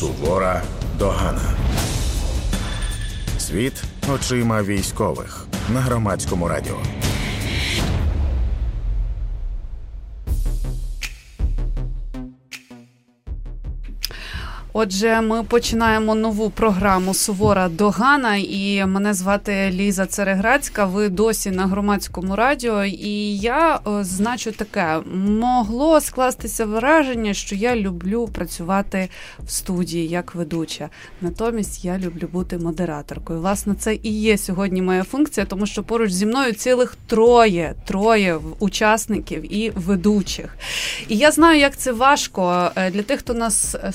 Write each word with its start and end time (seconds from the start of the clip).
Сувора 0.00 0.62
догана. 0.98 1.56
Світ 3.38 3.82
очима 4.14 4.62
військових 4.62 5.46
на 5.74 5.80
громадському 5.80 6.48
радіо. 6.48 6.76
Отже, 14.78 15.20
ми 15.20 15.42
починаємо 15.42 16.14
нову 16.14 16.50
програму 16.50 17.14
Сувора 17.14 17.68
Догана, 17.68 18.36
і 18.36 18.84
мене 18.86 19.14
звати 19.14 19.70
Ліза 19.70 20.06
Цереградська. 20.06 20.84
Ви 20.84 21.08
досі 21.08 21.50
на 21.50 21.66
громадському 21.66 22.36
радіо. 22.36 22.84
І 22.84 23.36
я 23.36 23.80
значу 24.00 24.52
таке: 24.52 24.98
могло 25.14 26.00
скластися 26.00 26.66
враження, 26.66 27.34
що 27.34 27.54
я 27.54 27.76
люблю 27.76 28.28
працювати 28.32 29.08
в 29.38 29.50
студії 29.50 30.08
як 30.08 30.34
ведуча. 30.34 30.88
Натомість 31.20 31.84
я 31.84 31.98
люблю 31.98 32.28
бути 32.32 32.58
модераторкою. 32.58 33.40
Власне, 33.40 33.74
це 33.74 33.94
і 34.02 34.20
є 34.20 34.38
сьогодні 34.38 34.82
моя 34.82 35.04
функція, 35.04 35.46
тому 35.46 35.66
що 35.66 35.82
поруч 35.82 36.12
зі 36.12 36.26
мною 36.26 36.52
цілих 36.52 36.96
троє 37.06 37.74
троє 37.86 38.38
учасників 38.58 39.54
і 39.54 39.70
ведучих. 39.70 40.56
І 41.08 41.16
я 41.16 41.30
знаю, 41.30 41.60
як 41.60 41.76
це 41.76 41.92
важко 41.92 42.70
е, 42.76 42.90
для 42.90 43.02
тих, 43.02 43.18
хто 43.18 43.34
нас 43.34 43.74
е, 43.74 43.92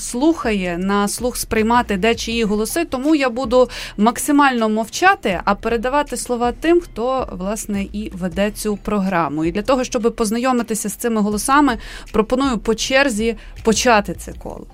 на 0.78 1.08
слух 1.08 1.38
сприймати 1.38 1.98
де 1.98 2.16
чиї 2.16 2.44
голоси, 2.44 2.86
тому 2.86 3.16
я 3.16 3.30
буду 3.30 3.70
максимально 3.98 4.70
мовчати, 4.70 5.42
а 5.46 5.56
передавати 5.56 6.18
слова 6.18 6.52
тим, 6.52 6.82
хто 6.82 7.28
власне 7.32 7.84
і 7.84 8.12
веде 8.14 8.52
цю 8.52 8.78
програму. 8.78 9.46
І 9.46 9.52
для 9.52 9.62
того, 9.62 9.84
щоб 9.84 10.16
познайомитися 10.16 10.90
з 10.90 10.94
цими 10.94 11.22
голосами, 11.22 11.78
пропоную 12.12 12.58
по 12.58 12.76
черзі 12.76 13.36
почати 13.64 14.14
це 14.14 14.34
коло. 14.34 14.66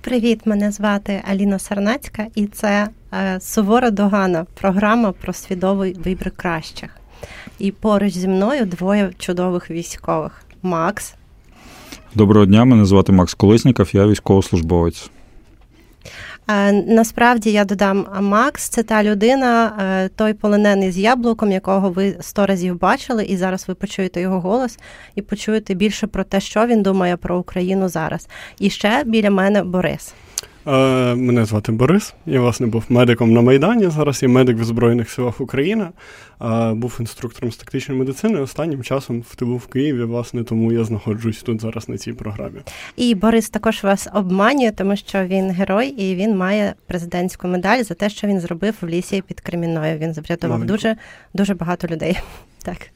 Привіт, 0.00 0.40
мене 0.44 0.72
звати 0.72 1.22
Аліна 1.30 1.58
Сарнацька, 1.58 2.26
і 2.34 2.46
це 2.46 2.88
е, 3.12 3.40
Сувора 3.40 3.90
Догана, 3.90 4.46
програма 4.60 5.12
про 5.12 5.32
свідовий 5.32 5.96
вибір 6.04 6.30
кращих. 6.30 6.90
І 7.58 7.72
поруч 7.72 8.12
зі 8.12 8.28
мною 8.28 8.66
двоє 8.66 9.12
чудових 9.18 9.70
військових: 9.70 10.42
Макс. 10.62 11.14
Доброго 12.14 12.46
дня, 12.46 12.64
мене 12.64 12.84
звати 12.84 13.12
Макс 13.12 13.34
Колесніков, 13.34 13.90
я 13.92 14.06
військовослужбовець. 14.06 15.10
Е, 16.48 16.72
насправді 16.72 17.52
я 17.52 17.64
додам 17.64 18.06
Макс, 18.20 18.68
це 18.68 18.82
та 18.82 19.02
людина, 19.02 19.72
е, 19.80 20.08
той 20.08 20.34
полонений 20.34 20.90
з 20.90 20.98
яблуком, 20.98 21.52
якого 21.52 21.90
ви 21.90 22.16
сто 22.20 22.46
разів 22.46 22.80
бачили, 22.80 23.24
і 23.24 23.36
зараз 23.36 23.68
ви 23.68 23.74
почуєте 23.74 24.20
його 24.20 24.40
голос 24.40 24.78
і 25.14 25.22
почуєте 25.22 25.74
більше 25.74 26.06
про 26.06 26.24
те, 26.24 26.40
що 26.40 26.66
він 26.66 26.82
думає 26.82 27.16
про 27.16 27.38
Україну 27.38 27.88
зараз. 27.88 28.28
І 28.58 28.70
ще 28.70 29.04
біля 29.04 29.30
мене 29.30 29.62
Борис. 29.62 30.14
Е, 30.66 31.14
мене 31.14 31.44
звати 31.44 31.72
Борис. 31.72 32.14
Я 32.26 32.40
власне 32.40 32.66
був 32.66 32.84
медиком 32.88 33.32
на 33.32 33.40
Майдані. 33.40 33.88
Зараз 33.88 34.22
я 34.22 34.28
медик 34.28 34.58
в 34.58 34.64
Збройних 34.64 35.10
силах 35.10 35.40
України. 35.40 35.86
Був 36.72 36.96
інструктором 37.00 37.52
з 37.52 37.56
тактичної 37.56 38.00
медицини. 38.00 38.40
Останнім 38.40 38.82
часом 38.82 39.20
в 39.20 39.36
тилу 39.36 39.56
в 39.56 39.66
Києві, 39.66 40.04
власне, 40.04 40.44
тому 40.44 40.72
я 40.72 40.84
знаходжусь 40.84 41.42
тут 41.42 41.60
зараз 41.60 41.88
на 41.88 41.98
цій 41.98 42.12
програмі. 42.12 42.60
І 42.96 43.14
Борис 43.14 43.50
також 43.50 43.82
вас 43.82 44.08
обманює, 44.14 44.70
тому 44.70 44.96
що 44.96 45.24
він 45.24 45.50
герой 45.50 45.88
і 45.88 46.14
він 46.14 46.36
має 46.36 46.74
президентську 46.86 47.48
медаль 47.48 47.82
за 47.82 47.94
те, 47.94 48.10
що 48.10 48.26
він 48.26 48.40
зробив 48.40 48.74
в 48.80 48.88
лісі 48.88 49.22
під 49.22 49.40
Кремінною. 49.40 49.98
Він 49.98 50.12
врятував 50.12 50.64
дуже 50.64 50.96
дуже 51.34 51.54
багато 51.54 51.88
людей. 51.88 52.18
Так. 52.64 52.93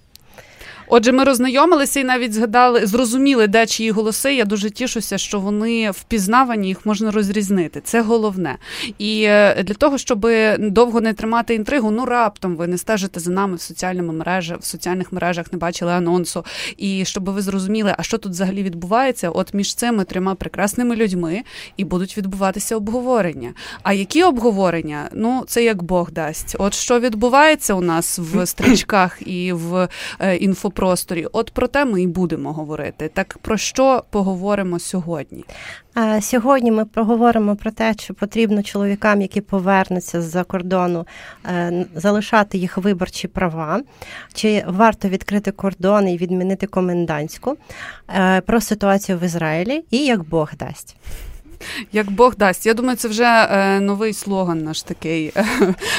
Отже, 0.91 1.13
ми 1.13 1.25
роззнайомилися 1.25 2.01
і 2.01 2.05
навіть 2.05 2.33
згадали, 2.33 2.87
зрозуміли, 2.87 3.47
де 3.47 3.67
чиї 3.67 3.91
голоси. 3.91 4.35
Я 4.35 4.45
дуже 4.45 4.71
тішуся, 4.71 5.19
що 5.19 5.41
вони 5.41 5.91
впізнавані, 5.91 6.69
їх 6.69 6.87
можна 6.87 7.11
розрізнити. 7.11 7.81
Це 7.85 8.03
головне. 8.03 8.57
І 8.99 9.23
е, 9.23 9.63
для 9.63 9.75
того, 9.75 9.99
щоб 9.99 10.29
довго 10.59 11.01
не 11.01 11.13
тримати 11.13 11.55
інтригу, 11.55 11.91
ну 11.91 12.05
раптом 12.05 12.57
ви 12.57 12.67
не 12.67 12.79
стежите 12.79 13.21
за 13.21 13.31
нами 13.31 13.57
в 13.57 13.61
соціальному 13.61 14.13
мережі, 14.13 14.55
в 14.61 14.65
соціальних 14.65 15.13
мережах, 15.13 15.53
не 15.53 15.59
бачили 15.59 15.93
анонсу. 15.93 16.45
І 16.77 17.05
щоб 17.05 17.31
ви 17.31 17.43
зрозуміли, 17.43 17.95
а 17.99 18.03
що 18.03 18.19
тут 18.19 18.33
взагалі 18.33 18.63
відбувається, 18.63 19.31
от 19.31 19.55
між 19.55 19.75
цими 19.75 20.05
трьома 20.05 20.35
прекрасними 20.35 20.97
людьми 20.97 21.43
і 21.77 21.85
будуть 21.85 22.17
відбуватися 22.17 22.77
обговорення. 22.77 23.53
А 23.83 23.93
які 23.93 24.23
обговорення? 24.23 25.09
Ну 25.13 25.45
це 25.47 25.65
як 25.65 25.83
Бог 25.83 26.11
дасть. 26.13 26.57
От 26.59 26.75
що 26.75 27.01
відбувається 27.01 27.75
у 27.75 27.81
нас 27.81 28.19
в 28.19 28.47
стрічках 28.47 29.19
і 29.27 29.53
в 29.53 29.89
е, 30.21 30.37
інфо 30.37 30.71
просторі. 30.79 31.27
От 31.33 31.51
про 31.51 31.67
те 31.67 31.85
ми 31.85 32.03
і 32.03 32.07
будемо 32.07 32.53
говорити. 32.53 33.11
Так 33.15 33.39
про 33.43 33.57
що 33.57 34.05
поговоримо 34.11 34.79
сьогодні? 34.79 35.45
Сьогодні 36.21 36.71
ми 36.71 36.85
проговоримо 36.85 37.57
про 37.57 37.71
те, 37.71 37.95
чи 37.95 38.13
потрібно 38.13 38.63
чоловікам, 38.63 39.23
які 39.23 39.41
повернуться 39.41 40.23
з-за 40.23 40.45
кордону, 40.45 41.07
е, 41.47 41.87
залишати 41.95 42.59
їх 42.59 42.79
виборчі 42.79 43.29
права, 43.29 43.83
чи 44.35 44.65
варто 44.67 45.09
відкрити 45.09 45.51
кордони 45.51 46.15
і 46.15 46.19
відмінити 46.19 46.67
комендантську, 46.67 47.57
е, 48.09 48.41
про 48.41 48.61
ситуацію 48.61 49.19
в 49.19 49.23
Ізраїлі 49.23 49.85
і 49.91 49.99
як 49.99 50.29
Бог 50.29 50.53
дасть. 50.59 50.97
Як 51.93 52.11
Бог 52.11 52.37
дасть. 52.37 52.67
Я 52.67 52.75
думаю, 52.75 52.97
це 52.97 53.09
вже 53.09 53.25
е, 53.25 53.81
новий 53.81 54.13
слоган 54.13 54.65
наш 54.65 54.83
такий 54.83 55.33
е, 55.37 55.45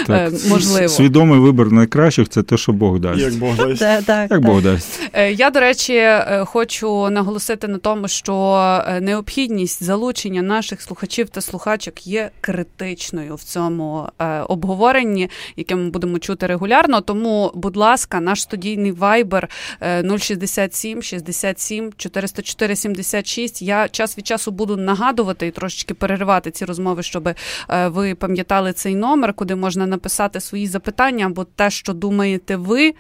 так, 0.08 0.34
можливо. 0.50 0.88
Свідомий 0.88 1.40
вибір 1.40 1.72
найкращих 1.72 2.30
це 2.30 2.44
те, 2.44 2.58
що 2.58 2.72
Бог 2.72 3.00
дасть. 3.00 3.20
Як 3.22 3.34
Бог 3.34 3.56
дасть. 3.56 3.80
Так, 3.80 4.04
так, 4.04 4.32
Як 4.32 4.42
Бог 4.42 4.62
дасть. 4.62 5.02
Е, 5.14 5.32
я, 5.32 5.50
до 5.50 5.60
речі, 5.60 6.10
хочу 6.46 7.10
наголосити 7.10 7.68
на 7.68 7.78
тому, 7.78 8.08
що 8.08 8.84
необхідність 9.02 9.84
залучення 9.84 10.42
наших 10.42 10.82
слухачів 10.82 11.30
та 11.30 11.42
слухачок 11.42 12.08
є 12.08 12.32
критичною 12.42 13.36
в 13.36 13.44
цьому 13.44 14.10
обговоренні, 14.48 15.30
яке 15.56 15.76
ми 15.76 15.90
будемо 15.90 16.20
чути 16.20 16.48
регулярно. 16.48 17.02
Тому, 17.02 17.52
будь 17.56 17.78
ласка, 17.78 18.20
наш 18.20 18.42
студійний 18.42 18.92
вайбер 18.92 19.50
067 20.20 21.02
67 21.02 21.94
404 21.98 22.76
76. 22.76 23.62
Я 23.62 23.88
час 23.88 24.18
від 24.18 24.28
часу 24.28 24.52
буду 24.52 24.78
нагадувати 24.78 25.49
і 25.50 25.52
трошечки 25.52 25.94
переривати 25.94 26.52
ці 26.52 26.66
розмови, 26.66 27.04
щоб 27.04 27.28
е, 27.28 27.36
ви 27.88 28.16
пам'ятали 28.16 28.74
цей 28.74 28.96
номер, 28.96 29.34
куди 29.34 29.56
можна 29.56 29.86
написати 29.86 30.40
свої 30.40 30.68
запитання 30.68 31.26
або 31.26 31.44
те, 31.44 31.70
що 31.70 31.94
думаєте 31.94 32.56
ви. 32.56 32.94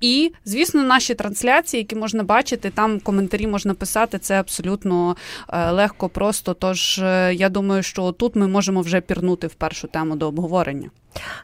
І, 0.00 0.32
звісно, 0.44 0.82
наші 0.82 1.14
трансляції, 1.14 1.80
які 1.80 1.96
можна 1.96 2.24
бачити, 2.24 2.70
там 2.70 3.00
коментарі 3.00 3.46
можна 3.46 3.74
писати. 3.74 4.18
Це 4.18 4.40
абсолютно 4.40 5.16
е, 5.48 5.70
легко, 5.70 6.08
просто. 6.08 6.54
Тож 6.54 6.98
е, 6.98 7.34
я 7.34 7.48
думаю, 7.48 7.82
що 7.82 8.12
тут 8.12 8.36
ми 8.36 8.48
можемо 8.48 8.80
вже 8.80 9.00
пірнути 9.00 9.46
в 9.46 9.54
першу 9.54 9.88
тему 9.88 10.16
до 10.16 10.28
обговорення. 10.28 10.90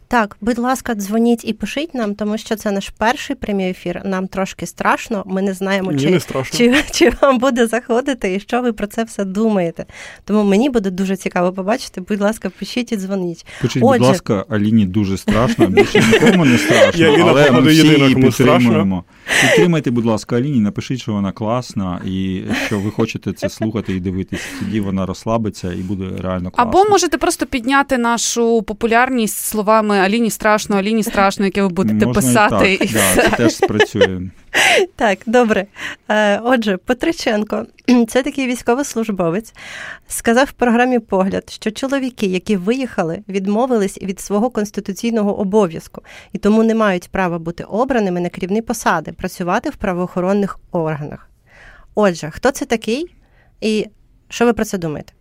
Так, 0.09 0.37
будь 0.41 0.59
ласка, 0.59 0.95
дзвоніть 0.95 1.45
і 1.45 1.53
пишіть 1.53 1.95
нам, 1.95 2.15
тому 2.15 2.39
що 2.39 2.57
це 2.57 2.71
наш 2.71 2.89
перший 2.89 3.37
прямий 3.37 3.71
ефір. 3.71 4.03
Нам 4.05 4.29
трошки 4.29 4.67
страшно. 4.67 5.23
Ми 5.27 5.43
не 5.43 5.55
знаємо, 5.55 5.95
чи, 5.95 6.11
не 6.11 6.21
чи 6.51 6.85
чи, 6.93 7.13
вам 7.23 7.39
буде 7.39 7.67
заходити 7.67 8.35
і 8.35 8.41
що 8.41 8.63
ви 8.63 8.73
про 8.73 8.87
це 8.87 9.05
все 9.05 9.25
думаєте. 9.25 9.87
Тому 10.25 10.45
мені 10.45 10.71
буде 10.71 10.91
дуже 10.91 11.17
цікаво 11.17 11.53
побачити. 11.53 12.01
Будь 12.01 12.21
ласка, 12.21 12.51
пишіть 12.59 12.93
і 12.93 12.97
дзвоніть. 12.97 13.47
Пишіть, 13.63 13.83
Отже... 13.83 13.99
будь 13.99 14.09
ласка, 14.09 14.45
Аліні 14.49 14.87
дуже 14.87 15.19
страшно. 15.19 15.67
Більше 15.67 16.05
нікому 16.13 16.45
не 16.45 16.59
страшно, 16.59 17.07
Я, 17.19 17.25
але 17.25 17.51
ми 17.51 17.61
всі 17.61 17.87
її 17.87 18.15
підтримуємо. 18.15 19.05
Підтримайте, 19.41 19.91
будь 19.91 20.05
ласка, 20.05 20.37
Аліні, 20.37 20.61
напишіть, 20.61 21.01
що 21.01 21.13
вона 21.13 21.33
класна, 21.33 22.01
і 22.07 22.43
що 22.67 22.79
ви 22.79 22.91
хочете 22.91 23.33
це 23.33 23.49
слухати 23.49 23.93
і 23.97 24.01
дивитися. 24.01 24.45
Тоді 24.59 24.81
вона 24.81 25.07
розслабиться 25.07 25.73
і 25.73 25.77
буде 25.77 26.05
реально 26.23 26.51
класно. 26.51 26.71
Або 26.71 26.91
можете 26.91 27.19
просто 27.19 27.47
підняти 27.47 27.99
нашу 27.99 28.63
популярність 28.63 29.37
словами 29.59 29.99
Аліні 29.99 30.31
страшно, 30.31 30.77
Аліні 30.77 31.03
страшно, 31.03 31.45
яке 31.45 31.63
ви 31.63 31.69
будете 31.69 32.07
Можна 32.07 32.23
писати. 32.23 32.73
І 32.73 32.79
так, 32.79 32.91
і 32.91 32.95
да, 32.95 33.15
Це 33.15 33.31
теж 33.31 33.55
спрацює. 33.55 34.21
Так, 34.97 35.19
добре. 35.27 35.67
Е, 36.09 36.39
отже, 36.39 36.77
Петриченко, 36.77 37.67
це 38.09 38.23
такий 38.23 38.47
військовослужбовець, 38.47 39.55
сказав 40.09 40.47
в 40.47 40.53
програмі 40.53 40.99
Погляд, 40.99 41.51
що 41.51 41.71
чоловіки, 41.71 42.27
які 42.27 42.57
виїхали, 42.57 43.23
відмовились 43.29 44.03
від 44.03 44.21
свого 44.21 44.51
конституційного 44.51 45.39
обов'язку 45.41 46.03
і 46.33 46.39
тому 46.39 46.65
не 46.65 46.75
мають 46.75 47.09
права 47.09 47.39
бути 47.39 47.65
обраними 47.65 48.21
на 48.21 48.29
керівні 48.29 48.63
посади, 48.63 49.13
працювати 49.13 49.71
в 49.71 49.77
правоохоронних 49.77 50.59
органах. 50.73 51.31
Отже, 51.95 52.31
хто 52.31 52.51
це 52.51 52.65
такий 52.65 53.15
і 53.61 53.87
що 54.29 54.45
ви 54.45 54.53
про 54.53 54.65
це 54.65 54.79
думаєте? 54.79 55.13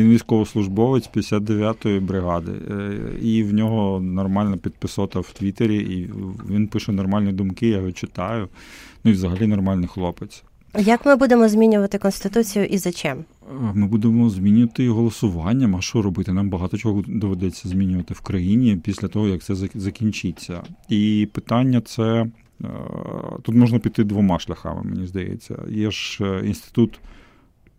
Він 0.00 0.10
військовослужбовець 0.10 1.10
59-ї 1.14 2.00
бригади, 2.00 2.52
е, 2.70 2.98
і 3.22 3.42
в 3.42 3.54
нього 3.54 4.00
нормальна 4.00 4.56
підписота 4.56 5.20
в 5.20 5.30
Твіттері, 5.32 5.76
і 5.76 6.10
він 6.50 6.66
пише 6.66 6.92
нормальні 6.92 7.32
думки, 7.32 7.68
я 7.68 7.76
його 7.76 7.92
читаю. 7.92 8.48
Ну 9.04 9.10
і 9.10 9.14
взагалі 9.14 9.46
нормальний 9.46 9.88
хлопець. 9.88 10.42
Як 10.78 11.06
ми 11.06 11.16
будемо 11.16 11.48
змінювати 11.48 11.98
конституцію 11.98 12.64
і 12.64 12.78
за 12.78 12.92
чим? 12.92 13.12
Е, 13.12 13.54
ми 13.74 13.86
будемо 13.86 14.30
змінювати 14.30 14.88
голосуванням. 14.88 15.76
А 15.76 15.80
що 15.80 16.02
робити? 16.02 16.32
Нам 16.32 16.48
багато 16.50 16.78
чого 16.78 17.04
доведеться 17.06 17.68
змінювати 17.68 18.14
в 18.14 18.20
країні 18.20 18.80
після 18.84 19.08
того, 19.08 19.28
як 19.28 19.42
це 19.42 19.54
закінчиться. 19.74 20.62
І 20.88 21.28
питання 21.32 21.80
це 21.80 22.02
е, 22.02 22.66
тут 23.42 23.54
можна 23.54 23.78
піти 23.78 24.04
двома 24.04 24.38
шляхами, 24.38 24.82
мені 24.84 25.06
здається. 25.06 25.56
Є 25.70 25.90
ж 25.90 26.42
інститут 26.44 27.00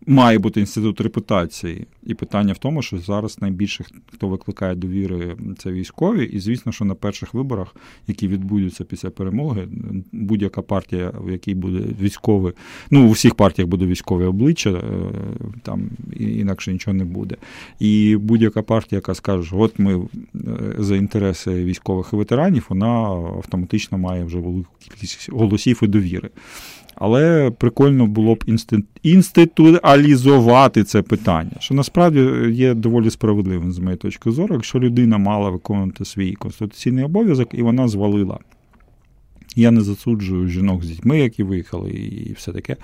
має 0.06 0.38
бути 0.38 0.60
інститут 0.60 1.00
репутації. 1.00 1.86
І 2.02 2.14
питання 2.14 2.52
в 2.52 2.58
тому, 2.58 2.82
що 2.82 2.98
зараз 2.98 3.38
найбільше 3.40 3.84
хто 4.12 4.28
викликає 4.28 4.74
довіри, 4.74 5.36
це 5.58 5.72
військові. 5.72 6.24
І 6.24 6.40
звісно, 6.40 6.72
що 6.72 6.84
на 6.84 6.94
перших 6.94 7.34
виборах, 7.34 7.76
які 8.06 8.28
відбудуться 8.28 8.84
після 8.84 9.10
перемоги, 9.10 9.68
будь-яка 10.12 10.62
партія, 10.62 11.12
в 11.20 11.30
якій 11.30 11.54
буде 11.54 11.84
військове, 12.00 12.52
ну 12.90 13.08
у 13.08 13.10
всіх 13.10 13.34
партіях 13.34 13.68
буде 13.68 13.86
військове 13.86 14.26
обличчя, 14.26 14.70
е, 14.70 14.82
там 15.62 15.90
інакше 16.16 16.72
нічого 16.72 16.94
не 16.94 17.04
буде. 17.04 17.36
І 17.78 18.16
будь-яка 18.16 18.62
партія, 18.62 18.96
яка 18.96 19.14
скаже, 19.14 19.56
от 19.56 19.78
ми 19.78 19.96
е, 19.96 20.06
за 20.78 20.96
інтереси 20.96 21.64
військових 21.64 22.10
і 22.12 22.16
ветеранів, 22.16 22.66
вона 22.68 22.86
автоматично 23.36 23.98
має 23.98 24.24
вже 24.24 24.38
велику 24.38 24.70
кількість 24.78 25.32
голосів 25.32 25.80
і 25.82 25.86
довіри. 25.86 26.30
Але 27.04 27.50
прикольно 27.50 28.06
було 28.06 28.34
б 28.34 28.44
інституалізувати 29.02 30.84
це 30.84 31.02
питання, 31.02 31.52
що 31.58 31.74
насправді 31.74 32.20
є 32.50 32.74
доволі 32.74 33.10
справедливим 33.10 33.72
з 33.72 33.78
моєї 33.78 33.96
точки 33.96 34.30
зору, 34.30 34.54
якщо 34.54 34.80
людина 34.80 35.18
мала 35.18 35.50
виконувати 35.50 36.04
свій 36.04 36.32
конституційний 36.32 37.04
обов'язок 37.04 37.48
і 37.52 37.62
вона 37.62 37.88
звалила. 37.88 38.38
Я 39.56 39.70
не 39.70 39.80
засуджую 39.80 40.48
жінок 40.48 40.84
з 40.84 40.88
дітьми, 40.88 41.18
які 41.18 41.42
виїхали, 41.42 41.90
і 41.90 42.32
все 42.32 42.52
таке. 42.52 42.76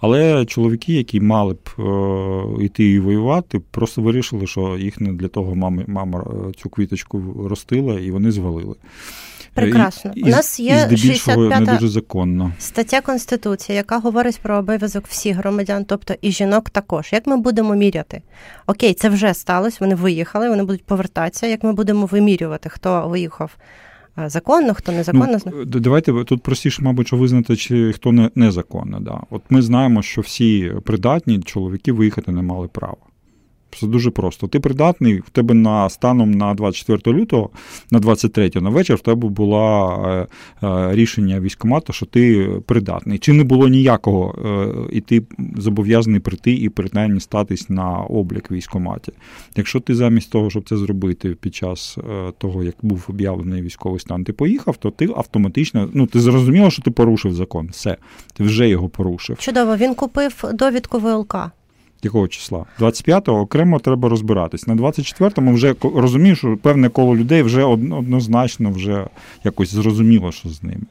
Але 0.00 0.46
чоловіки, 0.46 0.92
які 0.92 1.20
мали 1.20 1.54
б 1.54 1.68
е, 1.78 2.64
йти 2.64 2.84
і 2.84 3.00
воювати, 3.00 3.60
просто 3.70 4.02
вирішили, 4.02 4.46
що 4.46 4.78
їх 4.78 5.00
не 5.00 5.12
для 5.12 5.28
того 5.28 5.54
мама, 5.54 5.82
мама 5.86 6.26
е, 6.48 6.52
цю 6.52 6.68
квіточку 6.68 7.46
ростила, 7.48 8.00
і 8.00 8.10
вони 8.10 8.30
звалили. 8.30 8.74
Прекрасно. 9.54 10.12
І, 10.14 10.22
У 10.22 10.26
нас 10.28 10.60
є 10.60 10.88
65 10.96 11.60
не 11.60 11.72
дуже 11.72 11.88
законно. 11.88 12.52
стаття 12.58 13.00
Конституції, 13.00 13.76
яка 13.76 13.98
говорить 13.98 14.40
про 14.42 14.56
обов'язок 14.56 15.04
всіх 15.06 15.36
громадян, 15.36 15.84
тобто 15.84 16.14
і 16.22 16.32
жінок 16.32 16.70
також. 16.70 17.12
Як 17.12 17.26
ми 17.26 17.36
будемо 17.36 17.74
міряти? 17.74 18.22
Окей, 18.66 18.94
це 18.94 19.08
вже 19.08 19.34
сталося, 19.34 19.76
вони 19.80 19.94
виїхали, 19.94 20.48
вони 20.48 20.62
будуть 20.64 20.84
повертатися. 20.84 21.46
Як 21.46 21.64
ми 21.64 21.72
будемо 21.72 22.06
вимірювати, 22.06 22.68
хто 22.68 23.08
виїхав? 23.08 23.56
Законно, 24.26 24.74
хто 24.74 24.92
незаконно 24.92 25.38
Ну, 25.46 25.64
Давайте 25.64 26.24
тут 26.24 26.42
простіше, 26.42 26.82
мабуть, 26.82 27.06
що 27.06 27.16
визнати, 27.16 27.56
чи 27.56 27.92
хто 27.92 28.12
не 28.12 28.30
незаконно. 28.34 29.00
Да. 29.00 29.20
От 29.30 29.42
ми 29.50 29.62
знаємо, 29.62 30.02
що 30.02 30.20
всі 30.20 30.72
придатні 30.84 31.42
чоловіки 31.42 31.92
виїхати 31.92 32.32
не 32.32 32.42
мали 32.42 32.68
права. 32.68 32.96
Це 33.78 33.86
дуже 33.86 34.10
просто. 34.10 34.46
Ти 34.46 34.60
придатний, 34.60 35.20
в 35.20 35.30
тебе 35.30 35.54
на 35.54 35.88
станом 35.88 36.30
на 36.30 36.54
24 36.54 37.18
лютого, 37.18 37.50
на 37.90 37.98
23 37.98 38.50
на 38.54 38.70
вечір, 38.70 38.96
в 38.96 39.00
тебе 39.00 39.28
було 39.28 39.90
е, 40.06 40.26
е, 40.66 40.94
рішення 40.94 41.40
військомату, 41.40 41.92
що 41.92 42.06
ти 42.06 42.48
придатний. 42.66 43.18
Чи 43.18 43.32
не 43.32 43.44
було 43.44 43.68
ніякого, 43.68 44.34
е, 44.44 44.96
і 44.96 45.00
ти 45.00 45.22
зобов'язаний 45.56 46.20
прийти 46.20 46.52
і 46.52 46.68
принаймні 46.68 47.20
статись 47.20 47.70
на 47.70 47.98
облік 47.98 48.50
військоматі. 48.50 49.12
Якщо 49.56 49.80
ти 49.80 49.94
замість 49.94 50.30
того, 50.30 50.50
щоб 50.50 50.68
це 50.68 50.76
зробити 50.76 51.28
під 51.40 51.54
час 51.54 51.98
того, 52.38 52.64
як 52.64 52.74
був 52.82 53.06
об'явлений 53.08 53.62
військовий 53.62 54.00
стан, 54.00 54.24
ти 54.24 54.32
поїхав, 54.32 54.76
то 54.76 54.90
ти 54.90 55.04
автоматично, 55.16 55.88
ну 55.94 56.06
ти 56.06 56.20
зрозуміло, 56.20 56.70
що 56.70 56.82
ти 56.82 56.90
порушив 56.90 57.34
закон. 57.34 57.68
Все, 57.72 57.96
ти 58.34 58.44
вже 58.44 58.68
його 58.68 58.88
порушив. 58.88 59.38
Чудово, 59.38 59.76
він 59.76 59.94
купив 59.94 60.44
довідку 60.54 60.98
ВЛК 60.98 61.36
якого 62.04 62.28
числа? 62.28 62.64
25-го 62.80 63.40
окремо 63.40 63.78
треба 63.78 64.08
розбиратись. 64.08 64.66
На 64.66 64.74
24-му 64.74 65.52
вже 65.54 65.74
розумію, 65.94 66.36
що 66.36 66.56
певне 66.62 66.88
коло 66.88 67.16
людей 67.16 67.42
вже 67.42 67.64
однозначно 67.64 68.70
вже 68.70 69.06
якось 69.44 69.70
зрозуміло, 69.74 70.32
що 70.32 70.48
з 70.48 70.62
ними. 70.62 70.82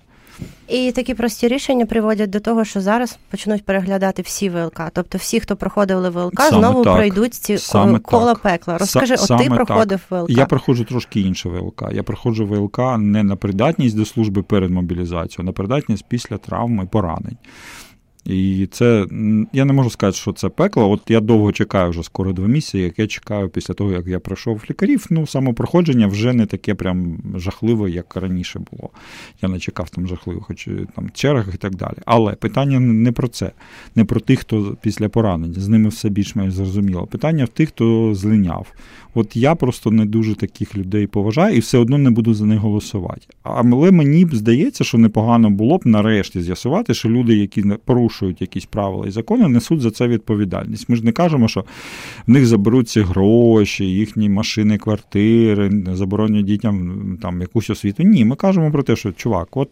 І 0.68 0.92
такі 0.92 1.14
прості 1.14 1.48
рішення 1.48 1.86
приводять 1.86 2.30
до 2.30 2.40
того, 2.40 2.66
що 2.66 2.82
зараз 2.82 3.20
почнуть 3.32 3.66
переглядати 3.66 4.22
всі 4.22 4.50
ВЛК. 4.50 4.82
Тобто 4.94 5.18
всі, 5.18 5.40
хто 5.40 5.56
проходили 5.56 6.10
ВЛК, 6.10 6.42
Саме 6.42 6.58
знову 6.60 6.84
так. 6.84 6.96
пройдуть 6.96 7.34
ці 7.34 7.58
Саме 7.58 8.00
кола 8.00 8.34
так. 8.34 8.42
пекла. 8.42 8.78
Розкажи, 8.78 9.14
С- 9.14 9.32
от 9.32 9.38
ти 9.40 9.50
проходив 9.50 10.00
так. 10.10 10.20
ВЛК. 10.22 10.30
Я 10.30 10.46
проходжу 10.46 10.84
трошки 10.84 11.22
інше 11.22 11.50
ВЛК. 11.50 11.84
Я 11.92 12.04
проходжу 12.04 12.46
ВЛК 12.46 12.80
не 12.98 13.24
на 13.24 13.36
придатність 13.36 13.98
до 13.98 14.06
служби 14.06 14.44
перед 14.44 14.72
мобілізацією, 14.72 15.38
а 15.40 15.44
на 15.44 15.52
придатність 15.52 16.06
після 16.10 16.38
травми 16.38 16.86
поранень. 16.86 17.38
І 18.26 18.68
це 18.72 19.08
я 19.54 19.66
не 19.66 19.74
можу 19.74 19.90
сказати, 19.90 20.18
що 20.18 20.34
це 20.34 20.50
пекло. 20.50 20.90
От 20.90 21.02
я 21.08 21.20
довго 21.20 21.52
чекаю 21.52 21.90
вже 21.90 22.04
скоро 22.04 22.34
два 22.34 22.48
місяці, 22.48 22.78
як 22.78 23.00
я 23.00 23.08
чекаю 23.08 23.50
після 23.50 23.74
того, 23.74 23.92
як 23.92 24.08
я 24.08 24.20
пройшов 24.20 24.62
лікарів. 24.70 25.06
Ну, 25.10 25.28
самопроходження 25.28 26.08
вже 26.08 26.34
не 26.34 26.46
таке 26.46 26.76
прям 26.76 27.18
жахливе, 27.36 27.92
як 27.92 28.16
раніше 28.16 28.62
було. 28.72 28.90
Я 29.42 29.50
не 29.50 29.60
чекав 29.60 29.90
там 29.90 30.08
жахливих, 30.08 30.44
хоч 30.44 30.70
там 30.96 31.10
чергах 31.14 31.56
і 31.56 31.58
так 31.58 31.76
далі. 31.76 31.96
Але 32.06 32.34
питання 32.34 32.80
не 32.80 33.12
про 33.12 33.28
це, 33.28 33.52
не 33.96 34.06
про 34.06 34.20
тих, 34.20 34.40
хто 34.40 34.78
після 34.82 35.10
поранення. 35.10 35.60
З 35.60 35.68
ними 35.68 35.90
все 35.90 36.10
більш-менш 36.10 36.54
зрозуміло. 36.54 37.08
Питання 37.08 37.46
в 37.46 37.50
тих, 37.50 37.70
хто 37.70 38.16
злиняв. 38.16 38.68
От 39.14 39.36
я 39.36 39.56
просто 39.56 39.92
не 39.92 40.06
дуже 40.06 40.36
таких 40.36 40.78
людей 40.78 41.08
поважаю 41.08 41.56
і 41.56 41.60
все 41.60 41.78
одно 41.78 41.98
не 41.98 42.10
буду 42.10 42.34
за 42.34 42.46
них 42.46 42.60
голосувати. 42.60 43.22
Але 43.44 43.92
мені 43.92 44.26
б 44.26 44.36
здається, 44.36 44.84
що 44.84 44.98
непогано 44.98 45.50
було 45.50 45.78
б 45.78 45.86
нарешті 45.86 46.42
з'ясувати, 46.42 46.94
що 46.94 47.10
люди, 47.10 47.36
які 47.36 47.64
порушують 47.86 48.42
якісь 48.42 48.66
правила 48.66 49.08
і 49.08 49.12
закони, 49.12 49.48
несуть 49.48 49.82
за 49.82 49.92
це 49.92 50.08
відповідальність. 50.08 50.90
Ми 50.90 50.96
ж 50.96 51.06
не 51.06 51.12
кажемо, 51.12 51.48
що 51.48 51.66
в 52.28 52.32
них 52.32 52.46
заберуть 52.46 52.90
ці 52.90 53.02
гроші, 53.02 53.86
їхні 53.86 54.30
машини, 54.30 54.78
квартири, 54.78 55.72
заборонять 55.94 56.46
дітям 56.46 57.18
там 57.22 57.42
якусь 57.42 57.70
освіту. 57.70 58.04
Ні, 58.04 58.26
ми 58.26 58.36
кажемо 58.36 58.72
про 58.72 58.84
те, 58.84 58.96
що 58.96 59.12
чувак, 59.12 59.58
от 59.58 59.70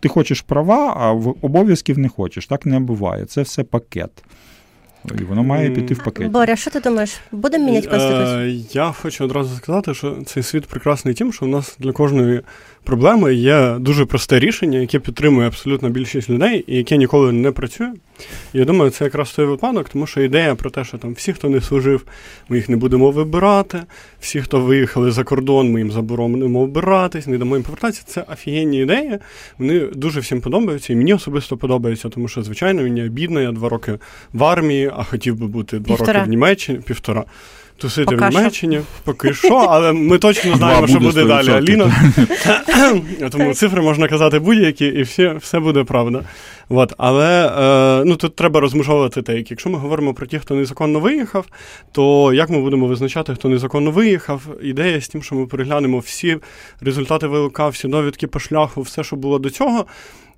ти 0.00 0.08
хочеш 0.08 0.40
права, 0.40 0.94
а 0.96 1.10
обов'язків 1.46 1.98
не 1.98 2.08
хочеш. 2.08 2.46
Так 2.46 2.66
не 2.66 2.80
буває. 2.80 3.24
Це 3.24 3.42
все 3.42 3.64
пакет. 3.64 4.10
І 5.20 5.24
воно 5.24 5.42
має 5.42 5.70
піти 5.70 5.94
в 5.94 6.04
пакеті. 6.04 6.28
Боря, 6.28 6.56
що 6.56 6.70
ти 6.70 6.80
думаєш? 6.80 7.16
Будемо 7.32 7.66
міняти 7.66 7.88
конституцію? 7.88 8.38
Е, 8.38 8.50
я 8.72 8.92
хочу 8.92 9.24
одразу 9.24 9.56
сказати, 9.56 9.94
що 9.94 10.16
цей 10.26 10.42
світ 10.42 10.66
прекрасний 10.66 11.14
тим, 11.14 11.32
що 11.32 11.46
в 11.46 11.48
нас 11.48 11.76
для 11.78 11.92
кожної 11.92 12.40
проблеми 12.84 13.34
є 13.34 13.76
дуже 13.78 14.04
просте 14.04 14.38
рішення, 14.38 14.78
яке 14.78 14.98
підтримує 14.98 15.46
абсолютно 15.46 15.90
більшість 15.90 16.30
людей 16.30 16.64
і 16.66 16.76
яке 16.76 16.96
ніколи 16.96 17.32
не 17.32 17.50
працює. 17.50 17.92
І 18.52 18.58
я 18.58 18.64
думаю, 18.64 18.90
це 18.90 19.04
якраз 19.04 19.32
той 19.32 19.46
випадок, 19.46 19.88
тому 19.88 20.06
що 20.06 20.22
ідея 20.22 20.54
про 20.54 20.70
те, 20.70 20.84
що 20.84 20.98
там 20.98 21.14
всі, 21.14 21.32
хто 21.32 21.48
не 21.48 21.60
служив, 21.60 22.04
ми 22.48 22.56
їх 22.56 22.68
не 22.68 22.76
будемо 22.76 23.10
вибирати, 23.10 23.82
всі, 24.20 24.40
хто 24.40 24.60
виїхали 24.60 25.10
за 25.10 25.24
кордон, 25.24 25.72
ми 25.72 25.80
їм 25.80 25.92
заборонимо 25.92 26.60
вибиратись, 26.60 27.26
не 27.26 27.38
дамо 27.38 27.56
їм 27.56 27.62
повертатися. 27.62 28.02
Це 28.06 28.24
офігенні 28.32 28.78
ідеї. 28.78 29.18
Вони 29.58 29.80
дуже 29.80 30.20
всім 30.20 30.40
подобаються, 30.40 30.92
і 30.92 30.96
мені 30.96 31.14
особисто 31.14 31.56
подобається, 31.56 32.08
тому 32.08 32.28
що, 32.28 32.42
звичайно, 32.42 32.86
є 32.86 33.08
бідний, 33.08 33.44
я 33.44 33.52
два 33.52 33.68
роки 33.68 33.98
в 34.32 34.44
армії, 34.44 34.90
а 34.96 35.04
хотів 35.04 35.36
би 35.36 35.46
бути 35.46 35.78
два 35.78 35.96
півтора. 35.96 36.18
роки 36.18 36.26
в 36.26 36.30
Німеччині, 36.30 36.78
півтора. 36.78 37.24
Тусити 37.76 38.16
в 38.16 38.30
Німеччині, 38.30 38.80
поки 39.04 39.34
що, 39.34 39.54
але 39.54 39.92
ми 39.92 40.18
точно 40.18 40.56
знаємо, 40.56 40.86
що 40.86 41.00
буде 41.00 41.24
далі. 41.24 41.50
Аліна. 41.50 41.92
Тому 43.30 43.54
цифри 43.54 43.82
можна 43.82 44.08
казати 44.08 44.38
будь-які, 44.38 44.86
і 44.86 45.02
все 45.02 45.32
все 45.32 45.60
буде 45.60 45.84
правда. 45.84 46.22
От, 46.68 46.92
Але 46.98 47.52
е, 48.00 48.04
ну, 48.04 48.16
тут 48.16 48.36
треба 48.36 48.60
розмежовувати 48.60 49.22
те, 49.22 49.44
якщо 49.50 49.70
ми 49.70 49.78
говоримо 49.78 50.14
про 50.14 50.26
ті, 50.26 50.38
хто 50.38 50.54
незаконно 50.54 51.00
виїхав, 51.00 51.46
то 51.92 52.32
як 52.32 52.50
ми 52.50 52.60
будемо 52.60 52.86
визначати, 52.86 53.34
хто 53.34 53.48
незаконно 53.48 53.90
виїхав? 53.90 54.42
Ідея 54.62 55.00
з 55.00 55.08
тим, 55.08 55.22
що 55.22 55.34
ми 55.34 55.46
переглянемо 55.46 55.98
всі 55.98 56.36
результати 56.80 57.26
ВЛК, 57.26 57.60
всі 57.60 57.88
довідки 57.88 58.26
по 58.26 58.38
шляху, 58.38 58.82
все, 58.82 59.04
що 59.04 59.16
було 59.16 59.38
до 59.38 59.50
цього. 59.50 59.86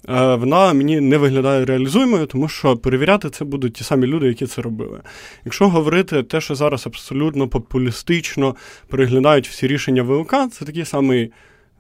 Е, 0.09 0.35
вона 0.35 0.73
мені 0.73 1.01
не 1.01 1.19
виглядає 1.19 1.65
реалізуємою, 1.65 2.27
тому 2.27 2.49
що 2.49 2.77
перевіряти 2.77 3.31
це 3.31 3.45
будуть 3.45 3.75
ті 3.75 3.85
самі 3.85 4.07
люди, 4.07 4.27
які 4.27 4.47
це 4.47 4.63
робили. 4.63 5.01
Якщо 5.45 5.69
говорити 5.69 6.23
те, 6.23 6.41
що 6.41 6.55
зараз 6.55 6.87
абсолютно 6.87 7.49
популістично 7.49 8.57
переглядають 8.89 9.49
всі 9.49 9.67
рішення 9.67 10.03
ВЛК, 10.03 10.35
це 10.53 10.65
такий 10.65 10.85
самий 10.85 11.33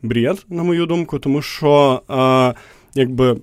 бред, 0.02 0.46
на 0.48 0.62
мою 0.62 0.86
думку, 0.86 1.18
тому 1.18 1.42
що 1.42 2.02
е, 2.10 2.54
якби. 2.94 3.36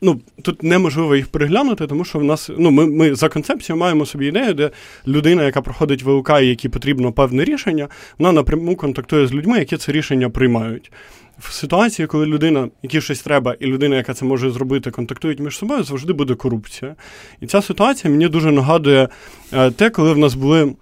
Ну, 0.00 0.20
тут 0.42 0.62
неможливо 0.62 1.16
їх 1.16 1.28
переглянути, 1.28 1.86
тому 1.86 2.04
що 2.04 2.18
в 2.18 2.24
нас 2.24 2.50
ну, 2.58 2.70
ми 2.70 2.86
ми 2.86 3.14
за 3.14 3.28
концепцією 3.28 3.80
маємо 3.80 4.06
собі 4.06 4.26
ідею, 4.26 4.54
де 4.54 4.70
людина, 5.06 5.44
яка 5.44 5.62
проходить 5.62 6.02
ВЛК 6.02 6.30
і 6.42 6.46
якій 6.46 6.68
потрібно 6.68 7.12
певне 7.12 7.44
рішення, 7.44 7.88
вона 8.18 8.32
напряму 8.32 8.76
контактує 8.76 9.26
з 9.26 9.32
людьми, 9.32 9.58
які 9.58 9.76
це 9.76 9.92
рішення 9.92 10.30
приймають 10.30 10.92
в 11.38 11.52
ситуації, 11.52 12.06
коли 12.06 12.26
людина, 12.26 12.68
якій 12.82 13.00
щось 13.00 13.22
треба, 13.22 13.54
і 13.60 13.66
людина, 13.66 13.96
яка 13.96 14.14
це 14.14 14.24
може 14.24 14.50
зробити, 14.50 14.90
контактують 14.90 15.40
між 15.40 15.58
собою, 15.58 15.82
завжди 15.82 16.12
буде 16.12 16.34
корупція. 16.34 16.94
І 17.40 17.46
ця 17.46 17.62
ситуація 17.62 18.10
мені 18.10 18.28
дуже 18.28 18.52
нагадує 18.52 19.08
е, 19.52 19.70
те, 19.70 19.90
коли 19.90 20.12
в 20.12 20.18
нас 20.18 20.34
були. 20.34 20.74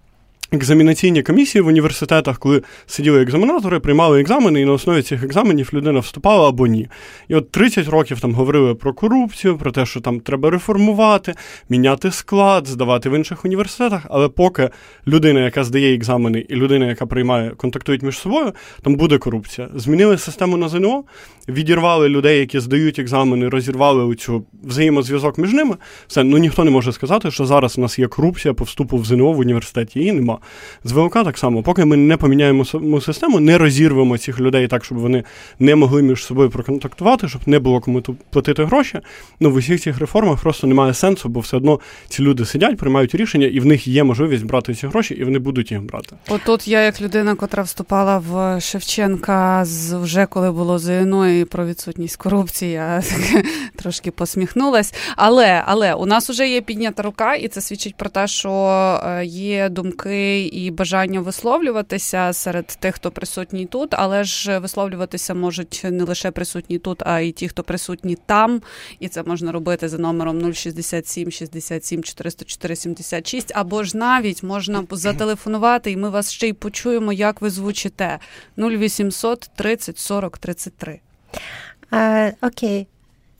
Екзамінаційні 0.52 1.22
комісії 1.22 1.62
в 1.62 1.66
університетах, 1.66 2.38
коли 2.38 2.62
сиділи 2.86 3.22
екзаменатори, 3.22 3.80
приймали 3.80 4.20
екзамени, 4.20 4.60
і 4.60 4.64
на 4.64 4.72
основі 4.72 5.02
цих 5.02 5.24
екзаменів 5.24 5.70
людина 5.74 6.00
вступала 6.00 6.48
або 6.48 6.66
ні. 6.66 6.88
І 7.28 7.34
от 7.34 7.50
30 7.50 7.88
років 7.88 8.20
там 8.20 8.34
говорили 8.34 8.74
про 8.74 8.94
корупцію, 8.94 9.58
про 9.58 9.72
те, 9.72 9.86
що 9.86 10.00
там 10.00 10.20
треба 10.20 10.50
реформувати, 10.50 11.34
міняти 11.68 12.10
склад, 12.10 12.66
здавати 12.66 13.08
в 13.10 13.16
інших 13.16 13.44
університетах. 13.44 14.06
Але 14.10 14.28
поки 14.28 14.70
людина, 15.06 15.40
яка 15.40 15.64
здає 15.64 15.94
екзамени, 15.94 16.46
і 16.48 16.54
людина, 16.54 16.86
яка 16.86 17.06
приймає, 17.06 17.50
контактують 17.50 18.02
між 18.02 18.18
собою, 18.18 18.52
там 18.82 18.94
буде 18.94 19.18
корупція. 19.18 19.68
Змінили 19.74 20.18
систему 20.18 20.56
на 20.56 20.68
ЗНО, 20.68 21.04
відірвали 21.48 22.08
людей, 22.08 22.40
які 22.40 22.60
здають 22.60 22.98
екзамени, 22.98 23.48
розірвали 23.48 24.04
оцю 24.04 24.44
взаємозв'язок 24.64 25.38
між 25.38 25.52
ними. 25.52 25.76
Все, 26.06 26.24
ну 26.24 26.38
ніхто 26.38 26.64
не 26.64 26.70
може 26.70 26.92
сказати, 26.92 27.30
що 27.30 27.46
зараз 27.46 27.78
у 27.78 27.80
нас 27.80 27.98
є 27.98 28.06
корупція 28.06 28.54
по 28.54 28.64
вступу 28.64 28.96
в 28.96 29.04
ЗНО 29.04 29.32
в 29.32 29.38
університеті. 29.38 29.98
Її 29.98 30.12
нема. 30.34 30.38
З 30.84 30.92
ВЛК 30.92 31.12
так 31.12 31.38
само, 31.38 31.62
поки 31.62 31.84
ми 31.84 31.96
не 31.96 32.16
поміняємо 32.16 32.64
систему, 33.00 33.40
не 33.40 33.58
розірвемо 33.58 34.18
цих 34.18 34.40
людей 34.40 34.68
так, 34.68 34.84
щоб 34.84 34.98
вони 34.98 35.24
не 35.58 35.74
могли 35.74 36.02
між 36.02 36.24
собою 36.24 36.50
проконтактувати, 36.50 37.28
щоб 37.28 37.40
не 37.46 37.58
було 37.58 37.80
кому 37.80 38.02
платити 38.30 38.64
гроші. 38.64 39.00
Ну 39.40 39.50
в 39.50 39.54
усіх 39.54 39.80
цих 39.80 39.98
реформах 39.98 40.40
просто 40.40 40.66
немає 40.66 40.94
сенсу, 40.94 41.28
бо 41.28 41.40
все 41.40 41.56
одно 41.56 41.80
ці 42.08 42.22
люди 42.22 42.44
сидять, 42.44 42.76
приймають 42.76 43.14
рішення, 43.14 43.46
і 43.46 43.60
в 43.60 43.66
них 43.66 43.86
є 43.86 44.04
можливість 44.04 44.44
брати 44.44 44.74
ці 44.74 44.86
гроші, 44.86 45.14
і 45.14 45.24
вони 45.24 45.38
будуть 45.38 45.70
їх 45.70 45.82
брати. 45.82 46.16
Отут 46.28 46.68
я, 46.68 46.82
як 46.82 47.00
людина, 47.00 47.34
котра 47.34 47.62
вступала 47.62 48.18
в 48.18 48.60
Шевченка, 48.60 49.64
з 49.64 49.92
вже 49.92 50.26
коли 50.26 50.50
було 50.50 50.78
ЗНО 50.78 51.28
і 51.28 51.44
про 51.44 51.66
відсутність 51.66 52.16
корупції, 52.16 52.72
я 52.72 53.02
трошки 53.76 54.10
посміхнулась. 54.10 54.94
Але 55.16 55.62
але 55.66 55.94
у 55.94 56.06
нас 56.06 56.30
вже 56.30 56.48
є 56.48 56.60
піднята 56.60 57.02
рука, 57.02 57.34
і 57.34 57.48
це 57.48 57.60
свідчить 57.60 57.96
про 57.96 58.10
те, 58.10 58.26
що 58.26 58.50
е, 59.06 59.24
є 59.24 59.68
думки 59.68 60.23
і 60.52 60.70
бажання 60.70 61.20
висловлюватися 61.20 62.32
серед 62.32 62.66
тих, 62.66 62.94
хто 62.94 63.10
присутній 63.10 63.66
тут, 63.66 63.94
але 63.94 64.24
ж 64.24 64.58
висловлюватися 64.58 65.34
можуть 65.34 65.82
не 65.90 66.04
лише 66.04 66.30
присутні 66.30 66.78
тут, 66.78 67.02
а 67.06 67.20
й 67.20 67.32
ті, 67.32 67.48
хто 67.48 67.62
присутні 67.62 68.16
там. 68.26 68.62
І 69.00 69.08
це 69.08 69.22
можна 69.22 69.52
робити 69.52 69.88
за 69.88 69.98
номером 69.98 70.54
067 70.54 71.30
67 71.30 72.02
404 72.02 72.76
76, 72.76 73.52
або 73.54 73.82
ж 73.84 73.96
навіть 73.96 74.42
можна 74.42 74.84
зателефонувати, 74.90 75.90
і 75.90 75.96
ми 75.96 76.10
вас 76.10 76.30
ще 76.30 76.48
й 76.48 76.52
почуємо, 76.52 77.12
як 77.12 77.40
ви 77.40 77.50
звучите 77.50 78.18
0800 78.58 79.50
30 79.56 79.98
40 79.98 80.38
33. 80.38 81.00
Е, 81.92 82.34
Окей. 82.42 82.86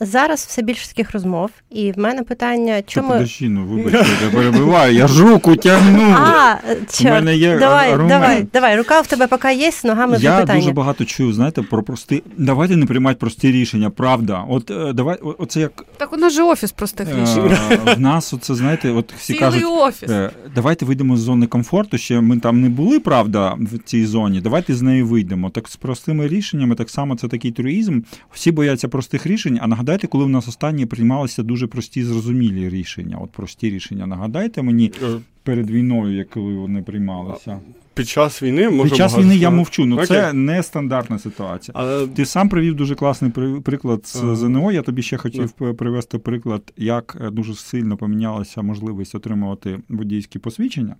Зараз 0.04 0.44
все 0.48 0.62
більше 0.62 0.88
таких 0.88 1.12
розмов, 1.12 1.50
і 1.70 1.92
в 1.92 1.98
мене 1.98 2.22
питання, 2.22 2.82
чому. 2.86 3.08
Подожди, 3.08 3.48
ну 3.48 3.64
вибачте, 3.64 4.06
я 4.24 4.30
перебиваю, 4.30 4.94
я 4.94 5.06
ж 5.06 5.22
руку 5.22 5.56
тягну. 5.56 6.14
А, 6.18 6.56
чорт. 6.92 7.04
мене 7.04 7.36
є 7.36 7.58
Давай, 7.58 7.92
аргумент. 7.92 8.08
давай, 8.08 8.46
давай. 8.52 8.76
Рука 8.76 9.00
в 9.00 9.06
тебе 9.06 9.26
поки 9.26 9.54
є, 9.54 9.72
з 9.72 9.84
ногами 9.84 10.16
Я 10.20 10.40
питання. 10.40 10.60
дуже 10.60 10.72
багато 10.72 11.04
чую, 11.04 11.32
знаєте, 11.32 11.62
про 11.62 11.82
прості. 11.82 12.22
Давайте 12.38 12.76
не 12.76 12.86
приймати 12.86 13.16
прості 13.20 13.52
рішення, 13.52 13.90
правда. 13.90 14.44
От 14.48 14.70
е, 14.70 14.92
давай, 14.92 15.18
оце 15.38 15.60
як. 15.60 15.84
Так 15.96 16.12
у 16.12 16.16
нас 16.16 16.32
же 16.32 16.42
офіс 16.42 16.72
простих 16.72 17.08
е, 17.08 17.22
рішень. 17.22 17.58
В 17.96 18.00
нас 18.00 18.32
оце, 18.34 18.54
знаєте, 18.54 18.90
от 18.90 19.12
всі 19.12 19.32
Цілий 19.32 19.40
кажуть, 19.40 19.64
офіс. 19.66 20.10
Е, 20.10 20.30
давайте 20.54 20.84
вийдемо 20.84 21.16
з 21.16 21.20
зони 21.20 21.46
комфорту. 21.46 21.98
Ще 21.98 22.20
ми 22.20 22.38
там 22.38 22.60
не 22.60 22.68
були, 22.68 23.00
правда, 23.00 23.56
в 23.60 23.78
цій 23.78 24.06
зоні. 24.06 24.40
Давайте 24.40 24.74
з 24.74 24.82
неї 24.82 25.02
вийдемо. 25.02 25.50
Так 25.50 25.68
з 25.68 25.76
простими 25.76 26.28
рішеннями, 26.28 26.74
так 26.74 26.90
само 26.90 27.16
це 27.16 27.28
такий 27.28 27.50
туристизм. 27.50 28.00
Всі 28.32 28.52
бояться 28.52 28.88
простих 28.88 29.26
рішень. 29.26 29.58
А 29.62 29.66
нагадайте, 29.94 30.06
коли 30.06 30.24
в 30.24 30.28
нас 30.28 30.48
останні 30.48 30.86
приймалися 30.86 31.42
дуже 31.42 31.66
прості 31.66 32.04
зрозумілі 32.04 32.68
рішення. 32.68 33.18
От 33.20 33.30
прості 33.30 33.70
рішення. 33.70 34.06
Нагадайте 34.06 34.62
мені 34.62 34.92
е. 35.02 35.20
перед 35.42 35.70
війною, 35.70 36.16
як 36.16 36.30
коли 36.30 36.54
вони 36.54 36.82
приймалися. 36.82 37.60
Під 37.94 38.08
час 38.08 38.42
війни 38.42 38.70
може 38.70 38.90
під 38.90 38.98
час 38.98 39.18
війни 39.18 39.36
я 39.36 39.50
мовчу. 39.50 39.86
Ну 39.86 40.06
це 40.06 40.32
не 40.32 40.62
стандартна 40.62 41.18
ситуація. 41.18 41.72
Але... 41.78 42.06
Ти 42.06 42.26
сам 42.26 42.48
привів 42.48 42.74
дуже 42.74 42.94
класний 42.94 43.30
приклад 43.64 44.06
з 44.06 44.16
ага. 44.16 44.36
ЗНО. 44.36 44.72
Я 44.72 44.82
тобі 44.82 45.02
ще 45.02 45.16
хотів 45.16 45.54
ага. 45.60 45.72
привести 45.72 46.18
приклад, 46.18 46.72
як 46.76 47.16
е, 47.20 47.30
дуже 47.30 47.54
сильно 47.54 47.96
помінялася 47.96 48.62
можливість 48.62 49.14
отримувати 49.14 49.78
водійські 49.88 50.38
посвідчення, 50.38 50.96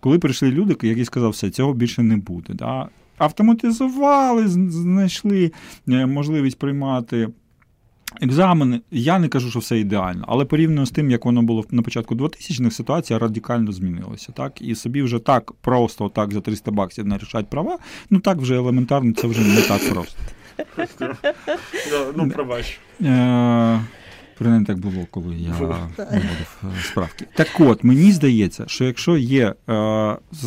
коли 0.00 0.18
прийшли 0.18 0.50
люди, 0.50 0.76
які 0.82 1.04
сказали, 1.04 1.30
все 1.30 1.50
цього 1.50 1.74
більше 1.74 2.02
не 2.02 2.16
буде. 2.16 2.54
Да? 2.54 2.88
Автоматизували, 3.18 4.48
знайшли 4.48 5.52
е, 5.88 6.06
можливість 6.06 6.58
приймати 6.58 7.28
Екзамени, 8.20 8.80
я 8.90 9.18
не 9.18 9.28
кажу, 9.28 9.50
що 9.50 9.58
все 9.58 9.78
ідеально, 9.78 10.24
але 10.28 10.44
порівняно 10.44 10.86
з 10.86 10.90
тим, 10.90 11.10
як 11.10 11.24
воно 11.24 11.42
було 11.42 11.64
на 11.70 11.82
початку 11.82 12.14
2000-х, 12.14 12.70
ситуація 12.70 13.18
радикально 13.18 13.72
змінилася. 13.72 14.32
Так? 14.32 14.62
І 14.62 14.74
собі 14.74 15.02
вже 15.02 15.18
так 15.18 15.52
просто 15.52 16.08
так 16.08 16.32
за 16.32 16.40
300 16.40 16.70
баксів 16.70 17.06
нарішать 17.06 17.50
права, 17.50 17.78
ну 18.10 18.20
так 18.20 18.38
вже 18.38 18.56
елементарно, 18.56 19.12
це 19.12 19.26
вже 19.26 19.40
не 19.40 19.62
так 19.62 19.90
просто. 19.92 20.16
Ну, 22.16 22.30
пробач. 22.30 22.80
Принаймні 24.42 24.66
так 24.66 24.78
було, 24.78 25.06
коли 25.10 25.36
я 25.36 25.48
наводив 25.50 26.62
е, 26.64 26.82
справки. 26.82 27.26
Так 27.34 27.48
от, 27.58 27.84
мені 27.84 28.12
здається, 28.12 28.64
що 28.66 28.84
якщо 28.84 29.16
є 29.16 29.54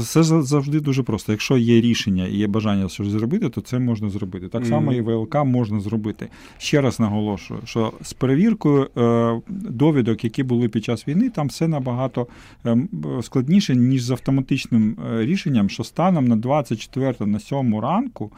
це 0.06 0.24
завжди 0.24 0.80
дуже 0.80 1.04
просто. 1.04 1.32
Якщо 1.32 1.58
є 1.58 1.82
рішення 1.82 2.28
і 2.28 2.36
є 2.36 2.48
бажання 2.48 2.90
щось 2.90 3.08
зробити, 3.08 3.50
то 3.50 3.62
це 3.62 3.80
можна 3.80 4.10
зробити. 4.10 4.48
Так 4.48 4.66
само 4.66 4.94
і 4.94 5.02
ВЛК 5.02 5.36
можна 5.36 5.80
зробити. 5.80 6.28
Ще 6.58 6.82
раз 6.82 7.00
наголошую, 7.00 7.60
що 7.66 7.94
з 8.02 8.14
перевіркою 8.14 8.90
е, 8.98 9.42
довідок, 9.48 10.24
які 10.24 10.44
були 10.44 10.70
під 10.70 10.84
час 10.84 11.08
війни, 11.08 11.30
там 11.30 11.48
все 11.48 11.68
набагато 11.68 12.28
е, 12.66 12.78
складніше, 13.22 13.75
ніж 13.75 14.04
з 14.04 14.12
автоматичним 14.12 14.98
рішенням, 15.18 15.70
що 15.70 15.84
станом 15.84 16.28
на 16.28 16.36
24 16.36 17.16
на 17.20 17.40
7 17.40 17.80
ранку. 17.80 18.32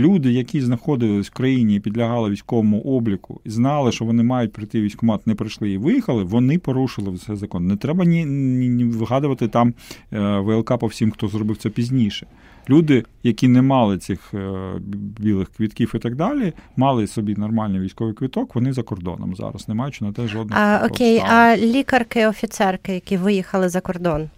Люди, 0.00 0.32
які 0.32 0.60
знаходились 0.60 1.26
в 1.26 1.32
країні 1.32 1.76
і 1.76 1.80
підлягали 1.80 2.30
військовому 2.30 2.80
обліку, 2.80 3.40
знали, 3.44 3.92
що 3.92 4.04
вони 4.04 4.22
мають 4.22 4.52
прийти 4.52 4.80
в 4.80 4.82
військкомат, 4.82 5.26
не 5.26 5.34
прийшли 5.34 5.70
і 5.70 5.78
виїхали, 5.78 6.24
вони 6.24 6.58
порушили 6.58 7.18
цей 7.18 7.36
закон. 7.36 7.66
Не 7.66 7.76
треба 7.76 8.04
ні, 8.04 8.24
ні, 8.24 8.68
ні 8.68 8.84
вигадувати 8.84 9.48
там 9.48 9.74
е, 10.12 10.38
ВЛК 10.38 10.78
по 10.78 10.86
всім, 10.86 11.10
хто 11.10 11.28
зробив 11.28 11.56
це 11.56 11.70
пізніше. 11.70 12.26
Люди, 12.68 13.04
які 13.22 13.48
не 13.48 13.62
мали 13.62 13.98
цих 13.98 14.34
е, 14.34 14.72
білих 15.18 15.48
квітків 15.48 15.92
і 15.94 15.98
так 15.98 16.16
далі, 16.16 16.52
мали 16.76 17.06
собі 17.06 17.34
нормальний 17.34 17.80
військовий 17.80 18.14
квіток, 18.14 18.54
вони 18.54 18.72
за 18.72 18.82
кордоном 18.82 19.36
зараз, 19.36 19.68
не 19.68 19.74
маючи 19.74 20.04
на 20.04 20.12
те 20.12 20.28
жодного. 20.28 20.62
А, 20.62 20.86
Окей, 20.86 21.18
а 21.18 21.56
лікарки, 21.56 22.26
офіцерки, 22.26 22.94
які 22.94 23.16
виїхали 23.16 23.68
за 23.68 23.80
кордон 23.80 24.30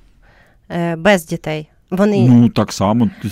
е, 0.71 0.97
без 0.97 1.27
дітей. 1.27 1.69
Вони 1.93 2.29
ну 2.29 2.49
так 2.49 2.73
само. 2.73 3.11
Ти 3.23 3.29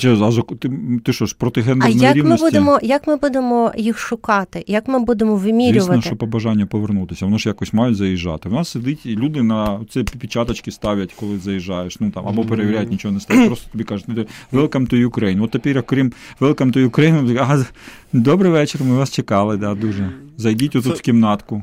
ти, 0.58 0.70
ти 1.04 1.12
що 1.12 1.26
ж 1.26 1.34
проти 1.38 1.60
гендерної 1.60 2.04
А 2.04 2.06
як 2.06 2.16
рівності? 2.16 2.44
ми 2.44 2.50
будемо, 2.50 2.78
як 2.82 3.06
ми 3.06 3.16
будемо 3.16 3.72
їх 3.76 3.98
шукати? 3.98 4.64
Як 4.66 4.88
ми 4.88 4.98
будемо 4.98 5.36
вимірювати? 5.36 5.92
Звісно, 5.92 6.02
що 6.02 6.16
по 6.16 6.26
бажанню 6.26 6.66
повернутися. 6.66 7.24
Воно 7.24 7.38
ж 7.38 7.48
якось 7.48 7.72
мають 7.72 7.96
заїжджати. 7.96 8.48
У 8.48 8.52
нас 8.52 8.68
сидить 8.68 9.06
і 9.06 9.16
люди 9.16 9.42
на 9.42 9.80
це 9.90 10.04
печаточки 10.04 10.70
ставлять, 10.70 11.12
коли 11.12 11.38
заїжджаєш. 11.38 12.00
Ну 12.00 12.10
там 12.10 12.28
або 12.28 12.44
перевіряють, 12.44 12.90
нічого 12.90 13.14
не 13.14 13.20
ставлять. 13.20 13.46
Просто 13.46 13.70
тобі 13.72 13.84
кажуть, 13.84 14.08
welcome 14.52 14.92
to 14.92 15.08
Ukraine. 15.08 15.42
От 15.42 15.50
тепер, 15.50 15.78
окрім 15.78 16.12
welcome 16.40 16.76
to 16.76 16.90
Ukraine, 16.90 17.38
ага, 17.40 17.64
добрий 18.12 18.52
вечір. 18.52 18.80
Ми 18.84 18.96
вас 18.96 19.10
чекали. 19.10 19.56
Да, 19.56 19.74
дуже 19.74 20.10
зайдіть 20.36 20.76
отут 20.76 20.98
в 20.98 21.00
кімнатку. 21.00 21.62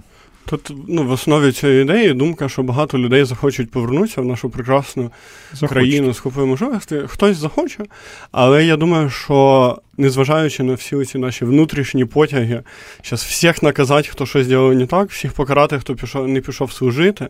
Тут 0.50 0.72
ну, 0.88 1.04
в 1.04 1.12
основі 1.12 1.52
цієї 1.52 1.82
ідеї 1.82 2.14
думка, 2.14 2.50
що 2.50 2.64
багато 2.64 2.98
людей 2.98 3.24
захочуть 3.24 3.72
повернутися 3.72 4.22
в 4.22 4.26
нашу 4.26 4.50
прекрасну 4.50 5.12
Захочете. 5.52 5.68
країну 5.68 6.14
з 6.14 6.20
купою 6.20 6.48
можливостей. 6.48 7.02
Хтось 7.08 7.38
захоче, 7.38 7.86
але 8.32 8.66
я 8.66 8.78
думаю, 8.78 9.10
що 9.10 9.78
незважаючи 9.98 10.64
на 10.64 10.74
всі 10.74 11.06
ці 11.06 11.18
наші 11.18 11.46
внутрішні 11.46 12.06
потяги, 12.06 12.64
зараз 13.04 13.24
всіх 13.24 13.64
наказати, 13.64 14.10
хто 14.10 14.26
щось 14.26 14.48
зробив 14.48 14.78
не 14.78 14.86
так, 14.86 15.10
всіх 15.10 15.34
покарати, 15.34 15.80
хто 15.80 15.96
пішов, 15.96 16.28
не 16.28 16.42
пішов 16.42 16.72
служити, 16.72 17.28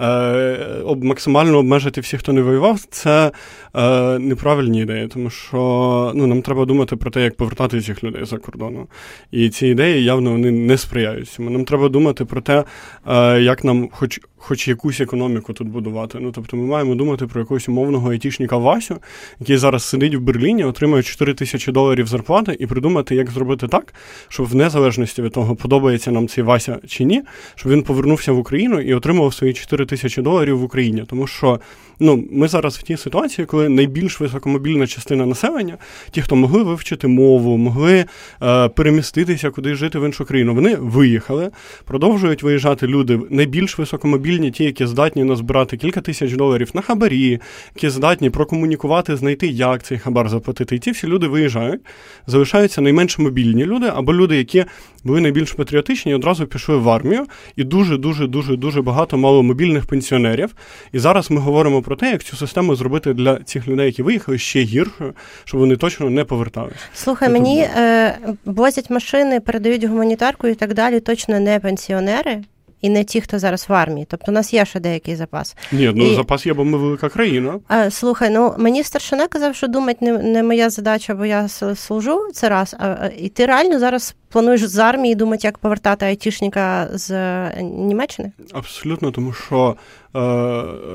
е, 0.00 0.84
максимально 1.02 1.58
обмежити 1.58 2.00
всіх, 2.00 2.20
хто 2.20 2.32
не 2.32 2.42
воював, 2.42 2.80
це 2.90 3.32
е, 3.74 4.18
неправильні 4.18 4.80
ідеї, 4.80 5.08
тому 5.08 5.30
що 5.30 6.12
ну, 6.14 6.26
нам 6.26 6.42
треба 6.42 6.64
думати 6.64 6.96
про 6.96 7.10
те, 7.10 7.22
як 7.22 7.36
повертати 7.36 7.80
цих 7.80 8.04
людей 8.04 8.24
за 8.24 8.38
кордону. 8.38 8.86
І 9.30 9.48
ці 9.48 9.66
ідеї 9.66 10.04
явно 10.04 10.30
вони 10.30 10.50
не 10.50 10.78
сприяють 10.78 11.28
цьому. 11.28 11.50
Нам 11.50 11.64
треба 11.64 11.88
думати 11.88 12.24
про 12.24 12.40
те, 12.40 12.64
е, 13.06 13.40
як 13.40 13.64
нам 13.64 13.88
хоч 13.92 14.20
хоч 14.44 14.68
якусь 14.68 15.00
економіку 15.00 15.52
тут 15.52 15.68
будувати. 15.68 16.18
Ну 16.20 16.32
тобто, 16.32 16.56
ми 16.56 16.66
маємо 16.66 16.94
думати 16.94 17.26
про 17.26 17.40
якогось 17.40 17.68
умовного 17.68 18.10
айтішника 18.10 18.56
Васю, 18.56 18.96
який 19.40 19.56
зараз 19.56 19.84
сидить 19.84 20.14
в 20.14 20.20
Берліні, 20.20 20.64
отримує 20.64 21.02
4 21.02 21.34
тисячі 21.34 21.72
доларів 21.72 22.03
доларів 22.04 22.08
зарплати 22.08 22.56
і 22.60 22.66
придумати, 22.66 23.14
як 23.14 23.30
зробити 23.30 23.68
так, 23.68 23.94
щоб 24.28 24.46
в 24.46 24.54
незалежності 24.54 25.22
від 25.22 25.32
того, 25.32 25.56
подобається 25.56 26.10
нам 26.10 26.28
цей 26.28 26.44
Вася 26.44 26.78
чи 26.86 27.04
ні, 27.04 27.22
щоб 27.56 27.72
він 27.72 27.82
повернувся 27.82 28.32
в 28.32 28.38
Україну 28.38 28.80
і 28.80 28.94
отримав 28.94 29.34
свої 29.34 29.52
4 29.52 29.86
тисячі 29.86 30.22
доларів 30.22 30.58
в 30.58 30.64
Україні. 30.64 31.04
Тому 31.06 31.26
що 31.26 31.60
ну, 32.00 32.24
ми 32.32 32.48
зараз 32.48 32.78
в 32.78 32.82
тій 32.82 32.96
ситуації, 32.96 33.46
коли 33.46 33.68
найбільш 33.68 34.20
високомобільна 34.20 34.86
частина 34.86 35.26
населення, 35.26 35.78
ті, 36.10 36.22
хто 36.22 36.36
могли 36.36 36.62
вивчити 36.62 37.08
мову, 37.08 37.56
могли 37.56 38.04
е, 38.42 38.68
переміститися 38.68 39.50
куди 39.50 39.74
жити 39.74 39.98
в 39.98 40.04
іншу 40.04 40.24
країну, 40.24 40.54
вони 40.54 40.76
виїхали, 40.76 41.50
продовжують 41.84 42.42
виїжджати 42.42 42.86
люди 42.86 43.20
найбільш 43.30 43.78
високомобільні, 43.78 44.50
ті, 44.50 44.64
які 44.64 44.86
здатні 44.86 45.24
назбирати 45.24 45.76
кілька 45.76 46.00
тисяч 46.00 46.32
доларів 46.32 46.70
на 46.74 46.80
хабарі, 46.80 47.40
які 47.74 47.88
здатні 47.88 48.30
прокомунікувати, 48.30 49.16
знайти, 49.16 49.46
як 49.46 49.82
цей 49.82 49.98
хабар 49.98 50.28
заплатити. 50.28 50.76
І 50.76 50.78
ті 50.78 50.90
всі 50.90 51.06
люди 51.06 51.26
виїжджають, 51.26 51.80
залишаються 52.26 52.80
найменш 52.80 53.18
мобільні 53.18 53.64
люди 53.64 53.92
або 53.94 54.14
люди, 54.14 54.36
які 54.36 54.64
були 55.04 55.20
найбільш 55.20 55.52
патріотичні 55.52 56.12
і 56.12 56.14
одразу 56.14 56.46
пішли 56.46 56.76
в 56.76 56.88
армію, 56.88 57.26
і 57.56 57.64
дуже, 57.64 57.96
дуже, 57.96 58.26
дуже, 58.26 58.56
дуже 58.56 58.82
багато 58.82 59.16
маломобільних 59.16 59.86
пенсіонерів. 59.86 60.54
І 60.92 60.98
зараз 60.98 61.30
ми 61.30 61.40
говоримо 61.40 61.82
про 61.82 61.96
те, 61.96 62.10
як 62.10 62.22
цю 62.24 62.36
систему 62.36 62.76
зробити 62.76 63.14
для 63.14 63.36
цих 63.36 63.68
людей, 63.68 63.86
які 63.86 64.02
виїхали, 64.02 64.38
ще 64.38 64.62
гіршою, 64.62 65.12
щоб 65.44 65.60
вони 65.60 65.76
точно 65.76 66.10
не 66.10 66.24
поверталися. 66.24 66.78
Слухай, 66.94 67.28
мені 67.28 67.60
е, 67.60 68.18
возять 68.44 68.90
машини, 68.90 69.40
передають 69.40 69.84
гуманітарку 69.84 70.48
і 70.48 70.54
так 70.54 70.74
далі. 70.74 71.00
Точно 71.00 71.40
не 71.40 71.60
пенсіонери 71.60 72.42
і 72.84 72.88
не 72.88 73.04
ті, 73.04 73.20
хто 73.20 73.38
зараз 73.38 73.68
в 73.68 73.72
армії. 73.72 74.06
Тобто 74.10 74.32
у 74.32 74.34
нас 74.34 74.54
є 74.54 74.64
ще 74.64 74.80
деякий 74.80 75.16
запас. 75.16 75.56
Ні, 75.72 75.92
ну 75.94 76.06
і... 76.06 76.14
запас 76.14 76.46
є, 76.46 76.54
бо 76.54 76.64
ми 76.64 76.78
велика 76.78 77.08
країна. 77.08 77.60
А, 77.68 77.90
Слухай, 77.90 78.30
ну 78.30 78.54
мені 78.58 78.82
старшина 78.82 79.26
казав, 79.28 79.54
що 79.54 79.68
думати 79.68 79.98
не 80.00 80.18
не 80.18 80.42
моя 80.42 80.70
задача, 80.70 81.14
бо 81.14 81.24
я 81.24 81.48
служу 81.74 82.28
це 82.32 82.48
раз. 82.48 82.76
А, 82.78 83.08
І 83.18 83.28
ти 83.28 83.46
реально 83.46 83.78
зараз 83.78 84.14
плануєш 84.28 84.64
з 84.64 84.78
армії 84.78 85.14
думати, 85.14 85.40
як 85.46 85.58
повертати 85.58 86.06
айтішника 86.06 86.88
з 86.92 87.10
е, 87.10 87.62
Німеччини? 87.62 88.32
Абсолютно, 88.52 89.10
тому 89.10 89.32
що 89.32 89.76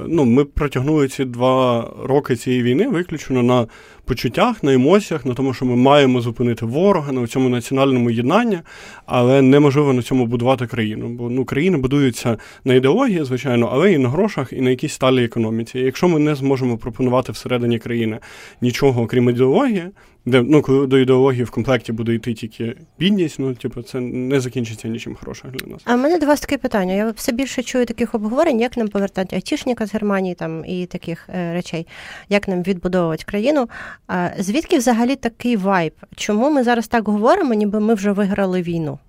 ну, 0.07 0.25
ми 0.25 0.45
протягнули 0.45 1.07
ці 1.07 1.25
два 1.25 1.89
роки 2.03 2.35
цієї 2.35 2.63
війни 2.63 2.88
виключно 2.88 3.43
на 3.43 3.67
почуттях, 4.05 4.63
на 4.63 4.73
емоціях, 4.73 5.25
на 5.25 5.33
тому, 5.33 5.53
що 5.53 5.65
ми 5.65 5.75
маємо 5.75 6.21
зупинити 6.21 6.65
ворога 6.65 7.11
на 7.11 7.27
цьому 7.27 7.49
національному 7.49 8.11
єднанні, 8.11 8.59
але 9.05 9.41
неможливо 9.41 9.93
на 9.93 10.01
цьому 10.01 10.25
будувати 10.25 10.67
країну. 10.67 11.09
Бо 11.09 11.29
ну 11.29 11.45
країни 11.45 11.77
будуються 11.77 12.38
на 12.65 12.73
ідеології, 12.73 13.23
звичайно, 13.23 13.69
але 13.73 13.93
і 13.93 13.97
на 13.97 14.09
грошах, 14.09 14.53
і 14.53 14.61
на 14.61 14.69
якійсь 14.69 14.93
сталій 14.93 15.23
економіці. 15.23 15.79
Якщо 15.79 16.07
ми 16.07 16.19
не 16.19 16.35
зможемо 16.35 16.77
пропонувати 16.77 17.31
всередині 17.31 17.79
країни 17.79 18.19
нічого 18.61 19.01
окрім 19.01 19.29
ідеології, 19.29 19.85
де 20.29 20.41
ну 20.41 20.62
коли 20.62 20.88
до 20.88 20.98
ідеології 20.98 21.43
в 21.43 21.50
комплекті 21.50 21.91
буде 21.91 22.13
йти 22.13 22.33
тільки 22.33 22.75
бідність, 23.00 23.39
ну 23.39 23.53
типу, 23.53 23.81
це 23.81 24.00
не 24.00 24.39
закінчиться 24.39 24.88
нічим 24.88 25.15
хорошим 25.15 25.51
для 25.51 25.67
нас. 25.74 25.81
А 25.86 25.95
в 25.95 26.00
мене 26.00 26.19
до 26.19 26.25
вас 26.25 26.41
таке 26.41 26.57
питання. 26.57 26.93
Я 26.93 27.12
все 27.12 27.31
більше 27.31 27.63
чую 27.63 27.86
таких 27.86 28.15
обговорень, 28.15 28.59
як 28.59 28.77
нам 28.77 28.88
повертати 28.88 29.36
айтішника 29.36 29.86
з 29.86 29.93
Германії 29.93 30.36
там 30.36 30.65
і 30.65 30.86
таких 30.86 31.29
е, 31.29 31.53
речей, 31.53 31.88
як 32.29 32.48
нам 32.48 32.63
відбудовувати 32.63 33.24
країну. 33.27 33.69
А 34.07 34.29
звідки 34.39 34.77
взагалі 34.77 35.15
такий 35.15 35.55
вайб? 35.55 35.93
Чому 36.15 36.51
ми 36.51 36.63
зараз 36.63 36.88
так 36.88 37.07
говоримо, 37.07 37.53
ніби 37.53 37.79
ми 37.79 37.93
вже 37.93 38.12
виграли 38.12 38.62
війну? 38.62 39.00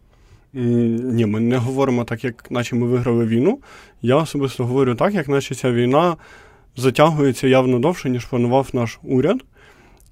Ні, 0.52 1.26
ми 1.26 1.40
не 1.40 1.56
говоримо 1.56 2.04
так, 2.04 2.24
як 2.24 2.50
наче 2.50 2.76
ми 2.76 2.86
виграли 2.86 3.26
війну. 3.26 3.58
Я 4.02 4.16
особисто 4.16 4.64
говорю 4.64 4.94
так, 4.94 5.14
як 5.14 5.28
наче 5.28 5.54
ця 5.54 5.72
війна 5.72 6.16
затягується 6.76 7.46
явно 7.46 7.78
довше, 7.78 8.10
ніж 8.10 8.24
планував 8.24 8.68
наш 8.72 8.98
уряд. 9.02 9.40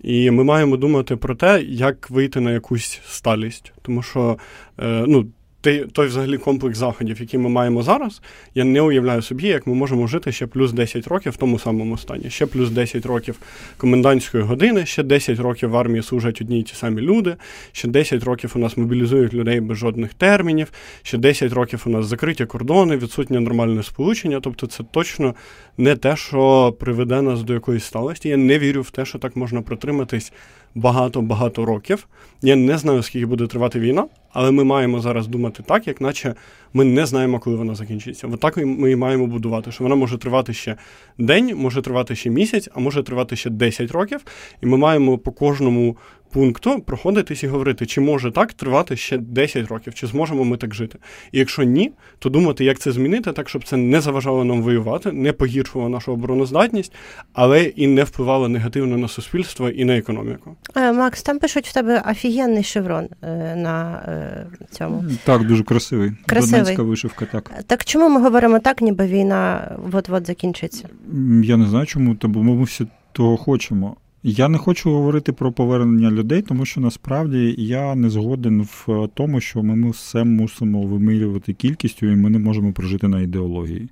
І 0.00 0.30
ми 0.30 0.44
маємо 0.44 0.76
думати 0.76 1.16
про 1.16 1.34
те, 1.34 1.62
як 1.62 2.10
вийти 2.10 2.40
на 2.40 2.50
якусь 2.50 3.00
сталість. 3.06 3.72
Тому 3.82 4.02
що 4.02 4.38
е, 4.78 5.04
ну, 5.06 5.26
той, 5.60 6.06
взагалі 6.06 6.38
комплекс 6.38 6.78
заходів, 6.78 7.20
які 7.20 7.38
ми 7.38 7.48
маємо 7.48 7.82
зараз, 7.82 8.22
я 8.54 8.64
не 8.64 8.80
уявляю 8.80 9.22
собі, 9.22 9.46
як 9.46 9.66
ми 9.66 9.74
можемо 9.74 10.06
жити 10.06 10.32
ще 10.32 10.46
плюс 10.46 10.72
10 10.72 11.06
років 11.06 11.32
в 11.32 11.36
тому 11.36 11.58
самому 11.58 11.98
стані. 11.98 12.30
Ще 12.30 12.46
плюс 12.46 12.70
10 12.70 13.06
років 13.06 13.38
комендантської 13.76 14.44
години, 14.44 14.86
ще 14.86 15.02
10 15.02 15.38
років 15.38 15.70
в 15.70 15.76
армії 15.76 16.02
служать 16.02 16.40
одні 16.40 16.60
й 16.60 16.62
ті 16.62 16.74
самі 16.74 17.02
люди, 17.02 17.36
ще 17.72 17.88
10 17.88 18.24
років 18.24 18.52
у 18.54 18.58
нас 18.58 18.76
мобілізують 18.76 19.34
людей 19.34 19.60
без 19.60 19.78
жодних 19.78 20.14
термінів, 20.14 20.72
ще 21.02 21.18
10 21.18 21.52
років 21.52 21.82
у 21.86 21.90
нас 21.90 22.06
закриті 22.06 22.46
кордони, 22.46 22.96
відсутнє 22.96 23.40
нормальне 23.40 23.82
сполучення. 23.82 24.40
Тобто 24.40 24.66
це 24.66 24.84
точно 24.90 25.34
не 25.78 25.96
те, 25.96 26.16
що 26.16 26.72
приведе 26.80 27.22
нас 27.22 27.42
до 27.42 27.54
якоїсь 27.54 27.84
сталості. 27.84 28.28
Я 28.28 28.36
не 28.36 28.58
вірю 28.58 28.82
в 28.82 28.90
те, 28.90 29.04
що 29.04 29.18
так 29.18 29.36
можна 29.36 29.62
протриматись 29.62 30.32
багато-багато 30.74 31.64
років. 31.64 32.06
Я 32.42 32.56
не 32.56 32.78
знаю, 32.78 33.02
скільки 33.02 33.26
буде 33.26 33.46
тривати 33.46 33.80
війна, 33.80 34.06
але 34.32 34.50
ми 34.50 34.64
маємо 34.64 35.00
зараз 35.00 35.26
думати 35.26 35.62
так, 35.66 35.86
як 35.86 36.00
наче 36.00 36.34
ми 36.72 36.84
не 36.84 37.06
знаємо, 37.06 37.38
коли 37.38 37.56
вона 37.56 37.74
закінчиться. 37.74 38.28
Отак 38.32 38.56
ми 38.56 38.90
і 38.90 38.96
маємо 38.96 39.26
будувати, 39.26 39.72
що 39.72 39.84
вона 39.84 39.96
може 39.96 40.18
тривати 40.18 40.52
ще 40.52 40.76
день, 41.18 41.56
може 41.56 41.82
тривати 41.82 42.16
ще 42.16 42.30
місяць, 42.30 42.68
а 42.74 42.80
може 42.80 43.02
тривати 43.02 43.36
ще 43.36 43.50
10 43.50 43.90
років. 43.90 44.20
І 44.62 44.66
ми 44.66 44.76
маємо 44.76 45.18
по 45.18 45.32
кожному 45.32 45.96
пункту 46.32 46.80
проходитись 46.80 47.42
і 47.42 47.46
говорити, 47.46 47.86
чи 47.86 48.00
може 48.00 48.30
так 48.30 48.52
тривати 48.52 48.96
ще 48.96 49.18
10 49.18 49.68
років, 49.68 49.94
чи 49.94 50.06
зможемо 50.06 50.44
ми 50.44 50.56
так 50.56 50.74
жити. 50.74 50.98
І 51.32 51.38
якщо 51.38 51.62
ні, 51.62 51.92
то 52.18 52.28
думати, 52.28 52.64
як 52.64 52.78
це 52.78 52.92
змінити, 52.92 53.32
так 53.32 53.48
щоб 53.48 53.64
це 53.64 53.76
не 53.76 54.00
заважало 54.00 54.44
нам 54.44 54.62
воювати, 54.62 55.12
не 55.12 55.32
погіршувало 55.32 55.90
нашу 55.90 56.12
обороноздатність, 56.12 56.92
але 57.32 57.62
і 57.62 57.86
не 57.86 58.04
впливало 58.04 58.48
негативно 58.48 58.96
на 58.96 59.08
суспільство 59.08 59.68
і 59.68 59.84
на 59.84 59.96
економіку. 59.96 60.56
Е, 60.76 60.92
Макс, 60.92 61.22
там 61.22 61.38
пишуть 61.38 61.66
в 61.66 61.72
тебе 61.72 62.02
офігенний 62.10 62.62
шеврон 62.62 63.08
е, 63.22 63.56
на 63.56 64.02
е, 64.08 64.46
цьому. 64.70 65.04
Так, 65.24 65.46
дуже 65.46 65.64
красивий. 65.64 66.12
Красивий. 66.26 66.60
Донецька 66.60 66.82
вишивка, 66.82 67.26
так. 67.32 67.50
Так 67.66 67.84
чому 67.84 68.08
ми 68.08 68.22
говоримо 68.22 68.58
так, 68.58 68.80
ніби 68.80 69.06
війна 69.06 69.76
от-от 69.92 70.26
закінчиться? 70.26 70.88
Я 71.42 71.56
не 71.56 71.66
знаю, 71.66 71.86
чому, 71.86 72.16
бо 72.22 72.42
ми 72.42 72.64
всі 72.64 72.86
того 73.12 73.36
хочемо. 73.36 73.96
Я 74.22 74.48
не 74.48 74.58
хочу 74.58 74.90
говорити 74.90 75.32
про 75.32 75.52
повернення 75.52 76.10
людей, 76.10 76.42
тому 76.42 76.64
що 76.64 76.80
насправді 76.80 77.54
я 77.58 77.94
не 77.94 78.10
згоден 78.10 78.62
в 78.62 79.08
тому, 79.14 79.40
що 79.40 79.62
ми 79.62 79.90
все 79.90 80.24
мусимо 80.24 80.82
вимірювати 80.82 81.52
кількістю, 81.52 82.06
і 82.06 82.16
ми 82.16 82.30
не 82.30 82.38
можемо 82.38 82.72
прожити 82.72 83.08
на 83.08 83.20
ідеології. 83.20 83.88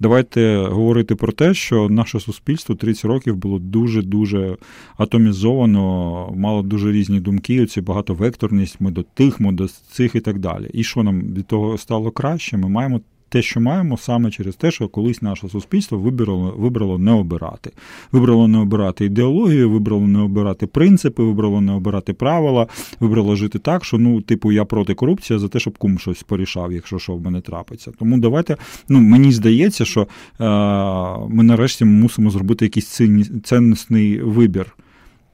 Давайте 0.00 0.56
говорити 0.56 1.14
про 1.14 1.32
те, 1.32 1.54
що 1.54 1.88
наше 1.88 2.20
суспільство 2.20 2.74
30 2.74 3.04
років 3.04 3.36
було 3.36 3.58
дуже-дуже 3.58 4.56
атомізовано, 4.96 6.32
мало 6.36 6.62
дуже 6.62 6.92
різні 6.92 7.20
думки, 7.20 7.62
оці 7.62 7.80
багатовекторність, 7.80 8.80
ми 8.80 8.90
до 8.90 9.02
тих, 9.02 9.40
ми 9.40 9.52
до 9.52 9.68
цих 9.68 10.14
і 10.14 10.20
так 10.20 10.38
далі. 10.38 10.70
І 10.72 10.84
що 10.84 11.02
нам 11.02 11.20
від 11.20 11.46
того 11.46 11.78
стало 11.78 12.10
краще? 12.10 12.56
Ми 12.56 12.68
маємо 12.68 13.00
те, 13.28 13.42
що 13.42 13.60
маємо, 13.60 13.96
саме 13.96 14.30
через 14.30 14.56
те, 14.56 14.70
що 14.70 14.88
колись 14.88 15.22
наше 15.22 15.48
суспільство 15.48 15.98
вибрало 15.98 16.54
вибрало 16.58 16.98
не 16.98 17.12
обирати. 17.12 17.72
Вибрало 18.12 18.48
не 18.48 18.58
обирати 18.58 19.04
ідеологію, 19.04 19.70
вибрало 19.70 20.06
не 20.06 20.18
обирати 20.18 20.66
принципи, 20.66 21.22
вибрало 21.22 21.60
не 21.60 21.72
обирати 21.72 22.12
правила, 22.12 22.66
вибрало 23.00 23.36
жити 23.36 23.58
так, 23.58 23.84
що 23.84 23.98
ну, 23.98 24.20
типу, 24.20 24.52
я 24.52 24.64
проти 24.64 24.94
корупції 24.94 25.38
за 25.38 25.48
те, 25.48 25.58
щоб 25.60 25.78
кум 25.78 25.98
щось 25.98 26.22
порішав, 26.22 26.72
якщо 26.72 26.98
що 26.98 27.14
в 27.14 27.22
мене 27.22 27.40
трапиться. 27.40 27.92
Тому 27.98 28.18
давайте, 28.18 28.56
ну 28.88 29.00
мені 29.00 29.32
здається, 29.32 29.84
що 29.84 30.00
е, 30.00 30.06
ми 31.28 31.42
нарешті 31.42 31.84
мусимо 31.84 32.30
зробити 32.30 32.64
якийсь 32.64 33.00
цінностний 33.44 34.22
вибір. 34.22 34.74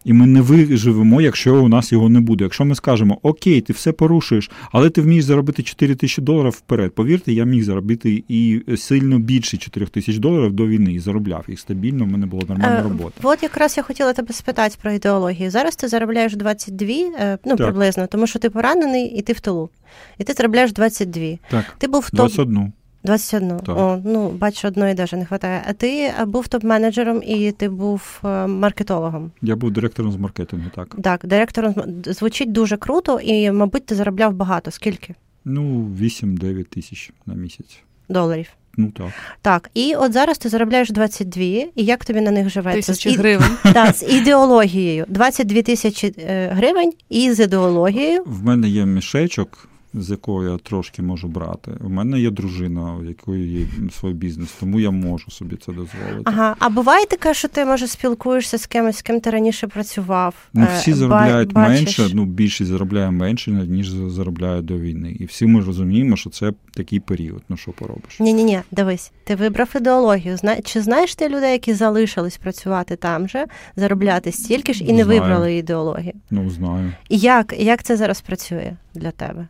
І 0.05 0.13
ми 0.13 0.27
не 0.27 0.41
виживемо, 0.41 1.21
якщо 1.21 1.65
у 1.65 1.69
нас 1.69 1.93
його 1.93 2.09
не 2.09 2.21
буде. 2.21 2.45
Якщо 2.45 2.65
ми 2.65 2.75
скажемо, 2.75 3.19
окей, 3.23 3.61
ти 3.61 3.73
все 3.73 3.93
порушуєш, 3.93 4.51
але 4.73 4.91
ти 4.91 5.01
вмієш 5.01 5.25
заробити 5.25 5.63
4 5.63 5.95
тисячі 5.95 6.23
доларів 6.23 6.51
вперед. 6.51 6.95
Повірте, 6.95 7.33
я 7.33 7.45
міг 7.45 7.63
заробити 7.63 8.25
і 8.29 8.63
сильно 8.77 9.19
більше 9.19 9.57
4 9.57 9.87
тисяч 9.87 10.19
доларів 10.19 10.53
до 10.53 10.67
війни 10.67 10.93
і 10.93 10.99
заробляв 10.99 11.45
їх 11.49 11.61
стабільно. 11.61 12.05
в 12.05 12.09
мене 12.09 12.27
була 12.27 12.43
нормальна 12.49 12.81
е, 12.81 12.83
робота. 12.83 13.21
От 13.23 13.43
якраз 13.43 13.77
я 13.77 13.83
хотіла 13.83 14.13
тебе 14.13 14.35
спитати 14.35 14.77
про 14.83 14.93
ідеологію. 14.93 15.51
Зараз 15.51 15.77
ти 15.77 15.89
заробляєш 15.89 16.37
22, 16.37 16.89
е, 16.89 17.39
ну 17.45 17.57
так. 17.57 17.67
приблизно, 17.67 18.07
тому 18.07 18.27
що 18.27 18.39
ти 18.39 18.51
поранений 18.51 19.07
і 19.07 19.23
ти 19.23 19.33
в 19.33 19.41
тилу. 19.41 19.71
І 20.19 20.25
ти 20.25 20.33
заробляєш 20.33 20.73
22. 20.73 21.39
Так, 21.51 21.65
ти 21.79 21.89
був 21.89 22.01
в 22.01 22.11
топ... 22.11 22.19
21. 22.19 22.73
21. 23.05 23.59
Так. 23.59 23.79
О, 23.79 24.01
ну, 24.05 24.31
бачу, 24.31 24.69
одної 24.69 24.95
навіть 24.95 25.13
не 25.13 25.19
вистачає. 25.19 25.65
А 25.67 25.73
ти 25.73 26.13
був 26.27 26.47
топ-менеджером 26.47 27.23
і 27.23 27.53
ти 27.53 27.69
був 27.69 28.21
е, 28.25 28.47
маркетологом. 28.47 29.31
Я 29.43 29.57
був 29.57 29.71
директором 29.71 30.13
з 30.13 30.17
маркетингу, 30.17 30.71
так. 30.75 30.97
Так, 31.03 31.27
директором 31.27 31.75
звучить 32.07 32.53
дуже 32.53 32.77
круто, 32.77 33.21
і, 33.21 33.51
мабуть, 33.51 33.87
ти 33.87 33.95
заробляв 33.95 34.35
багато. 34.35 34.71
Скільки? 34.71 35.15
Ну, 35.45 35.91
8-9 36.01 36.65
тисяч 36.65 37.13
на 37.27 37.35
місяць. 37.35 37.83
Доларів. 38.09 38.49
Ну 38.77 38.91
так. 38.91 39.11
Так, 39.43 39.71
і 39.75 39.95
от 39.95 40.13
зараз 40.13 40.39
ти 40.39 40.49
заробляєш 40.49 40.91
22, 40.91 41.43
і 41.43 41.71
як 41.75 42.05
тобі 42.05 42.21
на 42.21 42.31
них 42.31 42.51
живеться? 42.51 42.93
Тисячі 42.93 43.17
гривень. 43.17 43.51
Так, 43.63 43.97
з 43.97 44.03
ідеологією. 44.13 45.05
22 45.09 45.63
тисячі 45.63 46.15
е, 46.19 46.49
гривень 46.53 46.93
і 47.09 47.33
з 47.33 47.41
ідеологією. 47.41 48.23
В 48.27 48.45
мене 48.45 48.69
є 48.69 48.87
мішечок 48.87 49.69
з 49.95 50.11
якого 50.11 50.45
я 50.45 50.57
трошки 50.57 51.03
можу 51.03 51.29
брати. 51.29 51.71
У 51.81 51.89
мене 51.89 52.21
є 52.21 52.31
дружина, 52.31 52.95
у 52.95 53.05
якої 53.05 53.61
є 53.61 53.67
свій 54.01 54.13
бізнес, 54.13 54.49
тому 54.61 54.81
я 54.81 54.91
можу 54.91 55.31
собі 55.31 55.57
це 55.57 55.73
дозволити. 55.73 56.23
Ага, 56.25 56.57
а 56.59 56.69
буває 56.69 57.07
таке, 57.07 57.35
що 57.35 57.49
ти 57.49 57.65
може 57.65 57.87
спілкуєшся 57.87 58.59
з 58.59 58.67
кимось, 58.67 58.97
з 58.97 59.03
ким 59.03 59.21
ти 59.21 59.31
раніше 59.31 59.67
працював? 59.67 60.35
Ну, 60.53 60.67
всі 60.77 60.91
е, 60.91 60.95
заробляють 60.95 61.53
Ба- 61.53 61.61
менше, 61.61 62.09
ну 62.15 62.25
більшість 62.25 62.71
заробляє 62.71 63.11
менше, 63.11 63.51
ніж 63.51 63.89
заробляє 63.89 64.63
до 64.63 64.79
війни. 64.79 65.17
І 65.21 65.25
всі 65.25 65.47
ми 65.47 65.61
розуміємо, 65.61 66.17
що 66.17 66.31
це 66.31 66.53
такий 66.75 67.01
період. 67.01 67.43
Ну 67.49 67.57
що 67.57 67.73
поробиш? 67.73 68.21
Ні, 68.21 68.33
ні, 68.33 68.45
ні, 68.45 68.61
дивись, 68.71 69.13
ти 69.25 69.35
вибрав 69.35 69.71
ідеологію. 69.77 70.37
Зна... 70.37 70.61
Чи 70.61 70.81
знаєш 70.81 71.15
ти 71.15 71.29
людей, 71.29 71.53
які 71.53 71.75
залишились 71.75 72.37
працювати 72.37 72.97
там 72.97 73.29
же, 73.29 73.47
заробляти 73.77 74.33
стільки 74.33 74.73
ж 74.73 74.85
і 74.85 74.93
не 74.93 75.05
знаю. 75.05 75.21
вибрали 75.21 75.57
ідеологію? 75.57 76.13
Ну 76.31 76.51
знаю. 76.51 76.93
І 77.09 77.19
як, 77.19 77.55
як 77.59 77.83
це 77.83 77.97
зараз 77.97 78.21
працює 78.21 78.77
для 78.95 79.11
тебе? 79.11 79.49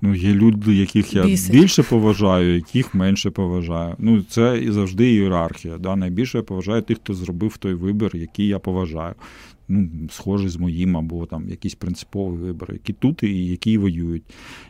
Ну, 0.00 0.14
є 0.14 0.32
люди, 0.32 0.74
яких 0.74 1.14
я 1.14 1.24
Бісить. 1.24 1.52
більше 1.52 1.82
поважаю, 1.82 2.54
яких 2.54 2.94
менше 2.94 3.30
поважаю. 3.30 3.94
Ну, 3.98 4.22
це 4.22 4.60
і 4.62 4.70
завжди 4.70 5.10
ієрархія. 5.10 5.78
Да? 5.78 5.96
Найбільше 5.96 6.38
я 6.38 6.42
поважаю 6.42 6.82
тих, 6.82 6.98
хто 6.98 7.14
зробив 7.14 7.56
той 7.56 7.74
вибір, 7.74 8.16
який 8.16 8.46
я 8.46 8.58
поважаю. 8.58 9.14
Ну, 9.68 9.88
Схожий 10.10 10.48
з 10.48 10.56
моїм, 10.56 10.96
або 10.96 11.26
там 11.26 11.48
якийсь 11.48 11.74
принциповий 11.74 12.38
вибір, 12.38 12.68
які 12.72 12.92
тут 12.92 13.22
і 13.22 13.46
які 13.46 13.78
воюють. 13.78 14.22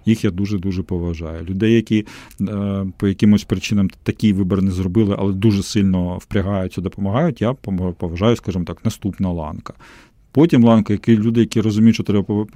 Їх 0.07 0.25
я 0.25 0.31
дуже-дуже 0.31 0.83
поважаю. 0.83 1.45
Людей, 1.45 1.75
які 1.75 2.07
е, 2.41 2.87
по 2.97 3.09
якимось 3.09 3.45
причинам 3.45 3.91
такий 4.03 4.33
вибір 4.33 4.63
не 4.63 4.71
зробили, 4.71 5.17
але 5.19 5.33
дуже 5.33 5.63
сильно 5.63 6.19
впрягаються, 6.19 6.81
допомагають, 6.81 7.41
я 7.41 7.53
поважаю, 7.99 8.37
скажімо 8.37 8.65
так, 8.65 8.85
наступна 8.85 9.31
ланка. 9.31 9.75
Потім 10.35 10.65
ланка, 10.65 10.93
які 10.93 11.17
люди, 11.17 11.41
які 11.41 11.61
розуміють, 11.61 11.95
що 11.95 12.05
треба 12.05 12.47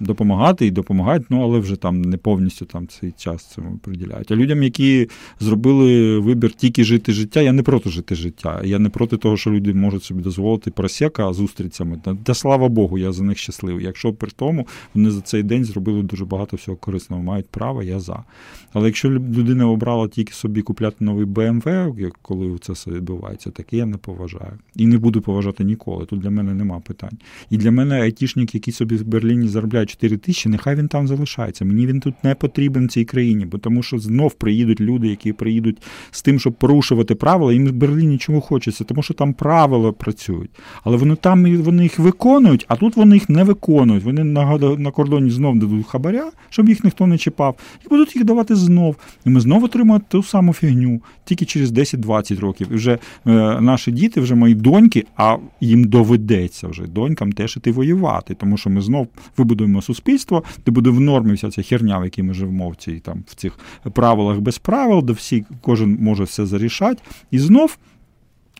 допомагати 0.00 0.66
і 0.66 0.70
допомагають, 0.70 1.30
ну 1.30 1.42
але 1.42 1.58
вже 1.58 1.76
там 1.76 2.02
не 2.02 2.16
повністю 2.16 2.64
там 2.64 2.88
цей 2.88 3.12
час 3.12 3.52
цьому 3.52 3.78
приділяють. 3.78 4.32
А 4.32 4.36
людям, 4.36 4.62
які 4.62 5.08
зробили 5.40 6.18
вибір 6.18 6.52
тільки 6.52 6.84
жити 6.84 7.12
життя, 7.12 7.40
я 7.40 7.52
не 7.52 7.62
проти 7.62 7.90
жити 7.90 8.14
життя. 8.14 8.60
Я 8.64 8.78
не 8.78 8.88
проти 8.88 9.16
того, 9.16 9.36
що 9.36 9.50
люди 9.50 9.74
можуть 9.74 10.04
собі 10.04 10.22
дозволити 10.22 10.70
просека 10.70 11.32
зустрічами. 11.32 12.00
Та 12.24 12.34
слава 12.34 12.68
Богу, 12.68 12.98
я 12.98 13.12
за 13.12 13.24
них 13.24 13.38
щасливий. 13.38 13.84
Якщо 13.84 14.12
при 14.12 14.30
тому 14.36 14.66
вони 14.94 15.10
за 15.10 15.20
цей 15.20 15.42
день 15.42 15.64
зробили 15.64 16.02
дуже 16.02 16.24
багато 16.24 16.56
всього 16.56 16.76
корисного, 16.76 17.22
мають 17.22 17.48
право, 17.48 17.82
я 17.82 18.00
за. 18.00 18.24
Але 18.72 18.86
якщо 18.86 19.10
людина 19.10 19.68
обрала 19.68 20.08
тільки 20.08 20.32
собі 20.32 20.62
купляти 20.62 21.04
новий 21.04 21.26
BMW, 21.26 22.10
коли 22.22 22.58
це 22.58 22.72
все 22.72 22.90
відбувається, 22.90 23.50
таке 23.50 23.76
я 23.76 23.86
не 23.86 23.96
поважаю. 23.96 24.58
І 24.76 24.86
не 24.86 24.98
буду 24.98 25.20
поважати 25.20 25.64
ніколи. 25.64 26.06
Тут 26.06 26.20
для 26.20 26.30
мене 26.30 26.54
нема 26.54 26.80
питань. 26.80 27.17
І 27.50 27.56
для 27.56 27.70
мене 27.70 28.00
айтішник, 28.00 28.54
який 28.54 28.74
собі 28.74 28.96
в 28.96 29.04
Берліні 29.04 29.48
заробляє 29.48 29.86
4 29.86 30.16
тисячі, 30.16 30.50
нехай 30.50 30.74
він 30.74 30.88
там 30.88 31.08
залишається. 31.08 31.64
Мені 31.64 31.86
він 31.86 32.00
тут 32.00 32.14
не 32.24 32.34
потрібен 32.34 32.88
цій 32.88 33.04
країні, 33.04 33.46
бо 33.46 33.58
тому 33.58 33.82
що 33.82 33.98
знов 33.98 34.34
приїдуть 34.34 34.80
люди, 34.80 35.08
які 35.08 35.32
приїдуть 35.32 35.82
з 36.10 36.22
тим, 36.22 36.40
щоб 36.40 36.52
порушувати 36.52 37.14
правила. 37.14 37.52
Їм 37.52 37.66
в 37.66 37.72
Берліні 37.72 38.18
чого 38.18 38.40
хочеться, 38.40 38.84
тому 38.84 39.02
що 39.02 39.14
там 39.14 39.32
правила 39.32 39.92
працюють. 39.92 40.50
Але 40.84 40.96
вони 40.96 41.16
там 41.16 41.56
вони 41.56 41.82
їх 41.82 41.98
виконують, 41.98 42.64
а 42.68 42.76
тут 42.76 42.96
вони 42.96 43.16
їх 43.16 43.28
не 43.28 43.44
виконують. 43.44 44.04
Вони 44.04 44.24
на 44.24 44.58
на 44.58 44.90
кордоні 44.90 45.30
знов 45.30 45.58
дадуть 45.58 45.86
хабаря, 45.86 46.30
щоб 46.50 46.68
їх 46.68 46.84
ніхто 46.84 47.06
не 47.06 47.18
чіпав, 47.18 47.56
і 47.86 47.88
будуть 47.88 48.16
їх 48.16 48.24
давати 48.24 48.56
знов. 48.56 48.96
І 49.26 49.30
ми 49.30 49.40
знов 49.40 49.64
отримаємо 49.64 50.04
ту 50.08 50.22
саму 50.22 50.52
фігню, 50.52 51.00
тільки 51.24 51.44
через 51.44 51.72
10-20 51.72 52.40
років. 52.40 52.68
І 52.72 52.74
вже 52.74 52.92
е, 52.92 52.98
наші 53.60 53.92
діти, 53.92 54.20
вже 54.20 54.34
мої 54.34 54.54
доньки, 54.54 55.04
а 55.16 55.36
їм 55.60 55.84
доведеться 55.84 56.68
вже 56.68 56.86
донькам 57.08 57.32
теж 57.32 57.56
іти 57.56 57.72
воювати, 57.72 58.34
тому 58.34 58.56
що 58.56 58.70
ми 58.70 58.80
знов 58.80 59.08
вибудуємо 59.36 59.82
суспільство, 59.82 60.44
де 60.66 60.72
буде 60.72 60.90
в 60.90 61.00
нормі 61.00 61.32
вся 61.32 61.50
ця 61.50 61.62
херня, 61.62 61.98
в 61.98 62.04
якій 62.04 62.22
ми 62.22 62.34
живемо 62.34 62.68
в 62.70 62.76
цій 62.76 63.00
там 63.00 63.24
в 63.26 63.34
цих 63.34 63.58
правилах 63.92 64.40
без 64.40 64.58
правил, 64.58 65.02
де 65.04 65.12
всі 65.12 65.44
кожен 65.60 65.98
може 66.00 66.24
все 66.24 66.46
зарішати, 66.46 67.02
і 67.30 67.38
знов. 67.38 67.78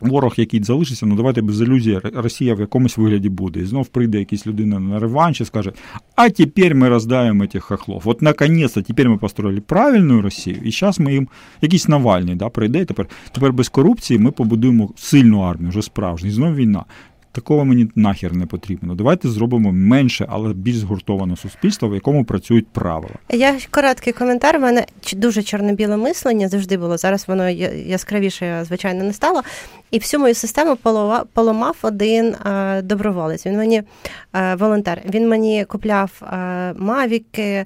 Ворог, 0.00 0.34
який 0.36 0.62
залишиться, 0.62 1.06
ну 1.06 1.16
давайте 1.16 1.42
без 1.42 1.60
ілюзії, 1.60 2.00
Росія 2.14 2.54
в 2.54 2.60
якомусь 2.60 2.98
вигляді 2.98 3.28
буде. 3.28 3.60
І 3.60 3.64
знов 3.64 3.86
прийде 3.86 4.18
якась 4.18 4.46
людина 4.46 4.80
на 4.80 4.98
реванш 4.98 5.40
і 5.40 5.44
скаже: 5.44 5.72
а 6.16 6.30
тепер 6.30 6.74
ми 6.74 6.88
роздаємо 6.88 7.46
цих 7.46 7.64
хохлов. 7.64 8.02
От 8.04 8.22
наконець-то 8.22 8.82
тепер 8.82 9.08
ми 9.08 9.16
построїли 9.16 9.60
правильну 9.60 10.22
Росію, 10.22 10.56
і 10.64 10.70
зараз 10.70 11.00
ми 11.00 11.12
їм 11.12 11.28
якийсь 11.62 11.88
Навальний 11.88 12.34
да, 12.34 12.48
прийде. 12.48 12.84
Тепер 12.84 13.06
тепер 13.32 13.52
без 13.52 13.68
корупції 13.68 14.18
ми 14.18 14.30
побудуємо 14.30 14.90
сильну 14.96 15.40
армію, 15.40 15.70
вже 15.70 15.82
справжню. 15.82 16.28
І 16.28 16.32
знов 16.32 16.54
війна. 16.54 16.84
Такого 17.32 17.64
мені 17.64 17.90
нахер 17.94 18.36
не 18.36 18.46
потрібно. 18.46 18.94
Давайте 18.94 19.28
зробимо 19.28 19.72
менше, 19.72 20.26
але 20.28 20.52
більш 20.54 20.76
згуртоване 20.76 21.36
суспільство, 21.36 21.88
в 21.88 21.94
якому 21.94 22.24
працюють 22.24 22.66
правила. 22.68 23.14
Я 23.30 23.56
короткий 23.70 24.12
коментар. 24.12 24.56
У 24.56 24.60
мене 24.60 24.86
дуже 25.16 25.42
чорно-біле 25.42 25.96
мислення 25.96 26.48
завжди 26.48 26.76
було. 26.76 26.96
Зараз 26.96 27.28
воно 27.28 27.48
яскравіше, 27.48 28.64
звичайно, 28.66 29.04
не 29.04 29.12
стало. 29.12 29.42
І 29.90 29.98
всю 29.98 30.20
мою 30.20 30.34
систему 30.34 30.76
поламав 31.32 31.76
один 31.82 32.36
доброволець. 32.82 33.46
Він 33.46 33.56
мені 33.56 33.82
волонтер. 34.58 35.02
Він 35.04 35.28
мені 35.28 35.64
купляв 35.64 36.22
мавіки, 36.76 37.64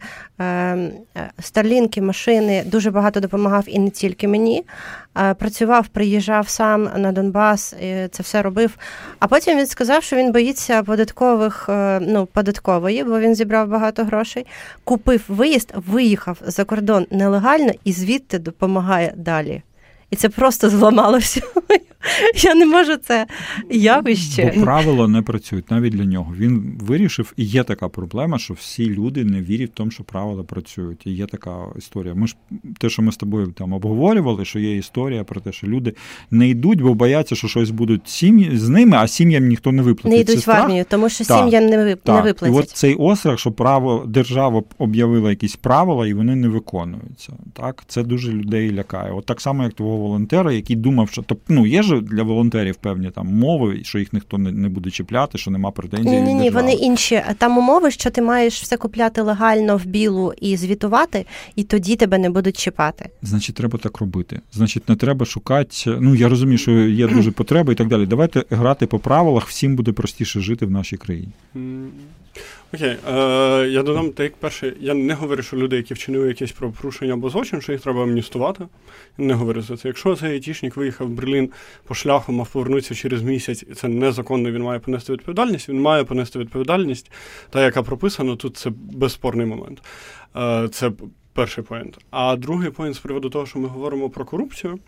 старлінки, 1.41 2.03
машини. 2.03 2.63
Дуже 2.67 2.91
багато 2.91 3.21
допомагав 3.21 3.65
і 3.67 3.79
не 3.79 3.91
тільки 3.91 4.29
мені. 4.29 4.65
Працював, 5.39 5.89
приїжджав 5.89 6.49
сам 6.49 6.89
на 6.97 7.13
Донбас, 7.13 7.73
і 7.73 8.09
це 8.11 8.23
все 8.23 8.43
робив. 8.43 8.77
А 9.19 9.27
потім 9.27 9.59
він 9.59 9.67
сказав, 9.67 10.03
що 10.03 10.17
він 10.17 10.33
боїться 10.33 10.83
податкових, 10.83 11.67
е, 11.69 12.01
ну, 12.01 12.27
податкової, 12.27 13.05
бо 13.05 13.21
він 13.21 13.35
зібрав 13.35 13.69
багато 13.69 14.05
грошей. 14.05 14.47
Купив 14.85 15.25
виїзд, 15.29 15.73
виїхав 15.75 16.39
за 16.47 16.65
кордон 16.65 17.07
нелегально 17.11 17.73
і 17.85 17.93
звідти 17.93 18.39
допомагає 18.39 19.15
далі. 19.17 19.63
І 20.13 20.17
це 20.17 20.29
просто 20.29 20.71
зламало 20.71 21.17
всю 21.17 21.47
Я 22.43 22.55
не 22.55 22.67
можу 22.67 22.97
це 22.97 23.27
явище. 23.71 24.53
Бо 24.57 24.63
правила 24.63 25.09
не 25.09 25.23
працюють 25.23 25.71
навіть 25.71 25.93
для 25.93 26.05
нього. 26.05 26.35
Він 26.39 26.79
вирішив, 26.81 27.33
і 27.37 27.45
є 27.45 27.65
така 27.65 27.89
проблема, 27.89 28.39
що 28.39 28.55
всі 28.55 28.91
люди 28.91 29.25
не 29.25 29.41
вірять 29.41 29.71
в 29.71 29.75
тому, 29.75 29.91
що 29.91 30.05
правила 30.05 30.43
працюють. 30.43 31.07
І 31.07 31.11
є 31.11 31.27
така 31.27 31.57
історія. 31.79 32.15
Ми 32.15 32.27
ж 32.27 32.37
те, 32.79 32.89
що 32.89 33.03
ми 33.03 33.13
з 33.13 33.17
тобою 33.17 33.47
там 33.47 33.73
обговорювали, 33.73 34.45
що 34.45 34.59
є 34.59 34.77
історія 34.77 35.25
про 35.25 35.41
те, 35.41 35.53
що 35.53 35.67
люди 35.67 35.95
не 36.31 36.49
йдуть, 36.49 36.81
бо 36.81 36.95
бояться, 36.95 37.35
що 37.35 37.49
щось 37.49 37.71
будуть 37.71 38.09
сім'ї 38.09 38.57
з 38.57 38.69
ними, 38.69 38.97
а 38.97 39.09
сім'ям 39.09 39.47
ніхто 39.47 39.73
не 39.73 39.83
виплатить. 39.83 40.27
Не 40.29 40.33
йдуть 40.33 40.47
в 40.47 40.51
армію, 40.51 40.85
тому 40.89 41.09
що 41.09 41.25
сім'ям 41.25 41.67
не 41.67 41.85
виплатять. 41.85 42.43
І 42.43 42.51
от 42.51 42.71
цей 42.71 42.95
острах, 42.95 43.39
що 43.39 43.53
право 43.53 44.05
держава 44.07 44.63
об'явила 44.79 45.31
якісь 45.31 45.57
правила, 45.57 46.07
і 46.07 46.15
вони 46.15 46.37
не 46.37 46.49
виконуються. 46.49 47.33
Так, 47.53 47.85
це 47.87 48.03
дуже 48.03 48.33
людей 48.33 48.73
лякає. 48.73 49.13
От 49.13 49.27
так 49.27 49.41
само, 49.41 49.63
як 49.63 49.73
твого 49.73 50.02
волонтера, 50.03 50.53
який 50.53 50.77
думав, 50.77 51.09
що 51.11 51.25
ну 51.49 51.67
є 51.67 51.83
ж 51.83 52.01
для 52.01 52.23
волонтерів 52.23 52.77
певні 52.77 53.11
там 53.11 53.29
умови, 53.29 53.81
що 53.85 53.99
їх 53.99 54.13
ніхто 54.13 54.39
не, 54.39 54.53
не 54.53 54.69
буде 54.69 54.91
чіпляти, 54.91 55.39
що 55.39 55.51
нема 55.51 55.71
претензій. 55.71 56.11
Ні, 56.11 56.21
ні, 56.21 56.35
ні, 56.35 56.51
вони 56.51 56.73
інші. 56.73 57.23
Там 57.39 57.59
умови, 57.59 57.91
що 57.91 58.11
ти 58.11 58.23
маєш 58.23 58.63
все 58.63 58.77
купляти 58.77 59.23
легально 59.23 59.77
в 59.77 59.85
білу 59.85 60.33
і 60.41 60.57
звітувати, 60.57 61.27
і 61.57 61.65
тоді 61.65 61.97
тебе 61.97 62.19
не 62.19 62.31
будуть 62.31 62.57
чіпати. 62.57 63.09
Значить, 63.23 63.57
треба 63.57 63.79
так 63.79 63.99
робити. 63.99 64.41
Значить, 64.53 64.89
не 64.89 64.97
треба 64.97 65.27
шукати. 65.27 65.97
Ну 66.01 66.15
я 66.15 66.29
розумію, 66.29 66.59
що 66.59 66.71
є 66.73 67.09
дуже 67.09 67.31
потреба 67.31 67.73
і 67.73 67.77
так 67.77 67.89
далі. 67.89 68.07
Давайте 68.07 68.45
грати 68.51 68.87
по 68.87 68.99
правилах, 68.99 69.49
всім 69.49 69.77
буде 69.77 69.93
простіше 69.93 70.41
жити 70.41 70.67
в 70.67 70.71
нашій 70.71 70.97
країні. 70.97 71.33
Окей, 72.75 72.97
е, 73.09 73.69
я 73.69 73.83
додам 73.83 74.11
так, 74.11 74.25
як 74.25 74.37
перше, 74.37 74.77
я 74.81 74.95
не 74.95 75.15
говорю, 75.15 75.43
що 75.43 75.57
люди, 75.57 75.77
які 75.77 75.95
вчинили 75.95 76.29
якесь 76.29 76.53
правопорушення 76.53 77.13
або 77.13 77.31
злочин, 77.31 77.61
що 77.61 77.73
їх 77.73 77.81
треба 77.81 78.03
амністувати. 78.03 78.67
Не 79.19 79.35
говорю 79.35 79.63
за 79.63 79.77
це. 79.77 79.89
Якщо 79.89 80.17
цей 80.17 80.33
айтішник 80.33 80.77
виїхав 80.77 81.07
в 81.07 81.11
Берлін 81.11 81.51
по 81.85 81.95
шляху, 81.95 82.33
мав 82.33 82.53
повернутися 82.53 82.95
через 82.95 83.23
місяць, 83.23 83.65
і 83.71 83.75
це 83.75 83.89
незаконно, 83.89 84.51
він 84.51 84.63
має 84.63 84.79
понести 84.79 85.13
відповідальність, 85.13 85.69
він 85.69 85.81
має 85.81 86.05
понести 86.05 86.39
відповідальність, 86.39 87.11
та 87.51 87.65
яка 87.65 87.83
прописана, 87.83 88.37
тут 88.37 88.57
це 88.57 88.71
безспорний 88.75 89.47
момент. 89.47 89.83
Е, 90.37 90.69
це 90.69 90.93
перший 91.33 91.65
point. 91.65 91.99
А 92.11 92.37
другий 92.37 92.71
point 92.71 92.95
з 92.95 92.99
приводу 92.99 93.31
того, 93.31 93.47
що 93.47 93.59
ми 93.59 93.69
говоримо 93.69 94.11
про 94.11 94.25
корупцію 94.25 94.79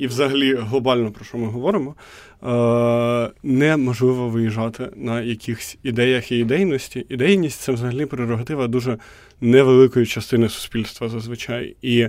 і 0.00 0.06
взагалі 0.06 0.54
глобально 0.54 1.10
про 1.10 1.24
що 1.24 1.38
ми 1.38 1.46
говоримо, 1.46 1.94
е, 1.94 3.30
неможливо 3.42 4.28
виїжджати 4.28 4.88
на 4.96 5.22
якихось 5.22 5.78
ідеях 5.82 6.32
і 6.32 6.38
ідейності. 6.38 7.06
Ідейність 7.08 7.60
це 7.60 7.72
взагалі 7.72 8.06
прерогатива 8.06 8.66
дуже 8.66 8.98
невеликої 9.40 10.06
частини 10.06 10.48
суспільства 10.48 11.08
зазвичай. 11.08 11.76
І 11.82 12.08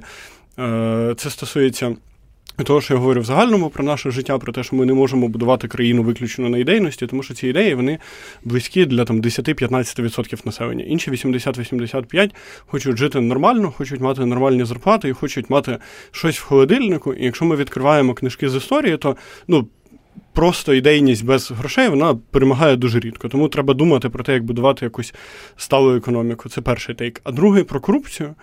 е, 0.59 1.13
це 1.17 1.29
стосується. 1.29 1.95
Того, 2.63 2.81
що 2.81 2.93
я 2.93 2.99
говорю 2.99 3.21
в 3.21 3.23
загальному 3.23 3.69
про 3.69 3.83
наше 3.83 4.11
життя, 4.11 4.37
про 4.37 4.53
те, 4.53 4.63
що 4.63 4.75
ми 4.75 4.85
не 4.85 4.93
можемо 4.93 5.27
будувати 5.27 5.67
країну 5.67 6.03
виключно 6.03 6.49
на 6.49 6.57
ідейності, 6.57 7.07
тому 7.07 7.23
що 7.23 7.33
ці 7.33 7.47
ідеї 7.47 7.75
вони 7.75 7.99
близькі 8.43 8.85
для 8.85 9.05
там 9.05 9.21
10-15% 9.21 10.45
населення. 10.45 10.83
Інші 10.83 11.11
80-85 11.11 12.31
хочуть 12.67 12.97
жити 12.97 13.19
нормально, 13.21 13.73
хочуть 13.77 14.01
мати 14.01 14.25
нормальні 14.25 14.65
зарплати 14.65 15.09
і 15.09 15.13
хочуть 15.13 15.49
мати 15.49 15.77
щось 16.11 16.39
в 16.39 16.43
холодильнику. 16.43 17.13
І 17.13 17.25
якщо 17.25 17.45
ми 17.45 17.55
відкриваємо 17.55 18.13
книжки 18.13 18.49
з 18.49 18.55
історії, 18.55 18.97
то 18.97 19.15
ну 19.47 19.67
просто 20.33 20.73
ідейність 20.73 21.25
без 21.25 21.51
грошей 21.51 21.89
вона 21.89 22.15
перемагає 22.15 22.75
дуже 22.75 22.99
рідко. 22.99 23.29
Тому 23.29 23.47
треба 23.47 23.73
думати 23.73 24.09
про 24.09 24.23
те, 24.23 24.33
як 24.33 24.43
будувати 24.43 24.85
якусь 24.85 25.13
сталу 25.57 25.95
економіку. 25.95 26.49
Це 26.49 26.61
перший 26.61 26.95
тейк. 26.95 27.21
А 27.23 27.31
другий 27.31 27.63
про 27.63 27.79
корупцію. 27.81 28.35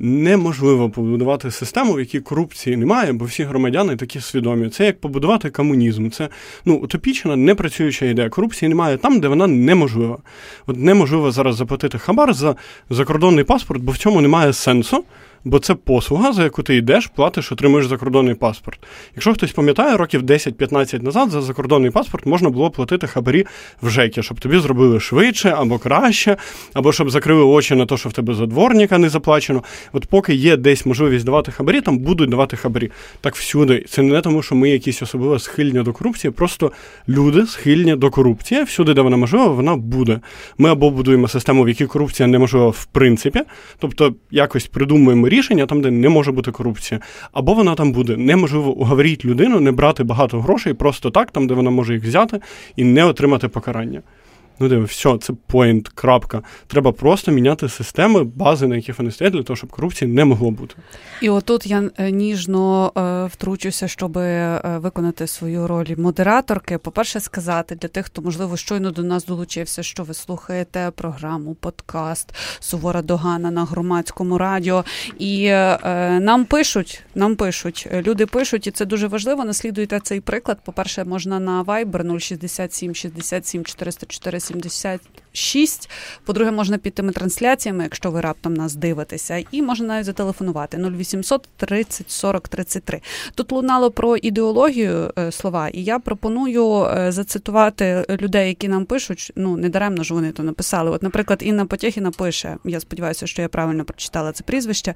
Неможливо 0.00 0.90
побудувати 0.90 1.50
систему, 1.50 1.92
в 1.92 2.00
якій 2.00 2.20
корупції 2.20 2.76
немає, 2.76 3.12
бо 3.12 3.24
всі 3.24 3.44
громадяни 3.44 3.96
такі 3.96 4.20
свідомі. 4.20 4.68
Це 4.68 4.86
як 4.86 5.00
побудувати 5.00 5.50
комунізм. 5.50 6.10
Це 6.10 6.28
ну 6.64 6.74
утопічна, 6.74 7.36
непрацююча 7.36 8.06
ідея. 8.06 8.28
Корупції 8.28 8.68
немає 8.68 8.96
там, 8.96 9.20
де 9.20 9.28
вона 9.28 9.46
неможлива. 9.46 10.18
От 10.66 10.76
неможливо 10.76 11.30
зараз 11.30 11.56
заплатити 11.56 11.98
хабар 11.98 12.34
за 12.34 12.56
закордонний 12.90 13.44
паспорт, 13.44 13.82
бо 13.82 13.92
в 13.92 13.98
цьому 13.98 14.20
немає 14.20 14.52
сенсу 14.52 15.04
бо 15.44 15.58
це 15.58 15.74
послуга, 15.74 16.32
за 16.32 16.44
яку 16.44 16.62
ти 16.62 16.76
йдеш, 16.76 17.06
платиш, 17.06 17.52
отримуєш 17.52 17.86
закордонний 17.86 18.34
паспорт. 18.34 18.78
Якщо 19.14 19.34
хтось 19.34 19.52
пам'ятає, 19.52 19.96
років 19.96 20.22
10-15 20.22 21.02
назад 21.02 21.30
за 21.30 21.42
закордонний 21.42 21.90
паспорт 21.90 22.26
можна 22.26 22.50
було 22.50 22.70
платити 22.70 23.06
хабарі 23.06 23.46
в 23.82 23.90
ЖЕКі, 23.90 24.22
щоб 24.22 24.40
тобі 24.40 24.58
зробили 24.58 25.00
швидше 25.00 25.54
або 25.56 25.78
краще, 25.78 26.36
або 26.72 26.92
щоб 26.92 27.10
закрили 27.10 27.42
очі 27.42 27.74
на 27.74 27.86
те, 27.86 27.96
що 27.96 28.08
в 28.08 28.12
тебе 28.12 28.34
за 28.34 28.46
дворника 28.46 28.98
не 28.98 29.08
заплачено. 29.08 29.62
От 29.92 30.06
поки 30.06 30.34
є 30.34 30.56
десь 30.56 30.86
можливість 30.86 31.24
давати 31.24 31.52
хабарі, 31.52 31.80
там 31.80 31.98
будуть 31.98 32.30
давати 32.30 32.56
хабарі. 32.56 32.90
Так 33.20 33.36
всюди. 33.36 33.84
Це 33.88 34.02
не 34.02 34.20
тому, 34.20 34.42
що 34.42 34.54
ми 34.54 34.70
якісь 34.70 35.02
особливо 35.02 35.38
схильні 35.38 35.82
до 35.82 35.92
корупції, 35.92 36.30
просто 36.30 36.72
люди 37.08 37.46
схильні 37.46 37.96
до 37.96 38.10
корупції. 38.10 38.62
Всюди, 38.62 38.94
де 38.94 39.00
вона 39.00 39.16
можлива, 39.16 39.46
вона 39.46 39.76
буде. 39.76 40.20
Ми 40.58 40.70
або 40.70 40.90
будуємо 40.90 41.28
систему, 41.28 41.62
в 41.62 41.68
якій 41.68 41.86
корупція 41.86 42.26
неможлива 42.26 42.68
в 42.68 42.84
принципі, 42.84 43.40
тобто 43.78 44.14
якось 44.30 44.66
придумуємо 44.66 45.27
рішення 45.28 45.66
там, 45.66 45.80
де 45.80 45.90
не 45.90 46.08
може 46.08 46.32
бути 46.32 46.50
корупція, 46.50 47.00
або 47.32 47.54
вона 47.54 47.74
там 47.74 47.92
буде. 47.92 48.16
Неможливо 48.16 48.70
уговорити 48.70 49.28
людину 49.28 49.60
не 49.60 49.72
брати 49.72 50.04
багато 50.04 50.40
грошей 50.40 50.74
просто 50.74 51.10
так, 51.10 51.30
там, 51.30 51.46
де 51.46 51.54
вона 51.54 51.70
може 51.70 51.94
їх 51.94 52.04
взяти, 52.04 52.40
і 52.76 52.84
не 52.84 53.04
отримати 53.04 53.48
покарання. 53.48 54.02
Ну, 54.60 54.68
диви, 54.68 54.84
все, 54.84 55.18
це 55.18 55.32
поінт, 55.46 55.88
крапка. 55.88 56.42
Треба 56.66 56.92
просто 56.92 57.32
міняти 57.32 57.68
системи, 57.68 58.24
бази, 58.24 58.66
на 58.66 58.76
яких 58.76 58.98
вони 58.98 59.10
стоять, 59.10 59.32
для 59.32 59.42
того, 59.42 59.56
щоб 59.56 59.70
корупції 59.70 60.10
не 60.10 60.24
могло 60.24 60.50
бути. 60.50 60.74
І 61.20 61.28
отут 61.28 61.66
я 61.66 61.90
е, 61.98 62.10
ніжно 62.10 62.92
е, 62.96 63.26
втручуся, 63.26 63.88
щоб 63.88 64.18
е, 64.18 64.60
виконати 64.64 65.26
свою 65.26 65.66
роль 65.66 65.96
модераторки. 65.96 66.78
По-перше, 66.78 67.20
сказати 67.20 67.74
для 67.74 67.88
тих, 67.88 68.06
хто 68.06 68.22
можливо 68.22 68.56
щойно 68.56 68.90
до 68.90 69.02
нас 69.02 69.24
долучився, 69.24 69.82
що 69.82 70.02
ви 70.02 70.14
слухаєте 70.14 70.92
програму, 70.94 71.54
подкаст 71.54 72.34
Сувора 72.60 73.02
Догана 73.02 73.50
на 73.50 73.64
громадському 73.64 74.38
радіо. 74.38 74.84
І 75.18 75.48
нам 75.48 76.44
пишуть, 76.44 77.02
нам 77.14 77.36
пишуть, 77.36 77.88
люди 77.92 78.26
пишуть, 78.26 78.66
і 78.66 78.70
це 78.70 78.84
дуже 78.84 79.06
важливо. 79.06 79.44
Наслідуйте 79.44 80.00
цей 80.00 80.20
приклад. 80.20 80.58
По 80.64 80.72
перше, 80.72 81.04
можна 81.04 81.40
на 81.40 81.64
Viber 81.64 82.18
067 82.18 82.94
67 82.94 83.64
404 83.64 84.40
70 84.50 85.00
76. 85.38 85.90
По-друге, 86.24 86.50
можна 86.50 86.78
під 86.78 86.94
тими 86.94 87.12
трансляціями, 87.12 87.82
якщо 87.82 88.10
ви 88.10 88.20
раптом 88.20 88.54
нас 88.54 88.74
дивитеся, 88.74 89.44
і 89.52 89.62
можна 89.62 89.86
навіть 89.86 90.06
зателефонувати 90.06 90.76
0800 90.76 91.48
30 91.56 92.10
40 92.10 92.48
33. 92.48 93.00
Тут 93.34 93.52
лунало 93.52 93.90
про 93.90 94.16
ідеологію 94.16 95.12
е, 95.18 95.32
слова, 95.32 95.68
і 95.68 95.84
я 95.84 95.98
пропоную 95.98 96.84
е, 96.84 97.12
зацитувати 97.12 98.04
людей, 98.20 98.48
які 98.48 98.68
нам 98.68 98.84
пишуть. 98.84 99.32
Ну 99.36 99.56
не 99.56 99.68
даремно 99.68 100.02
ж 100.02 100.14
вони 100.14 100.32
то 100.32 100.42
написали. 100.42 100.90
От, 100.90 101.02
наприклад, 101.02 101.38
Інна 101.42 101.64
Потєхіна 101.64 102.10
пише: 102.10 102.56
я 102.64 102.80
сподіваюся, 102.80 103.26
що 103.26 103.42
я 103.42 103.48
правильно 103.48 103.84
прочитала 103.84 104.32
це 104.32 104.44
прізвище. 104.44 104.94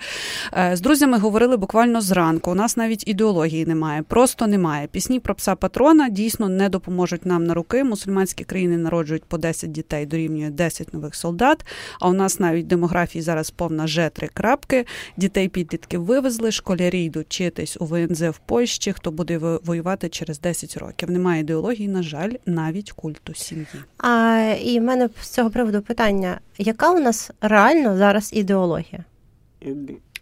Е, 0.58 0.76
з 0.76 0.80
друзями 0.80 1.18
говорили 1.18 1.56
буквально 1.56 2.00
зранку. 2.00 2.50
У 2.50 2.54
нас 2.54 2.76
навіть 2.76 3.08
ідеології 3.08 3.66
немає, 3.66 4.02
просто 4.02 4.46
немає. 4.46 4.86
Пісні 4.86 5.20
про 5.20 5.34
пса 5.34 5.54
патрона 5.54 6.08
дійсно 6.08 6.48
не 6.48 6.68
допоможуть 6.68 7.26
нам 7.26 7.44
на 7.44 7.54
руки. 7.54 7.84
Мусульманські 7.84 8.44
країни 8.44 8.76
народжують 8.76 9.24
по 9.24 9.38
10 9.38 9.72
дітей 9.72 10.06
дорівнює 10.32 10.50
10 10.50 10.94
нових 10.94 11.14
солдат. 11.14 11.66
А 12.00 12.08
у 12.08 12.12
нас 12.12 12.40
навіть 12.40 12.66
демографії 12.66 13.22
зараз 13.22 13.50
повна 13.50 13.86
же 13.86 14.10
три 14.12 14.28
крапки. 14.28 14.86
Дітей 15.16 15.48
підлітків 15.48 16.04
вивезли, 16.04 16.50
школярі 16.52 17.04
йдуть 17.04 17.26
вчитись 17.26 17.76
у 17.80 17.84
ВНЗ 17.84 18.22
в 18.22 18.38
Польщі. 18.46 18.92
Хто 18.92 19.10
буде 19.10 19.38
воювати 19.38 20.08
через 20.08 20.40
10 20.40 20.76
років? 20.76 21.10
Немає 21.10 21.40
ідеології, 21.40 21.88
на 21.88 22.02
жаль, 22.02 22.32
навіть 22.46 22.92
культу 22.92 23.34
сім'ї. 23.34 23.66
А 23.98 24.38
і 24.62 24.80
в 24.80 24.82
мене 24.82 25.08
з 25.22 25.28
цього 25.28 25.50
приводу 25.50 25.82
питання: 25.82 26.40
яка 26.58 26.92
у 26.92 27.00
нас 27.00 27.30
реально 27.40 27.96
зараз 27.96 28.30
ідеологія? 28.32 29.04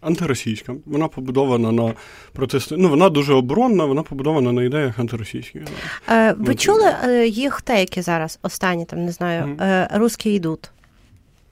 Антиросійська. 0.00 0.74
Вона 0.86 1.08
побудована 1.08 1.72
на 1.72 1.94
протести. 2.32 2.76
Ну, 2.76 2.88
вона 2.88 3.08
дуже 3.08 3.34
оборонна, 3.34 3.84
вона 3.84 4.02
побудована 4.02 4.52
на 4.52 4.62
ідеях 4.62 4.98
антиросійських. 4.98 5.62
Е, 6.08 6.32
ви 6.38 6.54
чули 6.54 6.94
їх 7.28 7.60
те, 7.62 7.80
які 7.80 8.02
зараз? 8.02 8.38
Останні 8.42 8.84
там 8.84 9.04
не 9.04 9.12
знаю, 9.12 9.44
mm-hmm. 9.44 9.98
русські 9.98 10.34
йдуть. 10.34 10.70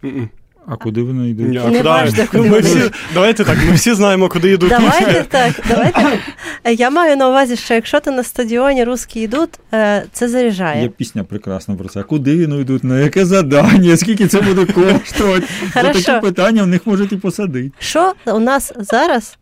Mm-mm. 0.03 0.29
А 0.71 0.77
куди 0.77 1.03
вони 1.03 1.29
йдуть? 1.29 1.49
Не 1.49 1.61
куди? 1.61 1.83
Важно, 1.83 2.25
куди 2.31 2.51
ми 2.51 2.61
всі, 2.61 2.91
Давайте 3.15 3.45
так, 3.45 3.59
ми 3.69 3.73
всі 3.73 3.95
знаємо, 3.95 4.29
куди 4.29 4.51
йдуть. 4.51 4.71
Давайте 4.71 5.25
так. 5.29 5.61
давайте. 5.69 6.19
Я 6.65 6.91
маю 6.91 7.17
на 7.17 7.29
увазі, 7.29 7.57
що 7.57 7.75
якщо 7.75 8.01
ти 8.01 8.11
на 8.11 8.23
стадіоні 8.23 8.85
русські 8.85 9.21
йдуть, 9.21 9.51
е, 9.75 10.05
це 10.13 10.29
заряджає. 10.29 10.83
Є 10.83 10.89
пісня 10.89 11.25
прекрасна 11.25 11.75
про 11.75 11.89
це. 11.89 12.03
Куди 12.03 12.47
вони 12.47 12.61
йдуть? 12.61 12.85
На 12.85 13.01
яке 13.01 13.25
завдання? 13.25 13.97
Скільки 13.97 14.27
це 14.27 14.41
буде 14.41 14.73
коштувати? 14.73 15.47
За 15.75 15.83
такі 15.93 16.21
питання 16.21 16.63
в 16.63 16.67
них 16.67 16.87
можуть 16.87 17.13
і 17.13 17.17
посадити. 17.17 17.73
Що 17.79 18.13
у 18.27 18.39
нас 18.39 18.73
зараз 18.77 19.39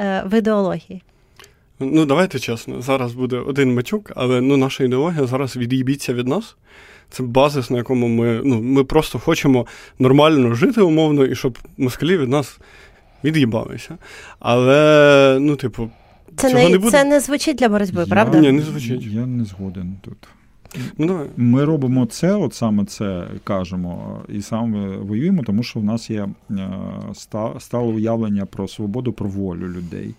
е, 0.00 0.22
в 0.26 0.38
ідеології? 0.38 1.02
Ну, 1.80 2.04
давайте 2.04 2.38
чесно, 2.38 2.82
зараз 2.82 3.12
буде 3.12 3.36
один 3.36 3.74
мечук, 3.74 4.12
але 4.16 4.40
ну, 4.40 4.56
наша 4.56 4.84
ідеологія 4.84 5.26
зараз 5.26 5.56
від'їбіться 5.56 6.14
від 6.14 6.28
нас. 6.28 6.56
Це 7.10 7.22
базис, 7.22 7.70
на 7.70 7.76
якому 7.76 8.08
ми 8.08 8.40
ну, 8.44 8.62
ми 8.62 8.84
просто 8.84 9.18
хочемо 9.18 9.66
нормально 9.98 10.54
жити 10.54 10.80
умовно, 10.80 11.24
і 11.24 11.34
щоб 11.34 11.58
москалі 11.78 12.16
від 12.16 12.28
нас 12.28 12.58
від'їбалися. 13.24 13.98
Але, 14.38 15.38
ну, 15.40 15.56
типу, 15.56 15.90
це 16.36 16.50
цього 16.50 16.62
не, 16.62 16.68
не 16.68 16.78
буде. 16.78 16.90
це 16.90 17.04
не 17.04 17.20
звучить 17.20 17.56
для 17.56 17.68
боротьби, 17.68 18.00
я, 18.00 18.06
правда? 18.06 18.38
Ні, 18.38 18.52
не 18.52 18.62
звучить. 18.62 19.02
Я 19.02 19.26
не 19.26 19.44
згоден 19.44 19.96
тут. 20.00 20.28
Ну, 20.98 21.06
давай. 21.06 21.26
Ми 21.36 21.64
робимо 21.64 22.06
це, 22.06 22.34
от 22.34 22.54
саме 22.54 22.84
це 22.84 23.26
кажемо, 23.44 24.20
і 24.28 24.42
саме 24.42 24.96
воюємо, 24.96 25.42
тому 25.42 25.62
що 25.62 25.80
в 25.80 25.84
нас 25.84 26.10
є 26.10 26.28
е, 26.50 26.68
стало 27.58 27.92
уявлення 27.92 28.46
про 28.46 28.68
свободу, 28.68 29.12
про 29.12 29.28
волю 29.28 29.68
людей. 29.68 30.14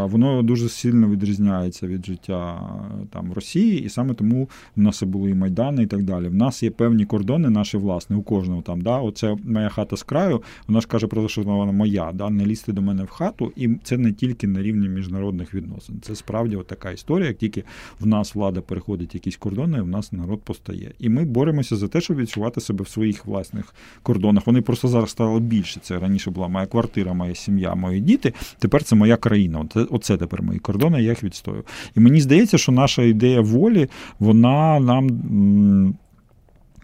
Воно 0.00 0.42
дуже 0.42 0.68
сильно 0.68 1.08
відрізняється 1.08 1.86
від 1.86 2.06
життя 2.06 2.70
там 3.10 3.30
в 3.30 3.32
Росії, 3.32 3.82
і 3.82 3.88
саме 3.88 4.14
тому 4.14 4.48
в 4.76 4.80
нас 4.80 5.02
і 5.02 5.06
були 5.06 5.30
і 5.30 5.34
майдани, 5.34 5.82
і 5.82 5.86
так 5.86 6.02
далі. 6.02 6.28
В 6.28 6.34
нас 6.34 6.62
є 6.62 6.70
певні 6.70 7.04
кордони, 7.04 7.50
наші 7.50 7.76
власні, 7.76 8.16
у 8.16 8.22
кожного 8.22 8.62
там. 8.62 8.80
Да, 8.80 8.98
Оце 8.98 9.36
моя 9.44 9.68
хата 9.68 9.96
з 9.96 10.02
краю. 10.02 10.42
Вона 10.68 10.80
ж 10.80 10.86
каже 10.86 11.06
про 11.06 11.22
те, 11.22 11.28
що 11.28 11.42
вона 11.42 11.72
моя, 11.72 12.12
да, 12.14 12.30
не 12.30 12.46
лізти 12.46 12.72
до 12.72 12.82
мене 12.82 13.04
в 13.04 13.08
хату, 13.08 13.52
і 13.56 13.68
це 13.82 13.98
не 13.98 14.12
тільки 14.12 14.46
на 14.46 14.62
рівні 14.62 14.88
міжнародних 14.88 15.54
відносин. 15.54 16.00
Це 16.02 16.14
справді 16.14 16.56
от 16.56 16.66
така 16.66 16.90
історія. 16.90 17.28
Як 17.28 17.36
тільки 17.36 17.64
в 18.00 18.06
нас 18.06 18.34
влада 18.34 18.60
переходить 18.60 19.14
якісь 19.14 19.36
кордони, 19.36 19.82
в 19.82 19.88
нас 19.88 20.12
народ 20.12 20.40
постає. 20.40 20.92
І 20.98 21.08
ми 21.08 21.24
боремося 21.24 21.76
за 21.76 21.88
те, 21.88 22.00
щоб 22.00 22.16
відчувати 22.16 22.60
себе 22.60 22.84
в 22.84 22.88
своїх 22.88 23.26
власних 23.26 23.74
кордонах. 24.02 24.46
Вони 24.46 24.60
просто 24.60 24.88
зараз 24.88 25.10
стали 25.10 25.40
більше. 25.40 25.80
Це 25.80 25.98
раніше 25.98 26.30
була 26.30 26.48
моя 26.48 26.66
квартира, 26.66 27.12
моя 27.12 27.34
сім'я, 27.34 27.74
мої 27.74 28.00
діти. 28.00 28.32
Тепер 28.58 28.82
це 28.84 28.96
моя 28.96 29.16
країна. 29.16 29.51
Оце, 29.60 29.80
оце 29.90 30.16
тепер 30.16 30.42
мої 30.42 30.58
кордони, 30.58 31.02
я 31.02 31.10
їх 31.10 31.24
відстою. 31.24 31.64
І 31.96 32.00
мені 32.00 32.20
здається, 32.20 32.58
що 32.58 32.72
наша 32.72 33.02
ідея 33.02 33.40
волі, 33.40 33.88
вона 34.18 34.80
нам. 34.80 35.94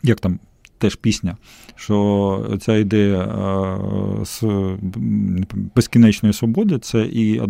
Як 0.02 0.20
там 0.20 0.38
теж 0.78 0.94
пісня, 0.94 1.36
що 1.76 2.58
ця 2.60 2.76
ідея 2.76 3.22
е, 3.22 4.24
з 4.24 4.44
безкінечної 5.76 6.32
свободи 6.32 6.78
це 6.78 7.00
і 7.00 7.40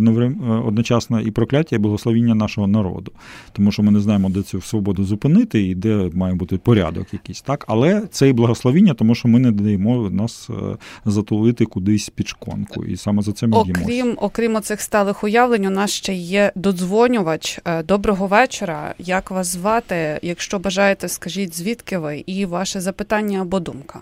одночасно 0.64 1.20
і 1.20 1.30
прокляття, 1.30 1.76
і 1.76 1.78
благословіння 1.78 2.34
нашого 2.34 2.66
народу. 2.66 3.12
Тому 3.52 3.72
що 3.72 3.82
ми 3.82 3.92
не 3.92 4.00
знаємо, 4.00 4.28
де 4.28 4.42
цю 4.42 4.60
свободу 4.60 5.04
зупинити 5.04 5.62
і 5.62 5.74
де 5.74 6.10
має 6.14 6.34
бути 6.34 6.58
порядок 6.58 7.12
якийсь. 7.12 7.40
так? 7.40 7.64
Але 7.68 8.02
це 8.10 8.28
і 8.28 8.32
благословіння, 8.32 8.94
тому 8.94 9.14
що 9.14 9.28
ми 9.28 9.38
не 9.38 9.52
даємо 9.52 10.10
нас 10.10 10.50
е, 10.50 10.76
затулити 11.04 11.64
кудись 11.64 12.08
під 12.08 12.28
шконку. 12.28 12.84
І 12.84 12.96
саме 12.96 13.22
за 13.22 13.32
це 13.32 13.46
ми 13.46 13.56
Окрім, 13.56 14.14
окрім 14.20 14.56
оцих 14.56 14.80
сталих 14.80 15.24
уявлень, 15.24 15.66
у 15.66 15.70
нас 15.70 15.90
ще 15.90 16.14
є 16.14 16.52
додзвонювач. 16.54 17.60
Е, 17.64 17.82
доброго 17.82 18.26
вечора. 18.26 18.94
Як 18.98 19.30
вас 19.30 19.46
звати? 19.46 20.18
Якщо 20.22 20.58
бажаєте, 20.58 21.08
скажіть 21.08 21.56
звідки 21.56 21.98
ви 21.98 22.24
і 22.26 22.46
ваше 22.46 22.80
запитання 22.80 23.17
питання 23.17 23.41
або 23.41 23.59
думка. 23.59 23.99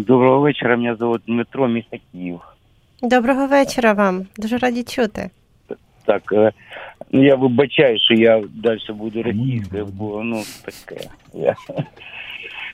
Доброго 0.00 0.40
вечора. 0.40 0.76
Мене 0.76 0.96
звуть 0.96 1.22
Дмитро, 1.26 1.68
місто 1.68 1.96
Київ. 2.12 2.40
Доброго 3.02 3.46
вечора 3.46 3.92
вам. 3.92 4.26
Дуже 4.36 4.58
раді 4.58 4.82
чути. 4.82 5.30
Так, 6.04 6.22
е, 6.32 6.52
ну 7.12 7.24
я 7.24 7.34
вибачаю, 7.34 7.98
що 7.98 8.14
я 8.14 8.42
далі 8.54 8.80
буду 8.88 9.22
російською, 9.22 9.86
бо 9.86 10.22
ну 10.24 10.42
таке. 10.64 11.00
Я... 11.34 11.54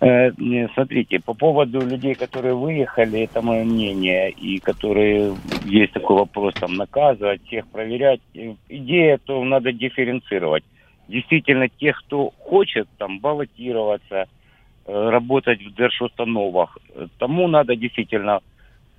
Э, 0.01 0.68
смотрите, 0.75 1.20
по 1.20 1.35
поводу 1.35 1.79
людей, 1.79 2.14
которые 2.14 2.55
выехали, 2.55 3.20
это 3.20 3.40
мое 3.40 3.64
мнение, 3.64 4.31
и 4.31 4.59
которые 4.59 5.37
есть 5.64 5.92
такой 5.92 6.16
вопрос, 6.16 6.55
там, 6.55 6.75
наказывать, 6.75 7.40
всех 7.46 7.66
проверять. 7.66 8.20
Идея, 8.68 9.18
то 9.25 9.44
надо 9.44 9.72
дифференцировать. 9.72 10.64
действительно 11.12 11.68
тех, 11.68 11.98
кто 11.98 12.33
хочет 12.38 12.88
там 12.98 13.20
баллотироваться, 13.20 14.16
э, 14.16 14.27
работать 14.88 15.62
в 15.62 15.73
держустановах, 15.76 16.78
тому 17.17 17.47
надо 17.47 17.76
действительно 17.76 18.39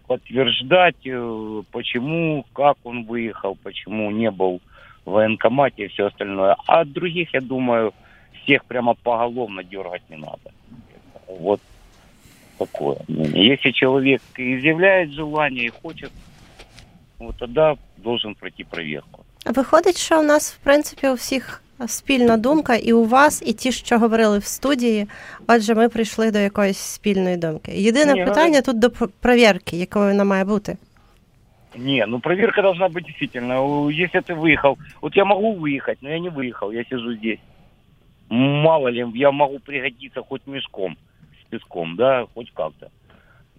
подтверждать, 0.07 1.07
э, 1.07 1.63
почему, 1.71 2.45
как 2.53 2.77
он 2.85 3.05
выехал, 3.05 3.57
почему 3.63 4.11
не 4.11 4.31
был 4.31 4.61
в 5.05 5.11
военкомате 5.11 5.85
и 5.85 5.89
все 5.89 6.07
остальное. 6.07 6.57
А 6.67 6.85
других, 6.85 7.35
я 7.35 7.41
думаю, 7.41 7.93
всех 8.43 8.65
прямо 8.65 8.95
поголовно 8.95 9.63
дергать 9.63 10.03
не 10.11 10.17
надо. 10.17 10.53
Вот 11.27 11.61
такое 12.59 12.97
Если 13.09 13.71
человек 13.73 14.23
изъявляет 14.37 15.11
желание 15.13 15.67
и 15.67 15.73
хочет, 15.83 16.11
вот 17.19 17.37
тогда 17.37 17.77
должен 17.97 18.35
пройти 18.35 18.65
проверку. 18.65 19.25
Виходить, 19.47 19.99
що 19.99 20.21
у 20.21 20.23
нас, 20.23 20.53
в 20.53 20.59
принципі, 20.59 21.09
у 21.09 21.15
всіх 21.15 21.63
спільна 21.88 22.38
думка, 22.38 22.76
і 22.76 22.94
у 22.94 23.06
вас, 23.06 23.44
і 23.46 23.54
ті, 23.54 23.72
що 23.72 24.00
говорили 24.00 24.38
в 24.38 24.44
студії. 24.44 25.08
Отже, 25.48 25.76
ми 25.76 25.90
прийшли 25.90 26.32
до 26.32 26.40
якоїсь 26.40 26.78
спільної 26.78 27.38
думки. 27.38 27.72
Єдине 27.72 28.14
Ні, 28.14 28.26
питання 28.26 28.62
тут 28.62 28.80
до 28.80 28.90
перевірки, 29.22 29.78
якою 29.78 30.12
вона 30.12 30.24
має 30.24 30.46
бути. 30.46 30.78
Не, 31.76 32.06
ну 32.08 32.20
проверка 32.20 32.62
должна 32.62 32.88
быть 32.88 33.06
действительно. 33.06 33.90
Если 33.90 34.20
ты 34.20 34.36
выехал, 34.36 34.78
вот 35.02 35.16
я 35.16 35.26
могу 35.26 35.54
выехать, 35.54 35.98
но 36.02 36.10
я 36.10 36.20
не 36.20 36.30
выехал, 36.30 36.72
я 36.72 36.84
сижу 36.84 37.16
здесь. 37.16 37.40
Мало 38.30 38.90
ли, 38.90 39.06
я 39.16 39.32
могу 39.32 39.60
пригодиться 39.60 40.22
хоть 40.22 40.48
мешком 40.48 40.98
с 41.42 41.50
песком, 41.50 41.96
да, 41.96 42.26
хоть 42.36 42.52
как-то. 42.52 42.90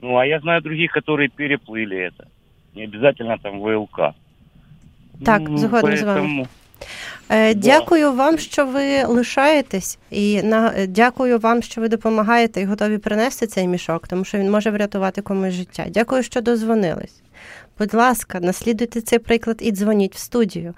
Ну, 0.00 0.16
а 0.16 0.26
я 0.26 0.40
знаю 0.40 0.62
других, 0.62 0.92
которые 0.92 1.28
переплыли 1.28 1.96
это. 1.96 2.26
Не 2.74 2.84
обязательно 2.84 3.38
там 3.38 3.60
ВЛК. 3.60 4.14
Так, 5.24 5.42
ну, 5.48 5.58
згодом 5.58 5.96
з 5.96 6.02
вами. 6.02 6.46
Е, 7.29 7.53
дякую 7.53 8.13
вам, 8.13 8.37
що 8.37 8.65
ви 8.65 9.03
лишаєтесь, 9.03 9.97
і 10.11 10.43
на 10.43 10.73
дякую 10.87 11.39
вам, 11.39 11.61
що 11.61 11.81
ви 11.81 11.87
допомагаєте 11.87 12.61
і 12.61 12.65
готові 12.65 12.97
принести 12.97 13.47
цей 13.47 13.67
мішок, 13.67 14.07
тому 14.07 14.25
що 14.25 14.37
він 14.37 14.51
може 14.51 14.71
врятувати 14.71 15.21
комусь 15.21 15.53
життя. 15.53 15.85
Дякую, 15.89 16.23
що 16.23 16.41
дозвонились. 16.41 17.21
Будь 17.79 17.93
ласка, 17.93 18.39
наслідуйте 18.39 19.01
цей 19.01 19.19
приклад 19.19 19.57
і 19.59 19.71
дзвоніть 19.71 20.15
в 20.15 20.17
студію. 20.17 20.73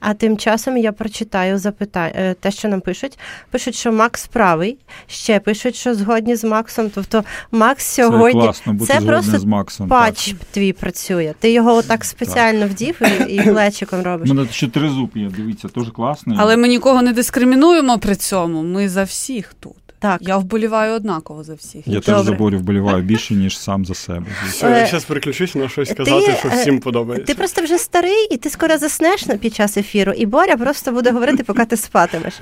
А 0.00 0.14
тим 0.14 0.36
часом 0.36 0.76
я 0.76 0.92
прочитаю 0.92 1.58
запитання, 1.58 2.12
е, 2.16 2.34
те, 2.34 2.50
що 2.50 2.68
нам 2.68 2.80
пишуть. 2.80 3.18
Пишуть, 3.50 3.74
що 3.74 3.92
Макс 3.92 4.26
правий, 4.26 4.78
ще 5.06 5.40
пишуть, 5.40 5.74
що 5.74 5.94
згодні 5.94 6.36
з 6.36 6.44
Максом. 6.44 6.90
Тобто 6.94 7.24
Макс 7.50 7.86
сьогодні 7.86 8.40
це, 8.40 8.46
класно, 8.46 8.72
бути 8.72 8.92
це 8.92 9.00
просто 9.00 9.38
з 9.38 9.44
Максом, 9.44 9.88
патч 9.88 10.26
так. 10.26 10.38
твій 10.50 10.72
працює. 10.72 11.34
Ти 11.38 11.52
його 11.52 11.74
отак 11.74 12.04
спеціально 12.04 12.60
так. 12.60 12.70
вдів 12.70 13.00
і, 13.28 13.34
і 13.34 13.42
плечиком 13.42 14.02
робиш. 14.02 14.30
У 14.30 14.34
мене 14.34 14.48
ще 14.50 14.68
тризуб 14.68 15.10
є, 15.14 15.30
дивіться, 15.36 15.68
дуже 15.74 15.90
класно. 15.90 16.36
Але 16.38 16.56
ми 16.56 16.68
нікого 16.68 17.02
не 17.02 17.12
дискримінуємо 17.12 17.98
при 17.98 18.16
цьому. 18.16 18.62
Ми 18.62 18.88
за 18.88 19.02
всіх 19.02 19.54
тут. 19.60 19.85
Так. 19.98 20.18
Я 20.22 20.36
вболіваю 20.36 20.94
однаково 20.94 21.44
за 21.44 21.54
всіх. 21.54 21.86
Я 21.86 22.00
теж 22.00 22.20
за 22.20 22.32
Борю 22.32 22.58
вболіваю 22.58 23.02
більше, 23.02 23.34
ніж 23.34 23.58
сам 23.58 23.84
за 23.84 23.94
себе. 23.94 24.26
Все, 24.48 24.70
я 24.70 24.86
зараз 24.86 25.04
переключусь 25.04 25.54
на 25.54 25.68
щось 25.68 25.90
сказати, 25.90 26.26
ти, 26.26 26.36
що 26.38 26.48
всім 26.48 26.80
подобається. 26.80 27.26
Ти 27.26 27.38
просто 27.38 27.62
вже 27.62 27.78
старий, 27.78 28.28
і 28.30 28.36
ти 28.36 28.50
скоро 28.50 28.78
заснеш 28.78 29.26
під 29.40 29.54
час 29.54 29.76
ефіру, 29.76 30.12
і 30.12 30.26
Боря 30.26 30.56
просто 30.56 30.92
буде 30.92 31.10
говорити, 31.10 31.44
поки 31.44 31.64
ти 31.64 31.76
спатимеш. 31.76 32.34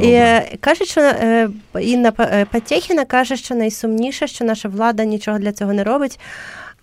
І 0.00 0.10
е, 0.10 0.56
Каже, 0.60 0.84
що 0.84 1.00
е, 1.00 1.48
Інна 1.80 2.12
Патєхіна 2.52 3.04
каже, 3.04 3.36
що 3.36 3.54
найсумніше, 3.54 4.26
що 4.26 4.44
наша 4.44 4.68
влада 4.68 5.04
нічого 5.04 5.38
для 5.38 5.52
цього 5.52 5.72
не 5.72 5.84
робить. 5.84 6.20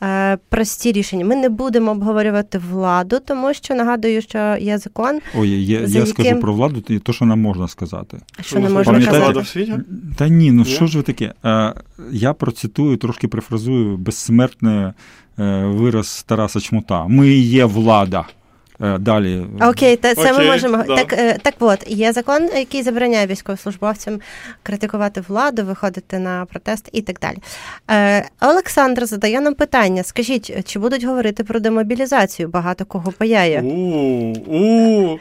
Е, 0.05 0.37
прості 0.49 0.91
рішення. 0.91 1.25
Ми 1.25 1.35
не 1.35 1.49
будемо 1.49 1.91
обговорювати 1.91 2.57
владу, 2.57 3.19
тому 3.25 3.53
що 3.53 3.75
нагадую, 3.75 4.21
що 4.21 4.57
є 4.59 4.77
закон. 4.77 5.19
Ой, 5.37 5.49
я, 5.49 5.79
я 5.79 5.87
яким... 5.87 6.05
скажу 6.05 6.39
про 6.39 6.53
владу, 6.53 6.83
і 6.87 6.99
то, 6.99 7.13
що 7.13 7.25
нам 7.25 7.41
можна 7.41 7.67
сказати. 7.67 8.17
Що 8.41 8.59
не 8.59 8.69
можна 8.69 9.05
казати? 9.05 9.39
в 9.39 9.47
світі? 9.47 9.73
Та 10.17 10.27
ні, 10.27 10.51
ну 10.51 10.65
що 10.65 10.87
ж 10.87 10.97
ви 10.97 11.03
таке? 11.03 11.33
Е, 11.45 11.73
я 12.11 12.33
процитую, 12.33 12.97
трошки 12.97 13.27
перефразую 13.27 13.97
безсмертний 13.97 14.75
е, 14.75 14.93
вираз 15.65 16.25
Тараса 16.27 16.59
Чмута. 16.59 17.07
Ми 17.07 17.29
є 17.29 17.65
влада. 17.65 18.25
Е, 18.81 18.97
далі. 18.97 19.45
Окей, 19.61 19.95
та 19.95 20.15
це 20.15 20.31
Окей, 20.31 20.45
ми 20.45 20.51
можемо. 20.51 20.83
Да. 20.87 20.95
Так 20.95 21.13
е, 21.13 21.37
так 21.41 21.53
от, 21.59 21.79
є 21.87 22.11
закон, 22.11 22.49
який 22.55 22.83
забороняє 22.83 23.27
військовослужбовцям 23.27 24.19
критикувати 24.63 25.23
владу, 25.27 25.63
виходити 25.63 26.19
на 26.19 26.45
протест 26.45 26.89
і 26.91 27.01
так 27.01 27.19
далі. 27.19 27.37
Е, 27.91 28.29
Олександр 28.41 29.05
задає 29.05 29.41
нам 29.41 29.53
питання: 29.53 30.03
скажіть, 30.03 30.67
чи 30.67 30.79
будуть 30.79 31.03
говорити 31.03 31.43
про 31.43 31.59
демобілізацію? 31.59 32.47
Багато 32.47 32.85
кого 32.85 33.11
паяє? 33.11 33.61
У-у-у. 33.61 35.19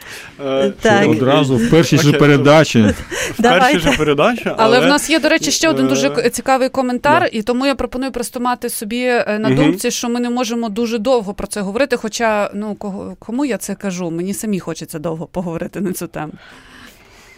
Одразу 1.07 1.57
в 1.57 1.69
першій 1.69 1.97
же 1.97 2.13
передачі. 2.13 2.93
В 3.29 3.43
першій 3.43 3.79
же 3.79 3.91
передачі. 3.91 4.51
Але 4.57 4.79
в 4.79 4.85
нас 4.85 5.09
є, 5.09 5.19
до 5.19 5.29
речі, 5.29 5.51
ще 5.51 5.69
один 5.69 5.87
дуже 5.87 6.29
цікавий 6.29 6.69
коментар, 6.69 7.29
і 7.31 7.41
тому 7.41 7.65
я 7.65 7.75
пропоную 7.75 8.11
просто 8.11 8.39
мати 8.39 8.69
собі 8.69 9.05
на 9.39 9.49
думці, 9.49 9.91
що 9.91 10.09
ми 10.09 10.19
не 10.19 10.29
можемо 10.29 10.69
дуже 10.69 10.97
довго 10.97 11.33
про 11.33 11.47
це 11.47 11.61
говорити. 11.61 11.97
Хоча, 11.97 12.49
ну, 12.53 12.75
кому 13.19 13.44
я 13.45 13.57
це 13.57 13.75
кажу? 13.75 14.11
Мені 14.11 14.33
самі 14.33 14.59
хочеться 14.59 14.99
довго 14.99 15.27
поговорити 15.27 15.81
на 15.81 15.93
цю 15.93 16.07
тему. 16.07 16.33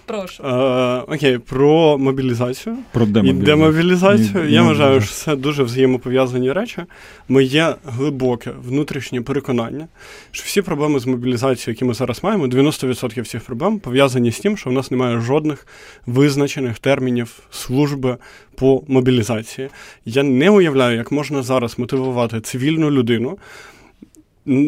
Прошу. 0.08 0.44
Е, 0.44 1.04
окей, 1.08 1.38
про 1.38 1.98
мобілізацію 1.98 2.78
про 2.92 3.06
демобілізацію. 3.06 3.44
і 3.44 3.46
демобілізацію. 3.46 4.44
Ні, 4.44 4.52
Я 4.52 4.62
ні, 4.62 4.68
вважаю, 4.68 5.02
що 5.02 5.14
це 5.14 5.36
дуже 5.36 5.64
взаємопов'язані 5.64 6.52
речі. 6.52 6.82
Моє 7.30 7.76
глибоке 7.86 8.52
внутрішнє 8.64 9.22
переконання, 9.22 9.88
що 10.32 10.44
всі 10.46 10.62
проблеми 10.62 11.00
з 11.00 11.06
мобілізацією, 11.06 11.74
які 11.74 11.86
ми 11.86 11.94
зараз 11.94 12.24
маємо, 12.24 12.48
90% 12.48 13.22
всіх 13.22 13.42
проблем 13.42 13.80
пов'язані 13.80 14.32
з 14.32 14.40
тим, 14.40 14.58
що 14.58 14.70
в 14.70 14.74
нас 14.74 14.92
немає 14.92 15.20
жодних 15.20 15.68
визначених 16.06 16.80
термінів 16.80 17.40
служби 17.52 18.18
по 18.56 18.84
мобілізації. 18.88 19.70
Я 20.06 20.24
не 20.24 20.50
уявляю, 20.50 20.98
як 20.98 21.12
можна 21.12 21.44
зараз 21.44 21.80
мотивувати 21.80 22.42
цивільну 22.42 22.92
людину, 22.92 23.38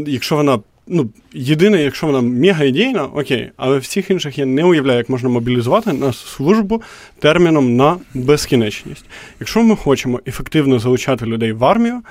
якщо 0.07 0.35
вона 0.35 0.59
ну, 0.89 1.09
єдине, 1.33 1.83
якщо 1.83 2.07
вона 2.07 2.21
мега-ідейна, 2.21 3.05
окей, 3.13 3.51
але 3.57 3.77
всіх 3.77 4.09
інших 4.09 4.37
я 4.37 4.45
не 4.45 4.63
уявляю, 4.63 4.97
як 4.97 5.09
можна 5.09 5.29
мобілізувати 5.29 5.93
на 5.93 6.13
службу 6.13 6.81
терміном 7.19 7.75
на 7.75 7.97
безкінечність. 8.13 9.05
Якщо 9.39 9.63
ми 9.63 9.75
хочемо 9.75 10.19
ефективно 10.27 10.79
залучати 10.79 11.25
людей 11.25 11.51
в 11.51 11.65
армію, 11.65 12.01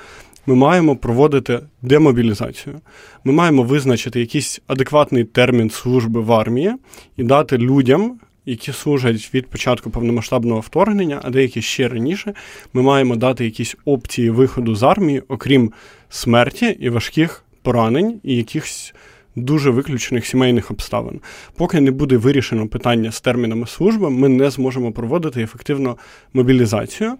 ми 0.45 0.55
маємо 0.55 0.95
проводити 0.95 1.59
демобілізацію. 1.81 2.81
Ми 3.23 3.33
маємо 3.33 3.63
визначити 3.63 4.19
якийсь 4.19 4.61
адекватний 4.67 5.23
термін 5.23 5.69
служби 5.69 6.21
в 6.21 6.31
армії 6.31 6.73
і 7.17 7.23
дати 7.23 7.57
людям. 7.57 8.19
Які 8.45 8.71
служать 8.71 9.29
від 9.33 9.47
початку 9.47 9.89
повномасштабного 9.89 10.59
вторгнення, 10.59 11.19
а 11.23 11.29
деякі 11.29 11.61
ще 11.61 11.87
раніше, 11.87 12.33
ми 12.73 12.81
маємо 12.81 13.15
дати 13.15 13.45
якісь 13.45 13.75
опції 13.85 14.29
виходу 14.29 14.75
з 14.75 14.83
армії, 14.83 15.23
окрім 15.27 15.73
смерті 16.09 16.77
і 16.79 16.89
важких 16.89 17.43
поранень 17.69 18.19
і 18.23 18.35
якихось 18.35 18.93
дуже 19.35 19.69
виключених 19.69 20.25
сімейних 20.25 20.71
обставин. 20.71 21.19
Поки 21.57 21.81
не 21.81 21.91
буде 21.91 22.17
вирішено 22.17 22.67
питання 22.67 23.11
з 23.11 23.21
термінами 23.21 23.67
служби, 23.67 24.09
ми 24.09 24.29
не 24.29 24.49
зможемо 24.49 24.91
проводити 24.91 25.41
ефективно 25.41 25.97
мобілізацію. 26.33 27.13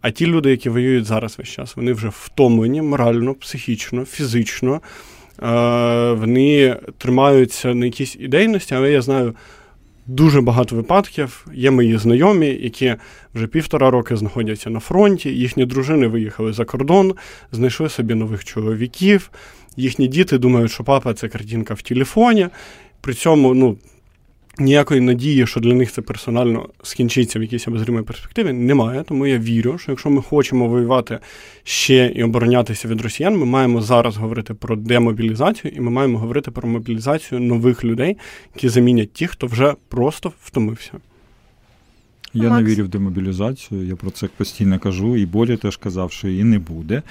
А 0.00 0.10
ті 0.10 0.26
люди, 0.26 0.50
які 0.50 0.68
воюють 0.68 1.04
зараз 1.04 1.38
весь 1.38 1.48
час, 1.48 1.76
вони 1.76 1.92
вже 1.92 2.08
втомлені 2.08 2.82
морально, 2.82 3.34
психічно, 3.34 4.04
фізично. 4.04 4.80
Вони 6.18 6.76
тримаються 6.98 7.74
на 7.74 7.86
якійсь 7.86 8.16
ідейності, 8.16 8.74
але 8.74 8.92
я 8.92 9.02
знаю. 9.02 9.34
Дуже 10.08 10.40
багато 10.40 10.76
випадків. 10.76 11.46
Є 11.54 11.70
мої 11.70 11.98
знайомі, 11.98 12.46
які 12.46 12.94
вже 13.34 13.46
півтора 13.46 13.90
роки 13.90 14.16
знаходяться 14.16 14.70
на 14.70 14.80
фронті. 14.80 15.30
Їхні 15.30 15.66
дружини 15.66 16.06
виїхали 16.06 16.52
за 16.52 16.64
кордон, 16.64 17.14
знайшли 17.52 17.88
собі 17.88 18.14
нових 18.14 18.44
чоловіків, 18.44 19.30
їхні 19.76 20.08
діти 20.08 20.38
думають, 20.38 20.72
що 20.72 20.84
папа 20.84 21.14
це 21.14 21.28
картинка 21.28 21.74
в 21.74 21.82
телефоні. 21.82 22.48
При 23.00 23.14
цьому 23.14 23.54
ну, 23.54 23.76
ніякої 24.58 25.00
надії, 25.00 25.46
що 25.46 25.60
для 25.60 25.74
них 25.74 25.92
це 25.92 26.02
персонально 26.02 26.68
скінчиться 26.82 27.38
в 27.38 27.42
якійсь 27.42 27.68
обозримій 27.68 28.02
перспективі, 28.02 28.52
немає. 28.52 29.04
Тому 29.08 29.26
я 29.26 29.38
вірю, 29.38 29.78
що 29.78 29.92
якщо 29.92 30.10
ми 30.10 30.22
хочемо 30.22 30.68
воювати 30.68 31.18
ще 31.64 32.12
і 32.14 32.22
оборонятися 32.22 32.88
від 32.88 33.00
росіян, 33.00 33.36
ми 33.36 33.46
маємо 33.46 33.82
зараз 33.82 34.16
говорити 34.16 34.54
про 34.54 34.76
демобілізацію, 34.76 35.72
і 35.76 35.80
ми 35.80 35.90
маємо 35.90 36.18
говорити 36.18 36.50
про 36.50 36.68
мобілізацію 36.68 37.40
нових 37.40 37.84
людей, 37.84 38.16
які 38.54 38.68
замінять 38.68 39.12
ті, 39.12 39.26
хто 39.26 39.46
вже 39.46 39.74
просто 39.88 40.32
втомився. 40.42 40.92
Я 42.34 42.48
Макс. 42.50 42.62
не 42.62 42.70
вірю 42.70 42.84
в 42.84 42.88
демобілізацію, 42.88 43.86
я 43.86 43.96
про 43.96 44.10
це 44.10 44.28
постійно 44.36 44.78
кажу, 44.78 45.16
і 45.16 45.26
болі 45.26 45.56
теж 45.56 45.76
казав, 45.76 46.12
що 46.12 46.28
її 46.28 46.44
не 46.44 46.58
буде. 46.58 47.02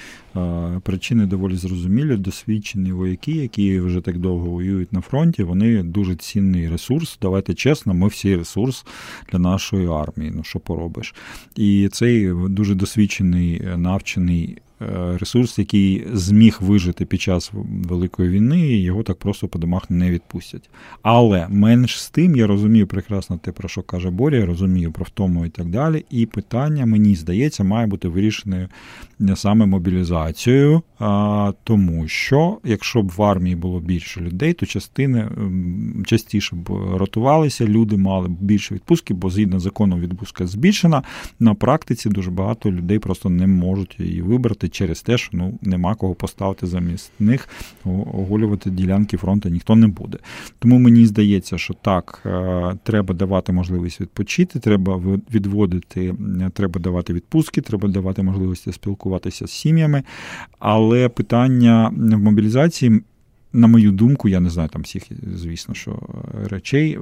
Причини 0.82 1.26
доволі 1.26 1.56
зрозумілі. 1.56 2.16
Досвідчені 2.16 2.92
вояки, 2.92 3.32
які 3.32 3.80
вже 3.80 4.00
так 4.00 4.18
довго 4.18 4.50
воюють 4.50 4.92
на 4.92 5.00
фронті, 5.00 5.42
вони 5.42 5.82
дуже 5.82 6.16
цінний 6.16 6.68
ресурс. 6.68 7.18
Давайте 7.22 7.54
чесно, 7.54 7.94
ми 7.94 8.08
всі 8.08 8.36
ресурс 8.36 8.86
для 9.32 9.38
нашої 9.38 9.88
армії. 9.88 10.32
Ну 10.34 10.44
що 10.44 10.58
поробиш? 10.58 11.14
І 11.56 11.88
цей 11.92 12.32
дуже 12.48 12.74
досвідчений, 12.74 13.62
навчений 13.76 14.58
ресурс, 15.18 15.58
який 15.58 16.06
зміг 16.12 16.58
вижити 16.60 17.04
під 17.04 17.20
час 17.20 17.52
Великої 17.88 18.28
війни, 18.28 18.60
і 18.60 18.82
його 18.82 19.02
так 19.02 19.16
просто 19.16 19.48
по 19.48 19.58
домах 19.58 19.90
не 19.90 20.10
відпустять. 20.10 20.70
Але 21.02 21.46
менш 21.48 22.00
з 22.02 22.10
тим 22.10 22.36
я 22.36 22.46
розумію 22.46 22.86
прекрасно 22.86 23.38
те, 23.42 23.52
про 23.52 23.68
що 23.68 23.82
каже 23.82 24.10
Боря, 24.10 24.38
я 24.38 24.46
розумію 24.46 24.92
про 24.92 25.04
втому 25.04 25.46
і 25.46 25.48
так 25.48 25.66
далі. 25.66 26.04
І 26.10 26.26
питання, 26.26 26.86
мені 26.86 27.14
здається, 27.14 27.64
має 27.64 27.86
бути 27.86 28.08
вирішене 28.08 28.68
саме 29.34 29.66
мобілізацією, 29.66 30.82
тому 31.64 32.08
що 32.08 32.58
якщо 32.64 33.02
б 33.02 33.08
в 33.16 33.22
армії 33.22 33.56
було 33.56 33.80
більше 33.80 34.20
людей, 34.20 34.52
то 34.52 34.66
частини 34.66 35.28
частіше 36.06 36.56
б 36.56 36.68
ротувалися, 36.94 37.66
люди 37.66 37.96
мали 37.96 38.28
б 38.28 38.32
більше 38.40 38.74
відпустки, 38.74 39.14
бо 39.14 39.30
згідно 39.30 39.60
закону 39.60 39.98
відпустка 39.98 40.46
збільшена. 40.46 41.02
На 41.40 41.54
практиці 41.54 42.08
дуже 42.08 42.30
багато 42.30 42.72
людей 42.72 42.98
просто 42.98 43.28
не 43.28 43.46
можуть 43.46 43.96
її 44.00 44.22
вибрати 44.22 44.65
через 44.68 45.02
те, 45.02 45.18
що 45.18 45.30
ну 45.32 45.58
нема 45.62 45.94
кого 45.94 46.14
поставити 46.14 46.66
замість 46.66 47.12
них, 47.20 47.48
оголювати 47.84 48.70
ділянки 48.70 49.16
фронту 49.16 49.48
ніхто 49.48 49.76
не 49.76 49.86
буде. 49.86 50.18
Тому 50.58 50.78
мені 50.78 51.06
здається, 51.06 51.58
що 51.58 51.74
так, 51.74 52.22
е, 52.26 52.76
треба 52.82 53.14
давати 53.14 53.52
можливість 53.52 54.00
відпочити, 54.00 54.58
треба 54.58 55.00
відводити, 55.34 56.14
треба 56.52 56.80
давати 56.80 57.12
відпустки, 57.12 57.60
треба 57.60 57.88
давати 57.88 58.22
можливості 58.22 58.72
спілкуватися 58.72 59.46
з 59.46 59.50
сім'ями. 59.50 60.02
Але 60.58 61.08
питання 61.08 61.92
в 61.96 62.18
мобілізації 62.18 63.02
на 63.56 63.66
мою 63.66 63.92
думку, 63.92 64.28
я 64.28 64.40
не 64.40 64.50
знаю 64.50 64.68
там 64.68 64.82
всіх, 64.82 65.02
звісно, 65.34 65.74
що 65.74 65.90
е, 65.90 66.48
речей 66.48 66.98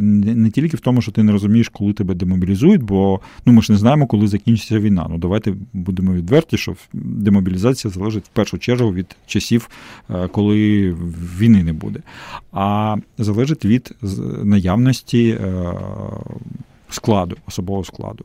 не 0.00 0.50
тільки 0.50 0.76
в 0.76 0.80
тому, 0.80 1.02
що 1.02 1.12
ти 1.12 1.22
не 1.22 1.32
розумієш, 1.32 1.68
коли 1.68 1.92
тебе 1.92 2.14
демобілізують, 2.14 2.82
бо 2.82 3.20
ну 3.46 3.52
ми 3.52 3.62
ж 3.62 3.72
не 3.72 3.78
знаємо, 3.78 4.06
коли 4.06 4.26
закінчиться 4.26 4.78
війна. 4.80 5.06
Ну 5.10 5.18
давайте 5.18 5.54
будемо 5.72 6.12
відверті, 6.12 6.56
що 6.56 6.76
демобілізація 6.92 7.92
залежить 7.92 8.24
в 8.24 8.28
першу 8.28 8.58
чергу 8.58 8.92
від 8.92 9.16
часів, 9.26 9.68
е, 10.10 10.28
коли 10.28 10.90
війни 11.38 11.64
не 11.64 11.72
буде, 11.72 12.02
а 12.52 12.96
залежить 13.18 13.64
від 13.64 13.94
наявності 14.44 15.28
е, 15.28 15.72
складу, 16.90 17.36
особового 17.46 17.84
складу. 17.84 18.24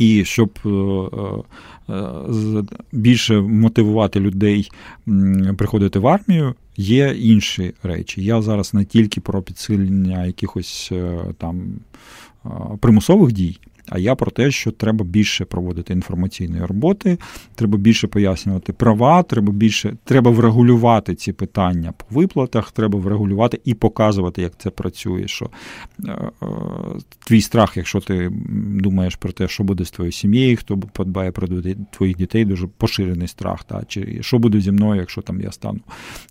І 0.00 0.24
щоб 0.24 0.58
Е, 1.90 2.62
більше 2.92 3.40
мотивувати 3.40 4.20
людей 4.20 4.70
приходити 5.56 5.98
в 5.98 6.06
армію, 6.06 6.54
є 6.76 7.14
інші 7.18 7.72
речі. 7.82 8.24
Я 8.24 8.42
зараз 8.42 8.74
не 8.74 8.84
тільки 8.84 9.20
про 9.20 9.42
підсилення 9.42 10.26
якихось 10.26 10.88
е, 10.92 11.18
там 11.38 11.72
е, 12.44 12.48
примусових 12.80 13.32
дій. 13.32 13.58
А 13.88 13.98
я 13.98 14.14
про 14.14 14.30
те, 14.30 14.50
що 14.50 14.70
треба 14.70 15.04
більше 15.04 15.44
проводити 15.44 15.92
інформаційної 15.92 16.64
роботи, 16.64 17.18
треба 17.54 17.78
більше 17.78 18.06
пояснювати 18.06 18.72
права, 18.72 19.22
треба 19.22 19.52
більше 19.52 19.96
треба 20.04 20.30
врегулювати 20.30 21.14
ці 21.14 21.32
питання 21.32 21.92
по 21.92 22.20
виплатах, 22.20 22.72
треба 22.72 22.98
врегулювати 22.98 23.60
і 23.64 23.74
показувати, 23.74 24.42
як 24.42 24.52
це 24.58 24.70
працює. 24.70 25.28
Що 25.28 25.50
е, 26.04 26.10
е, 26.42 26.46
твій 27.26 27.40
страх, 27.40 27.76
якщо 27.76 28.00
ти 28.00 28.30
думаєш 28.80 29.16
про 29.16 29.32
те, 29.32 29.48
що 29.48 29.64
буде 29.64 29.84
з 29.84 29.90
твоєю 29.90 30.12
сім'єю, 30.12 30.56
хто 30.56 30.78
подбає 30.78 31.32
про 31.32 31.48
твоїх 31.90 32.16
дітей, 32.16 32.44
дуже 32.44 32.66
поширений 32.66 33.28
страх. 33.28 33.64
Та, 33.64 33.82
Чи 33.88 34.18
що 34.22 34.38
буде 34.38 34.60
зі 34.60 34.72
мною, 34.72 35.00
якщо 35.00 35.22
там 35.22 35.40
я 35.40 35.52
стану 35.52 35.80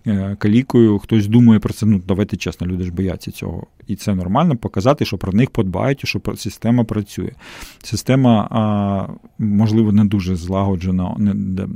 е, 0.08 0.36
калікою, 0.39 1.00
хтось 1.00 1.28
думає 1.28 1.60
про 1.60 1.74
це. 1.74 1.86
Ну 1.86 2.02
давайте 2.08 2.38
чесно, 2.38 2.68
люди 2.68 2.84
ж 2.84 2.91
бояться 2.91 3.32
цього. 3.32 3.68
І 3.90 3.96
це 3.96 4.16
нормально 4.16 4.58
показати, 4.58 5.06
що 5.06 5.18
про 5.18 5.32
них 5.34 5.50
подбають, 5.50 6.04
і 6.04 6.08
що 6.08 6.22
система 6.36 6.84
працює. 6.84 7.32
Система, 7.84 9.10
можливо, 9.40 9.92
не 9.92 10.06
дуже 10.06 10.36
злагоджена, 10.36 11.18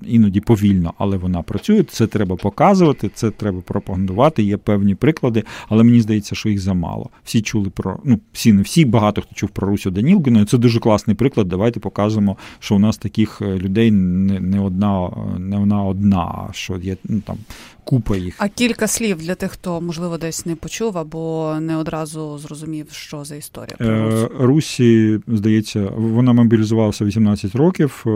іноді 0.08 0.40
повільно, 0.42 0.94
але 0.98 1.18
вона 1.18 1.42
працює. 1.42 1.84
Це 1.84 2.08
треба 2.08 2.36
показувати, 2.36 3.10
це 3.14 3.32
треба 3.32 3.62
пропагандувати. 3.62 4.44
Є 4.44 4.58
певні 4.58 4.96
приклади, 4.96 5.44
але 5.70 5.84
мені 5.84 6.02
здається, 6.02 6.36
що 6.36 6.50
їх 6.50 6.60
замало. 6.60 7.10
Всі 7.24 7.42
чули 7.42 7.70
про 7.70 8.00
ну 8.04 8.20
всі, 8.34 8.54
не 8.54 8.62
всі, 8.62 8.86
багато 8.86 9.22
хто 9.22 9.36
чув 9.36 9.50
про 9.50 9.68
Русю 9.68 9.92
Данілкіну. 9.92 10.46
Це 10.46 10.58
дуже 10.58 10.80
класний 10.80 11.16
приклад. 11.16 11.48
Давайте 11.48 11.80
покажемо, 11.80 12.38
що 12.60 12.76
у 12.76 12.80
нас 12.80 12.98
таких 12.98 13.42
е, 13.42 13.58
людей 13.58 13.92
не 13.92 14.40
не 14.40 14.60
одна, 14.60 15.10
не 15.40 15.58
вона 15.58 15.84
одна, 15.84 16.50
що 16.52 16.78
є 16.78 16.98
ну 17.04 17.22
там 17.22 17.38
купа 17.84 18.18
їх. 18.18 18.36
А 18.38 18.48
кілька 18.48 18.88
слів 18.88 19.18
для 19.18 19.36
тих, 19.36 19.52
хто 19.52 19.82
можливо 19.82 20.18
десь 20.18 20.46
не 20.46 20.56
почув 20.56 20.98
або 20.98 21.56
не 21.62 21.78
одразу 21.78 22.03
зрозумів, 22.06 22.88
що 22.92 23.24
за 23.24 23.36
історія. 23.36 23.78
Е, 23.82 24.30
Русі, 24.40 25.20
здається, 25.28 25.92
вона 25.96 26.34
мобілізувалася 26.34 27.06
18 27.06 27.56
років. 27.56 28.04
Е, 28.08 28.10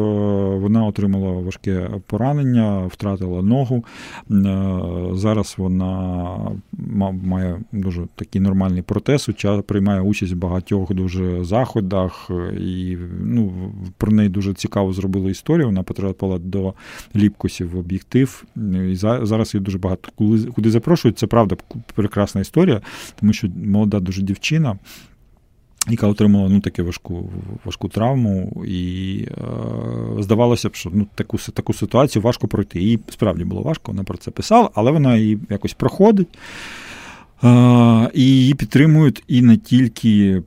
вона 0.57 0.85
отримала 0.85 1.31
важке 1.31 1.89
поранення, 2.05 2.85
втратила 2.85 3.41
ногу. 3.41 3.85
Е, 4.31 4.79
зараз 5.13 5.55
вона 5.57 6.37
має 7.23 7.59
дуже 7.71 8.07
такий 8.15 8.41
нормальний 8.41 8.81
протез, 8.81 9.29
приймає 9.65 10.01
участь 10.01 10.33
в 10.33 10.35
багатьох 10.35 10.93
дуже 10.93 11.43
заходах, 11.43 12.31
і 12.59 12.97
ну, 13.21 13.71
про 13.97 14.11
неї 14.11 14.29
дуже 14.29 14.53
цікаво 14.53 14.93
зробили 14.93 15.31
історію. 15.31 15.65
Вона 15.65 15.83
потрапила 15.83 16.37
до 16.37 16.73
ліпкусів 17.15 17.69
в 17.69 17.77
об'єктив. 17.77 18.43
І 18.91 18.95
зараз 18.95 19.53
її 19.53 19.63
дуже 19.63 19.77
багато 19.77 20.09
куди 20.55 20.71
запрошують. 20.71 21.19
Це 21.19 21.27
правда 21.27 21.55
прекрасна 21.95 22.41
історія, 22.41 22.81
тому 23.19 23.33
що 23.33 23.47
молода 23.67 23.99
дуже 23.99 24.21
дівчина. 24.21 24.77
Яка 25.89 26.07
отримала 26.07 26.49
ну, 26.49 26.59
таку 26.59 26.83
важку 26.83 27.29
важку 27.65 27.89
травму, 27.89 28.63
і 28.67 29.19
е, 29.31 30.23
здавалося 30.23 30.69
б, 30.69 30.75
що 30.75 30.89
ну, 30.93 31.07
таку 31.15 31.37
таку 31.37 31.73
ситуацію 31.73 32.23
важко 32.23 32.47
пройти. 32.47 32.81
Їй 32.81 32.99
справді 33.09 33.43
було 33.43 33.61
важко, 33.61 33.91
вона 33.91 34.03
про 34.03 34.17
це 34.17 34.31
писала, 34.31 34.69
але 34.73 34.91
вона 34.91 35.17
її 35.17 35.39
якось 35.49 35.73
проходить. 35.73 36.27
І 38.13 38.21
її 38.21 38.53
підтримують 38.53 39.23
і 39.27 39.41
не 39.41 39.57
тільки 39.57 40.41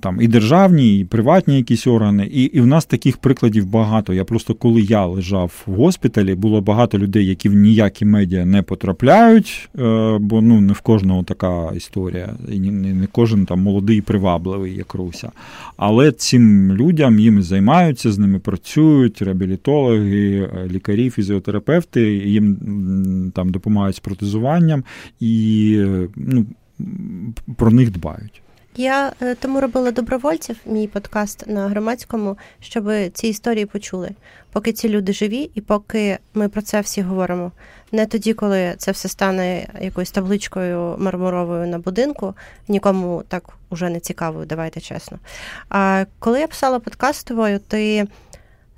там 0.00 0.20
і 0.20 0.28
державні, 0.28 0.98
і 0.98 1.04
приватні 1.04 1.56
якісь 1.56 1.86
органи. 1.86 2.26
І 2.32 2.42
і 2.42 2.60
в 2.60 2.66
нас 2.66 2.84
таких 2.84 3.16
прикладів 3.16 3.66
багато. 3.66 4.14
Я 4.14 4.24
просто 4.24 4.54
коли 4.54 4.80
я 4.80 5.06
лежав 5.06 5.62
в 5.66 5.74
госпіталі, 5.74 6.34
було 6.34 6.60
багато 6.60 6.98
людей, 6.98 7.26
які 7.26 7.48
в 7.48 7.54
ніякі 7.54 8.04
медіа 8.04 8.44
не 8.44 8.62
потрапляють, 8.62 9.68
е, 9.78 10.18
бо 10.20 10.42
ну 10.42 10.60
не 10.60 10.72
в 10.72 10.80
кожного 10.80 11.22
така 11.22 11.72
історія, 11.76 12.34
і 12.52 12.60
не, 12.60 13.06
кожен 13.12 13.46
там 13.46 13.60
молодий, 13.60 14.00
привабливий, 14.00 14.76
як 14.76 14.94
Руся. 14.94 15.30
Але 15.76 16.12
цим 16.12 16.72
людям 16.72 17.18
їм 17.18 17.42
займаються, 17.42 18.12
з 18.12 18.18
ними 18.18 18.38
працюють 18.38 19.22
реабілітологи, 19.22 20.38
е, 20.38 20.68
лікарі, 20.70 21.10
фізіотерапевти, 21.10 22.02
їм 22.16 22.56
там 23.34 23.50
допомагають 23.50 23.96
з 23.96 24.00
протезуванням 24.00 24.84
і 25.20 25.76
ну, 26.26 26.46
про 27.56 27.70
них 27.70 27.90
дбають. 27.90 28.42
Я 28.76 29.12
е, 29.22 29.34
тому 29.34 29.60
робила 29.60 29.90
добровольців, 29.90 30.56
мій 30.66 30.86
подкаст 30.86 31.46
на 31.46 31.68
громадському, 31.68 32.38
щоб 32.60 32.90
ці 33.12 33.28
історії 33.28 33.66
почули, 33.66 34.10
поки 34.52 34.72
ці 34.72 34.88
люди 34.88 35.12
живі, 35.12 35.50
і 35.54 35.60
поки 35.60 36.18
ми 36.34 36.48
про 36.48 36.62
це 36.62 36.80
всі 36.80 37.02
говоримо. 37.02 37.52
Не 37.92 38.06
тоді, 38.06 38.34
коли 38.34 38.74
це 38.78 38.92
все 38.92 39.08
стане 39.08 39.66
якоюсь 39.80 40.10
табличкою 40.10 40.96
мармуровою 40.98 41.66
на 41.66 41.78
будинку, 41.78 42.34
нікому 42.68 43.22
так 43.28 43.48
уже 43.70 43.90
не 43.90 44.00
цікаво, 44.00 44.44
давайте 44.44 44.80
чесно. 44.80 45.18
А 45.68 46.04
коли 46.18 46.40
я 46.40 46.46
писала 46.46 46.78
подкаст 46.78 47.20
з 47.20 47.24
тобою, 47.24 47.58
ти 47.58 48.06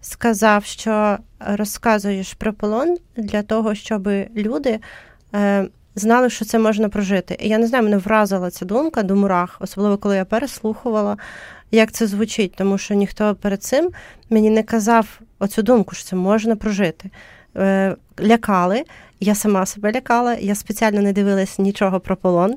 сказав, 0.00 0.64
що 0.64 1.18
розказуєш 1.40 2.34
про 2.34 2.52
полон 2.52 2.96
для 3.16 3.42
того, 3.42 3.74
щоб 3.74 4.08
люди. 4.36 4.78
Знали, 5.94 6.30
що 6.30 6.44
це 6.44 6.58
можна 6.58 6.88
прожити. 6.88 7.36
І 7.40 7.48
я 7.48 7.58
не 7.58 7.66
знаю, 7.66 7.84
мене 7.84 7.96
вразила 7.96 8.50
ця 8.50 8.64
думка 8.64 9.02
до 9.02 9.16
мурах, 9.16 9.56
особливо 9.60 9.96
коли 9.98 10.16
я 10.16 10.24
переслухувала, 10.24 11.16
як 11.70 11.92
це 11.92 12.06
звучить, 12.06 12.54
тому 12.56 12.78
що 12.78 12.94
ніхто 12.94 13.34
перед 13.34 13.62
цим 13.62 13.90
мені 14.30 14.50
не 14.50 14.62
казав 14.62 15.20
оцю 15.38 15.62
думку, 15.62 15.94
що 15.94 16.04
це 16.04 16.16
можна 16.16 16.56
прожити. 16.56 17.10
Е, 17.56 17.96
лякали, 18.20 18.84
я 19.20 19.34
сама 19.34 19.66
себе 19.66 19.92
лякала, 19.92 20.34
я 20.34 20.54
спеціально 20.54 21.02
не 21.02 21.12
дивилась 21.12 21.58
нічого 21.58 22.00
про 22.00 22.16
полон, 22.16 22.54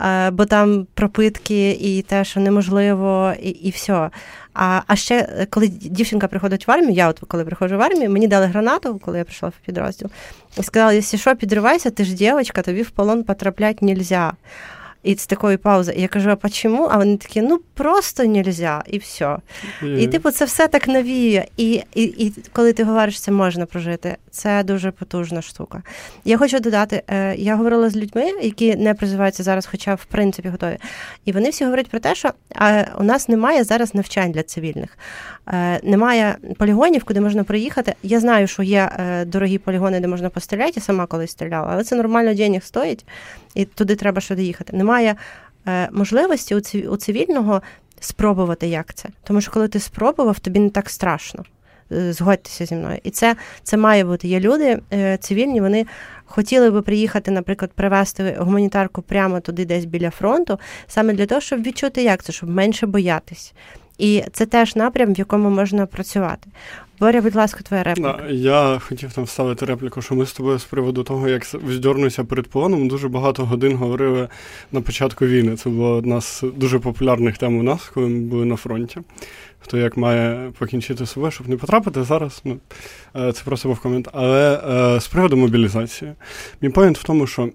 е, 0.00 0.30
бо 0.30 0.44
там 0.44 0.86
пропитки 0.94 1.70
і 1.70 2.02
те, 2.02 2.24
що 2.24 2.40
неможливо, 2.40 3.32
і 3.42 3.48
і 3.48 3.70
все. 3.70 4.10
А 4.54 4.80
а 4.86 4.96
ще 4.96 5.46
коли 5.50 5.68
дівчинка 5.68 6.28
приходить 6.28 6.66
в 6.66 6.70
армію, 6.70 6.92
я 6.92 7.08
от 7.08 7.20
коли 7.28 7.44
приходжу 7.44 7.78
в 7.78 7.82
армію, 7.82 8.10
мені 8.10 8.28
дали 8.28 8.46
гранату, 8.46 9.00
коли 9.04 9.18
я 9.18 9.24
прийшла 9.24 9.48
в 9.48 9.66
підрозділ, 9.66 10.08
і 10.58 10.62
сказали, 10.62 10.94
якщо 10.94 11.16
що, 11.16 11.36
підривайся, 11.36 11.90
ти 11.90 12.04
ж 12.04 12.14
дівчинка, 12.14 12.62
тобі 12.62 12.82
в 12.82 12.90
полон 12.90 13.24
потрапляти 13.24 13.86
нельзя. 13.86 14.32
І 15.02 15.14
з 15.14 15.26
такої 15.26 15.56
паузи. 15.56 15.94
І 15.96 16.00
я 16.00 16.08
кажу, 16.08 16.30
а 16.30 16.36
почему? 16.36 16.88
А 16.90 16.98
вони 16.98 17.16
такі, 17.16 17.42
ну 17.42 17.60
просто 17.74 18.24
нельзя, 18.24 18.82
і 18.86 18.98
все. 18.98 19.36
Yeah. 19.82 19.98
І 19.98 20.06
типу, 20.06 20.30
це 20.30 20.44
все 20.44 20.68
так 20.68 20.88
навіює. 20.88 21.44
І, 21.56 21.82
і, 21.94 22.02
і 22.02 22.32
коли 22.52 22.72
ти 22.72 22.84
говориш, 22.84 23.20
це 23.20 23.32
можна 23.32 23.66
прожити, 23.66 24.16
це 24.30 24.62
дуже 24.62 24.90
потужна 24.90 25.42
штука. 25.42 25.82
Я 26.24 26.38
хочу 26.38 26.60
додати, 26.60 27.02
е, 27.08 27.34
я 27.36 27.56
говорила 27.56 27.90
з 27.90 27.96
людьми, 27.96 28.30
які 28.42 28.76
не 28.76 28.94
призиваються 28.94 29.42
зараз, 29.42 29.66
хоча 29.66 29.94
в 29.94 30.04
принципі 30.04 30.48
готові. 30.48 30.78
І 31.24 31.32
вони 31.32 31.50
всі 31.50 31.64
говорять 31.64 31.90
про 31.90 32.00
те, 32.00 32.14
що 32.14 32.30
у 32.98 33.02
нас 33.02 33.28
немає 33.28 33.64
зараз 33.64 33.94
навчань 33.94 34.32
для 34.32 34.42
цивільних. 34.42 34.98
Е, 35.48 35.80
немає 35.82 36.36
полігонів, 36.58 37.04
куди 37.04 37.20
можна 37.20 37.44
приїхати. 37.44 37.94
Я 38.02 38.20
знаю, 38.20 38.46
що 38.46 38.62
є 38.62 38.90
е, 38.98 39.24
дорогі 39.24 39.58
полігони, 39.58 40.00
де 40.00 40.08
можна 40.08 40.30
постріляти, 40.30 40.72
я 40.76 40.82
сама 40.82 41.06
колись 41.06 41.30
стріляла, 41.30 41.68
але 41.72 41.84
це 41.84 41.96
нормально 41.96 42.34
денег 42.34 42.64
стоїть, 42.64 43.04
і 43.54 43.64
туди 43.64 43.96
треба 43.96 44.20
сюди 44.20 44.42
їхати. 44.42 44.76
Немає 44.76 44.91
е, 45.00 45.88
можливості 45.92 46.54
у 46.88 46.96
цивільного 46.96 47.62
спробувати, 48.00 48.66
як 48.66 48.94
це. 48.94 49.08
Тому 49.24 49.40
що 49.40 49.50
коли 49.50 49.68
ти 49.68 49.80
спробував, 49.80 50.38
тобі 50.38 50.60
не 50.60 50.70
так 50.70 50.90
страшно. 50.90 51.44
Згодьтеся 51.90 52.66
зі 52.66 52.74
мною. 52.74 52.98
І 53.02 53.10
це 53.10 53.36
це 53.62 53.76
має 53.76 54.04
бути. 54.04 54.28
Є 54.28 54.40
люди 54.40 54.80
цивільні, 55.20 55.60
вони 55.60 55.86
хотіли 56.24 56.70
би 56.70 56.82
приїхати, 56.82 57.30
наприклад, 57.30 57.70
привезти 57.74 58.36
гуманітарку 58.38 59.02
прямо 59.02 59.40
туди, 59.40 59.64
десь 59.64 59.84
біля 59.84 60.10
фронту, 60.10 60.58
саме 60.86 61.12
для 61.12 61.26
того, 61.26 61.40
щоб 61.40 61.62
відчути, 61.62 62.02
як 62.02 62.22
це, 62.22 62.32
щоб 62.32 62.50
менше 62.50 62.86
боятись. 62.86 63.54
І 63.98 64.24
це 64.32 64.46
теж 64.46 64.76
напрям, 64.76 65.14
в 65.14 65.18
якому 65.18 65.50
можна 65.50 65.86
працювати. 65.86 66.50
Боря, 67.00 67.20
будь 67.20 67.34
ласка, 67.34 67.60
твоя 67.62 67.82
репліка. 67.82 68.26
Я 68.30 68.78
хотів 68.78 69.12
там 69.12 69.24
вставити 69.24 69.66
репліку, 69.66 70.02
що 70.02 70.14
ми 70.14 70.26
з 70.26 70.32
тобою 70.32 70.58
з 70.58 70.64
приводу 70.64 71.02
того, 71.02 71.28
як 71.28 71.44
вздьорнуся 71.44 72.24
перед 72.24 72.46
полоном, 72.46 72.88
дуже 72.88 73.08
багато 73.08 73.44
годин 73.44 73.76
говорили 73.76 74.28
на 74.72 74.80
початку 74.80 75.26
війни. 75.26 75.56
Це 75.56 75.70
була 75.70 75.90
одна 75.90 76.20
з 76.20 76.44
дуже 76.56 76.78
популярних 76.78 77.38
тем 77.38 77.58
у 77.58 77.62
нас, 77.62 77.90
коли 77.94 78.08
ми 78.08 78.20
були 78.20 78.44
на 78.44 78.56
фронті. 78.56 79.00
Хто 79.60 79.78
як 79.78 79.96
має 79.96 80.52
покінчити 80.58 81.06
себе, 81.06 81.30
щоб 81.30 81.48
не 81.48 81.56
потрапити 81.56 82.02
зараз. 82.02 82.40
Ну 82.44 82.56
е, 83.16 83.32
це 83.32 83.44
просто 83.44 83.68
був 83.68 83.80
комент. 83.80 84.08
Але 84.12 84.60
е, 84.96 85.00
з 85.00 85.08
приводу 85.08 85.36
мобілізації, 85.36 86.12
мій 86.60 86.68
поінт 86.68 86.98
в 86.98 87.04
тому, 87.04 87.26
що 87.26 87.48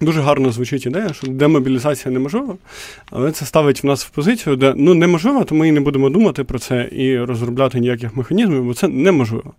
Дуже 0.00 0.20
гарно 0.20 0.52
звучить 0.52 0.86
ідея, 0.86 1.12
що 1.12 1.26
демобілізація 1.26 2.14
неможлива, 2.14 2.56
але 3.10 3.32
це 3.32 3.46
ставить 3.46 3.82
в 3.82 3.86
нас 3.86 4.04
в 4.04 4.10
позицію, 4.10 4.56
де 4.56 4.74
ну 4.76 4.94
неможливо, 4.94 5.44
то 5.44 5.54
ми 5.54 5.68
і 5.68 5.72
не 5.72 5.80
будемо 5.80 6.10
думати 6.10 6.44
про 6.44 6.58
це 6.58 6.88
і 6.92 7.18
розробляти 7.18 7.80
ніяких 7.80 8.16
механізмів, 8.16 8.64
бо 8.64 8.74
це 8.74 8.88
неможливо. 8.88 9.54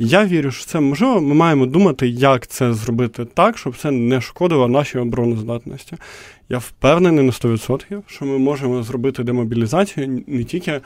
Я 0.00 0.24
вірю, 0.24 0.50
що 0.50 0.66
це 0.66 0.80
можливо. 0.80 1.20
Ми 1.20 1.34
маємо 1.34 1.66
думати, 1.66 2.08
як 2.08 2.46
це 2.46 2.72
зробити 2.72 3.24
так, 3.24 3.58
щоб 3.58 3.76
це 3.76 3.90
не 3.90 4.20
шкодило 4.20 4.68
нашій 4.68 4.98
обороноздатності. 4.98 5.96
Я 6.48 6.58
впевнений 6.58 7.24
на 7.24 7.32
100%, 7.32 8.02
що 8.06 8.24
ми 8.24 8.38
можемо 8.38 8.82
зробити 8.82 9.24
демобілізацію 9.24 10.22
не 10.26 10.44
тільки 10.44 10.80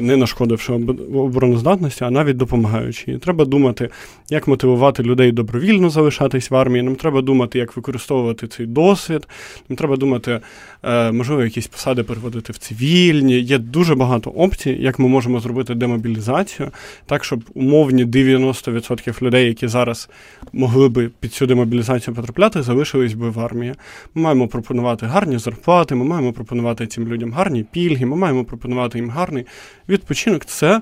не 0.00 0.16
нашкодивши 0.16 0.72
обороноздатності, 1.14 2.04
а 2.04 2.10
навіть 2.10 2.36
допомагаючи. 2.36 3.12
І 3.12 3.18
треба 3.18 3.44
думати, 3.44 3.90
як 4.30 4.48
мотивувати 4.48 5.02
людей 5.02 5.32
добровільно 5.32 5.90
залишатись 5.90 6.50
в 6.50 6.56
армії. 6.56 6.82
Нам 6.82 6.96
треба 6.96 7.22
думати, 7.22 7.58
як 7.58 7.76
використовувати 7.76 8.46
цей 8.46 8.66
досвід. 8.66 9.28
Нам 9.68 9.76
треба 9.76 9.96
думати, 9.96 10.40
е, 10.82 11.12
можливо, 11.12 11.42
якісь 11.44 11.66
посади 11.66 12.02
переводити 12.02 12.52
в 12.52 12.58
цивільні. 12.58 13.40
Є 13.40 13.58
дуже 13.58 13.94
багато 13.94 14.30
опцій, 14.30 14.76
як 14.80 14.98
ми 14.98 15.08
можемо 15.08 15.40
зробити 15.40 15.74
демобілізацію, 15.74 16.70
так 17.06 17.24
щоб 17.24 17.44
умовні 17.54 18.04
90% 18.04 19.22
людей, 19.22 19.46
які 19.46 19.68
зараз 19.68 20.08
могли 20.52 20.88
би 20.88 21.10
під 21.20 21.32
цю 21.32 21.46
демобілізацію 21.46 22.14
потрапляти, 22.14 22.62
залишились 22.62 23.14
би 23.14 23.30
в 23.30 23.40
армії. 23.40 23.74
Ми 24.14 24.22
маємо 24.22 24.48
пропонувати 24.48 25.06
гарні 25.06 25.38
зарплати, 25.38 25.94
ми 25.94 26.04
маємо 26.04 26.32
пропонувати 26.32 26.86
цим 26.86 27.08
людям 27.08 27.32
гарні 27.32 27.64
пільги, 27.72 28.06
ми 28.06 28.16
маємо 28.16 28.44
пропонувати 28.44 28.98
їм 28.98 29.10
гарні 29.10 29.33
гарний 29.34 29.46
відпочинок 29.88 30.44
це 30.44 30.80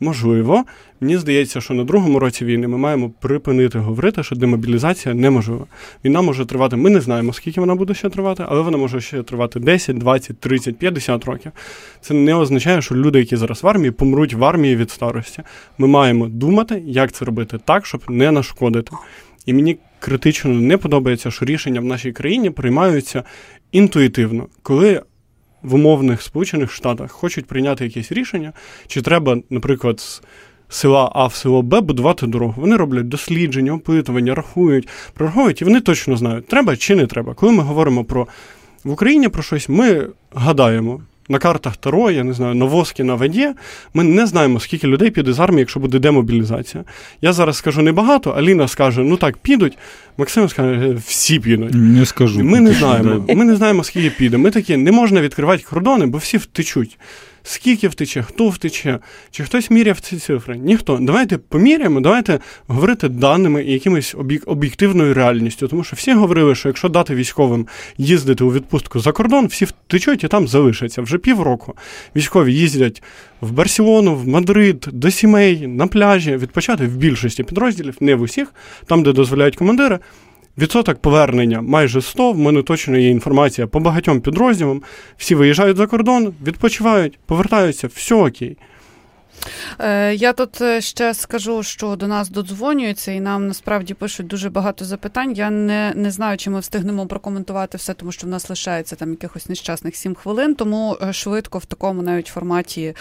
можливо. 0.00 0.64
Мені 1.00 1.16
здається, 1.16 1.60
що 1.60 1.74
на 1.74 1.84
другому 1.84 2.18
році 2.18 2.44
війни 2.44 2.68
ми 2.68 2.78
маємо 2.78 3.10
припинити 3.20 3.78
говорити, 3.78 4.22
що 4.22 4.36
демобілізація 4.36 5.14
неможлива. 5.14 5.66
Війна 6.04 6.22
може 6.22 6.46
тривати. 6.46 6.76
Ми 6.76 6.90
не 6.90 7.00
знаємо, 7.00 7.32
скільки 7.32 7.60
вона 7.60 7.74
буде 7.74 7.94
ще 7.94 8.08
тривати, 8.08 8.44
але 8.48 8.60
вона 8.60 8.76
може 8.76 9.00
ще 9.00 9.22
тривати 9.22 9.60
10, 9.60 9.98
20, 9.98 10.40
30, 10.40 10.78
50 10.78 11.24
років. 11.24 11.52
Це 12.00 12.14
не 12.14 12.34
означає, 12.34 12.82
що 12.82 12.94
люди, 12.94 13.18
які 13.18 13.36
зараз 13.36 13.62
в 13.62 13.68
армії, 13.68 13.90
помруть 13.90 14.34
в 14.34 14.44
армії 14.44 14.76
від 14.76 14.90
старості. 14.90 15.42
Ми 15.78 15.86
маємо 15.86 16.28
думати, 16.28 16.82
як 16.86 17.12
це 17.12 17.24
робити 17.24 17.58
так, 17.64 17.86
щоб 17.86 18.02
не 18.08 18.30
нашкодити. 18.30 18.92
І 19.46 19.52
мені 19.52 19.78
критично 19.98 20.50
не 20.54 20.76
подобається, 20.76 21.30
що 21.30 21.44
рішення 21.44 21.80
в 21.80 21.84
нашій 21.84 22.12
країні 22.12 22.50
приймаються 22.50 23.22
інтуїтивно, 23.72 24.46
коли 24.62 25.02
в 25.62 25.74
умовних 25.74 26.22
Сполучених 26.22 26.72
Штатах 26.72 27.12
хочуть 27.12 27.46
прийняти 27.46 27.84
якесь 27.84 28.12
рішення, 28.12 28.52
чи 28.86 29.02
треба, 29.02 29.36
наприклад, 29.50 30.00
з 30.00 30.22
села 30.68 31.12
А 31.14 31.26
в 31.26 31.34
село 31.34 31.62
Б 31.62 31.80
будувати 31.80 32.26
дорогу. 32.26 32.54
Вони 32.56 32.76
роблять 32.76 33.08
дослідження, 33.08 33.72
опитування, 33.72 34.34
рахують, 34.34 34.88
прораховують, 35.14 35.62
і 35.62 35.64
вони 35.64 35.80
точно 35.80 36.16
знають, 36.16 36.46
треба 36.46 36.76
чи 36.76 36.96
не 36.96 37.06
треба. 37.06 37.34
Коли 37.34 37.52
ми 37.52 37.62
говоримо 37.62 38.04
про 38.04 38.28
в 38.84 38.90
Україні 38.90 39.28
про 39.28 39.42
щось, 39.42 39.68
ми 39.68 40.06
гадаємо, 40.34 41.00
на 41.30 41.38
картах 41.38 41.76
Таро, 41.76 42.10
я 42.10 42.24
не 42.24 42.32
знаю, 42.32 42.54
на 42.54 42.64
воскі 42.64 43.02
на 43.02 43.14
воді, 43.14 43.48
ми 43.94 44.04
не 44.04 44.26
знаємо, 44.26 44.60
скільки 44.60 44.86
людей 44.86 45.10
піде 45.10 45.32
з 45.32 45.40
армії, 45.40 45.60
якщо 45.60 45.80
буде 45.80 45.98
демобілізація. 45.98 46.84
Я 47.22 47.32
зараз 47.32 47.56
скажу 47.56 47.82
небагато, 47.82 48.30
Аліна 48.30 48.68
скаже, 48.68 49.00
ну 49.00 49.16
так, 49.16 49.36
підуть. 49.36 49.78
Максим 50.16 50.48
скаже, 50.48 50.96
всі 51.06 51.40
підуть. 51.40 51.70
Не 51.74 52.06
скажу. 52.06 52.44
Ми 52.44 52.60
не 52.60 52.72
знаємо. 52.72 53.24
Ми 53.28 53.44
не 53.44 53.56
знаємо, 53.56 53.84
скільки 53.84 54.10
піде. 54.10 54.36
Ми 54.36 54.50
такі, 54.50 54.76
не 54.76 54.92
можна 54.92 55.20
відкривати 55.20 55.64
кордони, 55.70 56.06
бо 56.06 56.18
всі 56.18 56.36
втечуть 56.36 56.98
скільки 57.42 57.88
втече, 57.88 58.22
хто 58.22 58.48
втече, 58.48 58.98
чи 59.30 59.44
хтось 59.44 59.70
міряв 59.70 60.00
ці 60.00 60.16
цифри? 60.16 60.58
Ніхто. 60.58 60.98
Давайте 61.00 61.38
поміряємо, 61.38 62.00
давайте 62.00 62.40
говорити 62.66 63.08
даними 63.08 63.64
і 63.64 63.72
якимось 63.72 64.14
об'єктивною 64.46 65.14
реальністю. 65.14 65.68
Тому 65.68 65.84
що 65.84 65.96
всі 65.96 66.12
говорили, 66.12 66.54
що 66.54 66.68
якщо 66.68 66.88
дати 66.88 67.14
військовим 67.14 67.66
їздити 67.98 68.44
у 68.44 68.52
відпустку 68.52 69.00
за 69.00 69.12
кордон, 69.12 69.46
всі 69.46 69.64
втечуть 69.64 70.24
і 70.24 70.28
там 70.28 70.48
залишаться. 70.48 71.02
Вже 71.02 71.18
півроку 71.18 71.76
військові 72.16 72.54
їздять 72.54 73.02
в 73.40 73.50
Барселону, 73.52 74.14
в 74.14 74.28
Мадрид, 74.28 74.88
до 74.92 75.10
сімей, 75.10 75.66
на 75.66 75.86
пляжі, 75.86 76.36
відпочати 76.36 76.86
в 76.86 76.96
більшості 76.96 77.42
підрозділів, 77.42 77.96
не 78.00 78.14
в 78.14 78.22
усіх, 78.22 78.54
там, 78.86 79.02
де 79.02 79.12
дозволяють 79.12 79.56
командири. 79.56 79.98
Відсоток 80.60 80.98
повернення 80.98 81.60
майже 81.60 82.02
100, 82.02 82.32
В 82.32 82.38
мене 82.38 82.62
точно 82.62 82.96
є 82.96 83.08
інформація 83.08 83.66
по 83.66 83.80
багатьом 83.80 84.20
підрозділам. 84.20 84.82
Всі 85.16 85.34
виїжджають 85.34 85.76
за 85.76 85.86
кордон, 85.86 86.32
відпочивають, 86.46 87.18
повертаються, 87.26 87.88
все 87.94 88.14
окей. 88.14 88.56
Е, 89.78 90.14
я 90.14 90.32
тут 90.32 90.60
е, 90.60 90.80
ще 90.80 91.14
скажу, 91.14 91.62
що 91.62 91.96
до 91.96 92.06
нас 92.06 92.30
додзвонюються, 92.30 93.12
і 93.12 93.20
нам 93.20 93.46
насправді 93.46 93.94
пишуть 93.94 94.26
дуже 94.26 94.50
багато 94.50 94.84
запитань. 94.84 95.32
Я 95.32 95.50
не 95.50 95.92
не 95.96 96.10
знаю, 96.10 96.38
чи 96.38 96.50
ми 96.50 96.60
встигнемо 96.60 97.06
прокоментувати 97.06 97.78
все, 97.78 97.94
тому 97.94 98.12
що 98.12 98.26
в 98.26 98.30
нас 98.30 98.50
лишається 98.50 98.96
там 98.96 99.10
якихось 99.10 99.48
нещасних 99.48 99.96
сім 99.96 100.14
хвилин. 100.14 100.54
Тому 100.54 100.96
е, 101.02 101.12
швидко 101.12 101.58
в 101.58 101.64
такому 101.64 102.02
навіть 102.02 102.26
форматі 102.26 102.94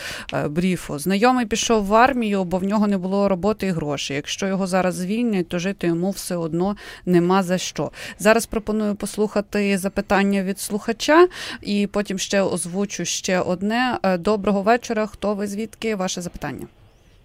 бріфу. 0.49 0.99
Знайомий 0.99 1.45
пішов 1.45 1.85
в 1.85 1.93
армію, 1.93 2.43
бо 2.43 2.57
в 2.57 2.63
нього 2.63 2.87
не 2.87 2.97
було 2.97 3.29
роботи 3.29 3.67
і 3.67 3.71
грошей. 3.71 4.15
Якщо 4.15 4.47
його 4.47 4.67
зараз 4.67 4.95
звільнять, 4.95 5.47
то 5.47 5.59
жити 5.59 5.87
йому 5.87 6.09
все 6.09 6.35
одно 6.35 6.75
нема 7.05 7.43
за 7.43 7.57
що. 7.57 7.91
Зараз 8.19 8.45
пропоную 8.45 8.95
послухати 8.95 9.77
запитання 9.77 10.43
від 10.43 10.59
слухача, 10.59 11.27
і 11.61 11.87
потім 11.87 12.19
ще 12.19 12.41
озвучу 12.41 13.05
ще 13.05 13.39
одне. 13.39 13.97
Доброго 14.19 14.61
вечора. 14.61 15.05
Хто 15.07 15.33
ви 15.33 15.47
звідки? 15.47 15.95
Ваше 15.95 16.21
запитання. 16.21 16.28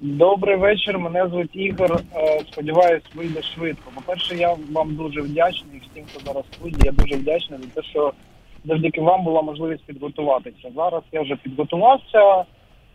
Добрий 0.00 0.56
вечір. 0.56 0.98
Мене 0.98 1.28
звуть 1.28 1.56
Ігор. 1.56 2.00
Е, 2.16 2.40
сподіваюсь, 2.52 3.02
вийде 3.14 3.42
швидко. 3.42 3.90
По-перше, 3.94 4.36
я 4.36 4.56
вам 4.72 4.94
дуже 4.94 5.20
вдячний 5.20 5.82
всім, 5.90 6.04
хто 6.10 6.20
зараз 6.32 6.44
в. 6.60 6.84
Я 6.84 6.92
дуже 6.92 7.16
вдячний 7.16 7.58
за 7.62 7.80
те, 7.80 7.88
що 7.88 8.12
завдяки 8.64 9.00
вам 9.00 9.24
була 9.24 9.42
можливість 9.42 9.84
підготуватися. 9.84 10.70
Зараз 10.76 11.02
я 11.12 11.22
вже 11.22 11.36
підготувався 11.36 12.44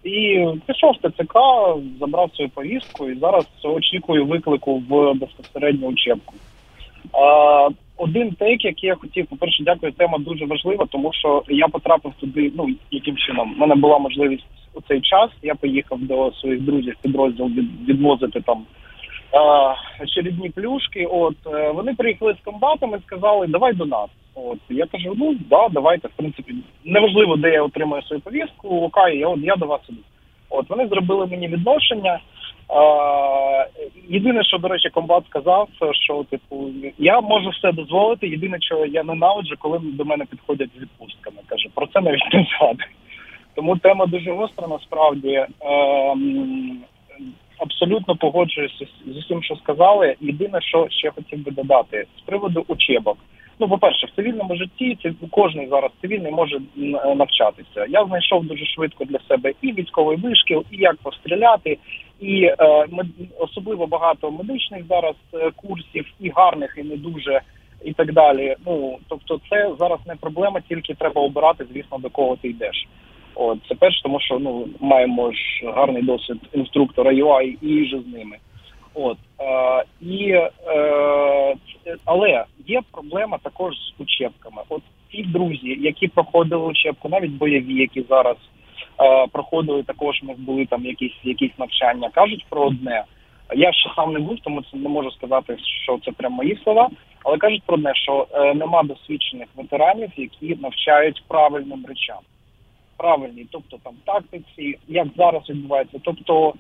і 0.04 0.46
пішов 0.68 0.92
в 0.92 1.10
ТЦК, 1.10 1.38
забрав 2.00 2.32
свою 2.36 2.50
повістку 2.50 3.10
і 3.10 3.20
зараз 3.20 3.46
очікую 3.64 4.26
виклику 4.26 4.84
в 4.90 5.14
безпосередню 5.14 5.88
учебку. 5.88 6.34
Один 8.00 8.32
тейк, 8.32 8.66
який 8.66 8.88
я 8.88 8.96
хотів, 8.96 9.28
по 9.28 9.36
перше, 9.36 9.64
дякую. 9.64 9.92
Тема 9.92 10.18
дуже 10.18 10.46
важлива, 10.46 10.86
тому 10.90 11.14
що 11.14 11.44
я 11.50 11.68
потрапив 11.68 12.14
туди. 12.20 12.52
Ну 12.56 12.68
яким 12.92 13.18
чином 13.18 13.54
У 13.58 13.60
мене 13.60 13.76
була 13.76 14.00
можливість 14.00 14.46
у 14.74 14.82
цей 14.82 15.02
час. 15.02 15.30
Я 15.42 15.56
поїхав 15.56 16.00
до 16.02 16.32
своїх 16.32 16.62
друзів 16.62 16.96
підрозділ 17.02 17.46
від, 17.46 17.90
відвозити 17.90 18.42
там 18.42 18.66
очередні 20.04 20.50
плюшки. 20.50 21.06
От 21.06 21.36
е, 21.54 21.72
вони 21.72 21.94
приїхали 21.94 22.36
з 22.42 22.46
комбатами, 22.46 23.00
сказали, 23.08 23.48
давай 23.48 23.74
до 23.74 23.86
нас. 23.86 24.10
От 24.36 24.60
я 24.70 24.86
кажу, 24.86 25.14
ну 25.18 25.36
да, 25.50 25.68
давайте. 25.72 26.08
В 26.08 26.12
принципі, 26.16 26.56
неважливо, 26.86 27.36
де 27.36 27.50
я 27.52 27.64
отримую 27.64 28.02
свою 28.02 28.22
повістку. 28.22 28.68
Окей, 28.70 29.18
я 29.18 29.28
от 29.28 29.40
я 29.40 29.56
до 29.56 29.66
вас 29.66 29.82
іду. 29.90 30.00
От 30.50 30.70
вони 30.70 30.88
зробили 30.88 31.26
мені 31.26 31.48
відношення. 31.48 32.20
Єдине, 34.10 34.44
що, 34.44 34.58
до 34.58 34.68
речі, 34.68 34.90
комбат 34.90 35.26
сказав, 35.30 35.70
що 35.92 36.26
типу 36.30 36.70
я 36.98 37.22
можу 37.22 37.50
все 37.50 37.72
дозволити. 37.72 38.28
Єдине, 38.28 38.58
що 38.62 38.86
я 38.86 39.04
ненавиджу, 39.04 39.56
коли 39.60 39.80
до 39.84 40.06
мене 40.06 40.26
підходять 40.26 40.70
з 40.76 40.82
відпустками. 40.82 41.38
Каже, 41.48 41.70
про 41.76 41.88
це 41.88 42.02
навіть 42.02 42.34
не 42.34 42.48
згадую. 42.50 42.90
Тому 43.56 43.78
тема 43.78 44.06
дуже 44.06 44.32
гостра, 44.32 44.68
насправді. 44.68 45.46
Ем, 45.62 46.80
абсолютно 47.58 48.16
погоджуюся 48.16 48.86
з 49.06 49.18
усім, 49.18 49.44
що 49.44 49.56
сказали. 49.56 50.16
Єдине, 50.22 50.62
що 50.62 50.88
ще 50.90 51.12
хотів 51.12 51.46
би 51.46 51.52
додати 51.52 52.06
з 52.18 52.22
приводу 52.22 52.66
учебок. 52.68 53.18
Ну, 53.60 53.68
по-перше, 53.68 54.08
в 54.08 54.16
цивільному 54.16 54.56
житті 54.56 54.98
це 55.04 55.14
кожен 55.32 55.70
зараз 55.70 55.92
цивільний 56.02 56.32
може 56.32 56.62
навчатися. 57.16 57.86
Я 57.90 58.06
знайшов 58.06 58.46
дуже 58.46 58.66
швидко 58.66 59.06
для 59.06 59.20
себе 59.28 59.54
і 59.62 59.72
військовий 59.74 60.18
вишкіл, 60.18 60.64
і 60.72 60.78
як 60.78 60.96
постріляти, 60.96 61.78
і 62.20 62.44
е, 62.44 62.56
особливо 63.40 63.88
багато 63.88 64.32
медичних 64.32 64.86
зараз 64.90 65.16
е, 65.34 65.52
курсів, 65.56 66.06
і 66.20 66.30
гарних, 66.30 66.76
і 66.78 66.84
не 66.84 66.98
дуже, 66.98 67.42
і 67.86 67.94
так 67.94 68.14
далі. 68.14 68.56
Ну 68.66 68.98
тобто, 69.08 69.40
це 69.50 69.72
зараз 69.80 70.00
не 70.08 70.16
проблема, 70.16 70.62
тільки 70.62 70.94
треба 70.94 71.22
обирати, 71.22 71.66
звісно, 71.74 71.98
до 71.98 72.10
кого 72.10 72.36
ти 72.36 72.48
йдеш. 72.48 72.88
От 73.36 73.60
це 73.70 73.76
перше, 73.76 74.04
тому 74.04 74.20
що 74.20 74.40
ну 74.40 74.68
маємо 74.80 75.32
ж 75.32 75.72
гарний 75.76 76.04
досвід 76.04 76.38
інструктора 76.54 77.12
UI 77.12 77.58
і 77.62 77.86
ж 77.86 78.00
з 78.00 78.14
ними. 78.14 78.38
От 78.94 79.18
е, 79.42 79.84
і 80.02 80.32
е, 80.32 81.56
але 82.06 82.46
є 82.68 82.82
проблема 82.92 83.38
також 83.38 83.76
з 83.76 84.02
учебками. 84.02 84.62
От 84.70 84.82
ті 85.12 85.24
друзі, 85.24 85.78
які 85.80 86.08
проходили 86.08 86.66
учебку, 86.66 87.10
навіть 87.10 87.32
бойові, 87.32 87.74
які 87.74 88.02
зараз 88.10 88.36
е, 89.02 89.28
проходили, 89.32 89.84
також 89.84 90.24
ми 90.24 90.34
були 90.38 90.66
там 90.66 90.86
якісь 90.86 91.20
якісь 91.24 91.60
навчання, 91.60 92.10
кажуть 92.10 92.46
про 92.50 92.62
одне. 92.62 93.04
Я 93.56 93.74
ще 93.74 93.90
сам 93.96 94.14
не 94.14 94.20
був, 94.20 94.38
тому 94.44 94.62
це 94.62 94.78
не 94.78 94.90
можу 94.90 95.12
сказати, 95.12 95.58
що 95.84 96.00
це 96.06 96.12
прямо 96.12 96.36
мої 96.36 96.60
слова. 96.64 96.90
Але 97.24 97.38
кажуть 97.38 97.64
про 97.66 97.76
одне, 97.76 97.96
що 97.96 98.28
е, 98.32 98.54
нема 98.54 98.84
досвідчених 98.84 99.48
ветеранів, 99.56 100.10
які 100.18 100.56
навчають 100.62 101.24
правильним 101.28 101.86
речам 101.88 102.20
правильній, 103.00 103.46
тобто 103.52 103.78
там 103.84 103.94
тактиці, 104.06 104.78
як 104.88 105.08
зараз 105.18 105.50
відбувається. 105.50 105.98
Тобто, 106.04 106.54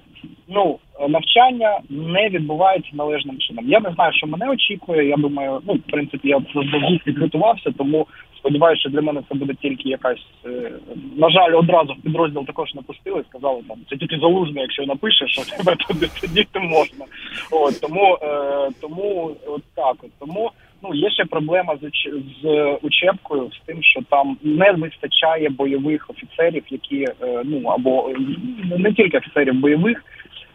ну 0.48 0.80
навчання 1.10 1.80
не 1.90 2.30
відбувається 2.30 2.90
належним 2.94 3.38
чином. 3.38 3.66
Я 3.68 3.80
не 3.80 3.92
знаю, 3.92 4.14
що 4.14 4.28
мене 4.28 4.50
очікує. 4.50 5.08
Я 5.08 5.16
думаю, 5.18 5.62
ну 5.68 5.74
в 5.74 5.92
принципі, 5.92 6.28
я 6.28 6.42
заздалегідь 6.56 7.04
підготувався, 7.04 7.72
тому 7.78 8.08
сподіваюся, 8.40 8.80
що 8.80 8.90
для 8.90 9.02
мене 9.02 9.22
це 9.30 9.36
буде 9.36 9.54
тільки 9.62 9.90
якась 9.90 10.26
е, 10.46 10.72
на 11.18 11.30
жаль, 11.30 11.54
одразу 11.58 11.94
в 11.94 12.02
підрозділ 12.02 12.46
також 12.46 12.74
напустили. 12.76 13.24
Сказали 13.30 13.62
там 13.68 13.78
це 13.90 13.98
тільки 13.98 14.18
залужний, 14.18 14.62
якщо 14.62 14.86
напишеш, 14.86 15.32
що 15.32 15.58
тебе 15.58 15.76
туди 15.76 16.08
сидіти 16.08 16.60
можна. 16.60 17.06
От 17.52 17.82
тому 17.82 18.18
е, 18.22 18.70
тому 18.82 19.32
от 19.48 19.64
так 19.76 19.96
от 20.04 20.12
тому. 20.20 20.52
Ну, 20.84 20.94
є 20.94 21.10
ще 21.10 21.26
проблема 21.26 21.78
з 21.82 21.92
з 22.44 22.78
учебкою, 22.82 23.52
з 23.52 23.66
тим, 23.66 23.84
що 23.84 24.02
там 24.10 24.38
не 24.44 24.72
вистачає 24.72 25.50
бойових 25.50 26.10
офіцерів, 26.10 26.64
які 26.70 27.04
е, 27.04 27.42
ну 27.46 27.68
або 27.68 28.12
не 28.78 28.94
тільки 28.94 29.18
офіцерів 29.18 29.54
бойових, 29.54 30.04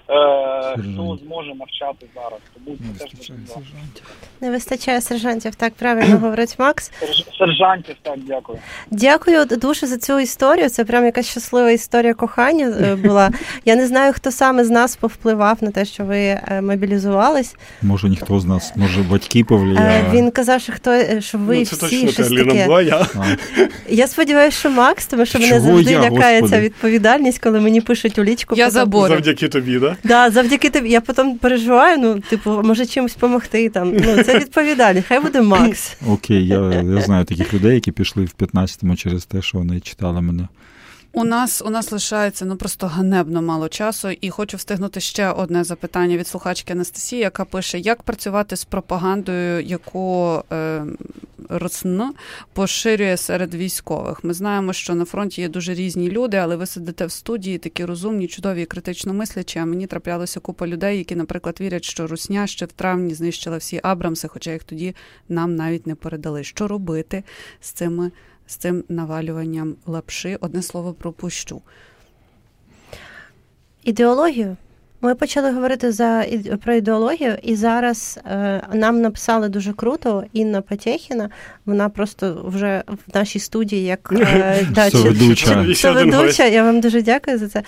хто 0.06 1.18
зможе 1.24 1.54
навчати 1.54 2.06
зараз. 2.14 2.40
Тому 2.54 2.76
це 2.98 3.04
теж 3.04 3.26
сержантів. 3.26 4.02
Не 4.40 4.50
вистачає 4.50 5.00
сержантів, 5.00 5.54
так 5.54 5.74
правильно 5.74 6.18
говорить 6.18 6.54
Макс. 6.58 6.92
Сержантів, 7.38 7.96
так, 8.02 8.18
дякую. 8.26 8.58
Дякую 8.90 9.44
дуже 9.44 9.86
за 9.86 9.98
цю 9.98 10.20
історію. 10.20 10.68
Це 10.68 10.84
прям 10.84 11.04
якась 11.04 11.26
щаслива 11.26 11.70
історія 11.70 12.14
кохання 12.14 12.66
е, 12.66 12.94
була. 12.94 13.30
Я 13.64 13.76
не 13.76 13.86
знаю, 13.86 14.12
хто 14.12 14.30
саме 14.30 14.64
з 14.64 14.70
нас 14.70 14.96
повпливав 14.96 15.58
на 15.60 15.70
те, 15.70 15.84
що 15.84 16.04
ви 16.04 16.18
е, 16.18 16.60
мобілізувались. 16.62 17.56
Може, 17.82 18.08
ніхто 18.08 18.40
з 18.40 18.44
нас, 18.44 18.72
може, 18.76 19.02
батьки 19.02 19.44
повлияли. 19.44 20.04
Він 20.12 20.30
казав, 20.30 20.60
що 20.60 20.72
хто 20.72 21.20
що 21.20 21.38
ви 21.38 21.58
ну, 21.58 21.64
це 21.64 21.86
всі 21.86 21.96
точно 21.96 22.12
щось 22.12 22.28
таке. 22.28 22.66
Була 22.66 22.82
я. 22.82 23.06
я 23.88 24.06
сподіваюся, 24.06 24.58
що 24.58 24.70
Макс, 24.70 25.06
тому 25.06 25.26
що 25.26 25.38
мене 25.38 25.60
завжди 25.60 25.92
я, 25.92 26.00
лякає 26.00 26.42
ця 26.42 26.60
відповідальність, 26.60 27.38
коли 27.38 27.60
мені 27.60 27.80
пишуть 27.80 28.18
у 28.18 28.24
лічку. 28.24 28.54
Я 28.54 28.70
забору. 28.70 29.08
Завдяки 29.08 29.48
тобі, 29.48 29.78
да? 29.78 29.93
Да, 30.04 30.30
завдяки 30.30 30.70
тобі. 30.70 30.88
Я 30.90 31.00
потім 31.00 31.38
переживаю, 31.38 31.98
ну, 31.98 32.20
типу, 32.20 32.62
може 32.64 32.86
чимось 32.86 33.14
допомогти. 33.14 33.68
Там. 33.68 33.96
Ну, 33.96 34.22
Це 34.22 34.38
відповідальність. 34.38 35.06
Хай 35.08 35.20
буде 35.20 35.42
Макс. 35.42 35.96
Окей, 36.08 36.46
я 36.46 36.82
я 36.94 37.00
знаю 37.00 37.24
таких 37.24 37.54
людей, 37.54 37.74
які 37.74 37.92
пішли 37.92 38.24
в 38.24 38.34
15-му 38.38 38.96
через 38.96 39.24
те, 39.24 39.42
що 39.42 39.58
вони 39.58 39.80
читали 39.80 40.20
мене. 40.20 40.48
У 41.16 41.24
нас 41.24 41.62
у 41.62 41.70
нас 41.70 41.92
лишається 41.92 42.44
ну 42.44 42.56
просто 42.56 42.86
ганебно 42.86 43.42
мало 43.42 43.68
часу, 43.68 44.10
і 44.10 44.30
хочу 44.30 44.56
встигнути 44.56 45.00
ще 45.00 45.30
одне 45.30 45.64
запитання 45.64 46.16
від 46.16 46.26
слухачки 46.26 46.72
Анастасії, 46.72 47.22
яка 47.22 47.44
пише: 47.44 47.78
як 47.78 48.02
працювати 48.02 48.56
з 48.56 48.64
пропагандою, 48.64 49.62
яку 49.62 50.42
е, 50.52 50.84
РСН 51.52 52.02
поширює 52.52 53.16
серед 53.16 53.54
військових? 53.54 54.24
Ми 54.24 54.34
знаємо, 54.34 54.72
що 54.72 54.94
на 54.94 55.04
фронті 55.04 55.40
є 55.40 55.48
дуже 55.48 55.74
різні 55.74 56.10
люди, 56.10 56.36
але 56.36 56.56
ви 56.56 56.66
сидите 56.66 57.06
в 57.06 57.10
студії, 57.10 57.58
такі 57.58 57.84
розумні, 57.84 58.28
чудові 58.28 58.62
і 58.62 58.66
критично 58.66 59.14
мислячі. 59.14 59.58
А 59.58 59.64
мені 59.64 59.86
траплялося 59.86 60.40
купа 60.40 60.66
людей, 60.66 60.98
які, 60.98 61.16
наприклад, 61.16 61.60
вірять, 61.60 61.84
що 61.84 62.06
Русня 62.06 62.46
ще 62.46 62.66
в 62.66 62.72
травні 62.72 63.14
знищила 63.14 63.56
всі 63.56 63.80
Абрамси, 63.82 64.28
хоча 64.28 64.52
їх 64.52 64.64
тоді 64.64 64.94
нам 65.28 65.56
навіть 65.56 65.86
не 65.86 65.94
передали. 65.94 66.44
Що 66.44 66.68
робити 66.68 67.24
з 67.60 67.70
цими? 67.70 68.10
З 68.46 68.56
цим 68.56 68.84
навалюванням 68.88 69.74
лапши. 69.86 70.36
Одне 70.40 70.62
слово 70.62 70.92
пропущу. 70.92 71.62
Ідеологію. 73.84 74.56
Ми 75.04 75.14
почали 75.14 75.50
говорити 75.50 75.92
за 75.92 76.24
про 76.64 76.74
ідеологію, 76.74 77.36
і 77.42 77.56
зараз 77.56 78.18
е, 78.26 78.62
нам 78.72 79.00
написали 79.00 79.48
дуже 79.48 79.72
круто 79.72 80.24
Інна 80.32 80.60
Потєхіна. 80.60 81.30
Вона 81.66 81.88
просто 81.88 82.44
вже 82.46 82.82
в 82.88 83.16
нашій 83.16 83.38
студії, 83.38 83.84
як 83.84 84.12
е, 84.12 84.66
Соведуча. 85.74 86.46
Я 86.46 86.64
вам 86.64 86.80
дуже 86.80 87.02
дякую 87.02 87.38
за 87.38 87.48
це. 87.48 87.62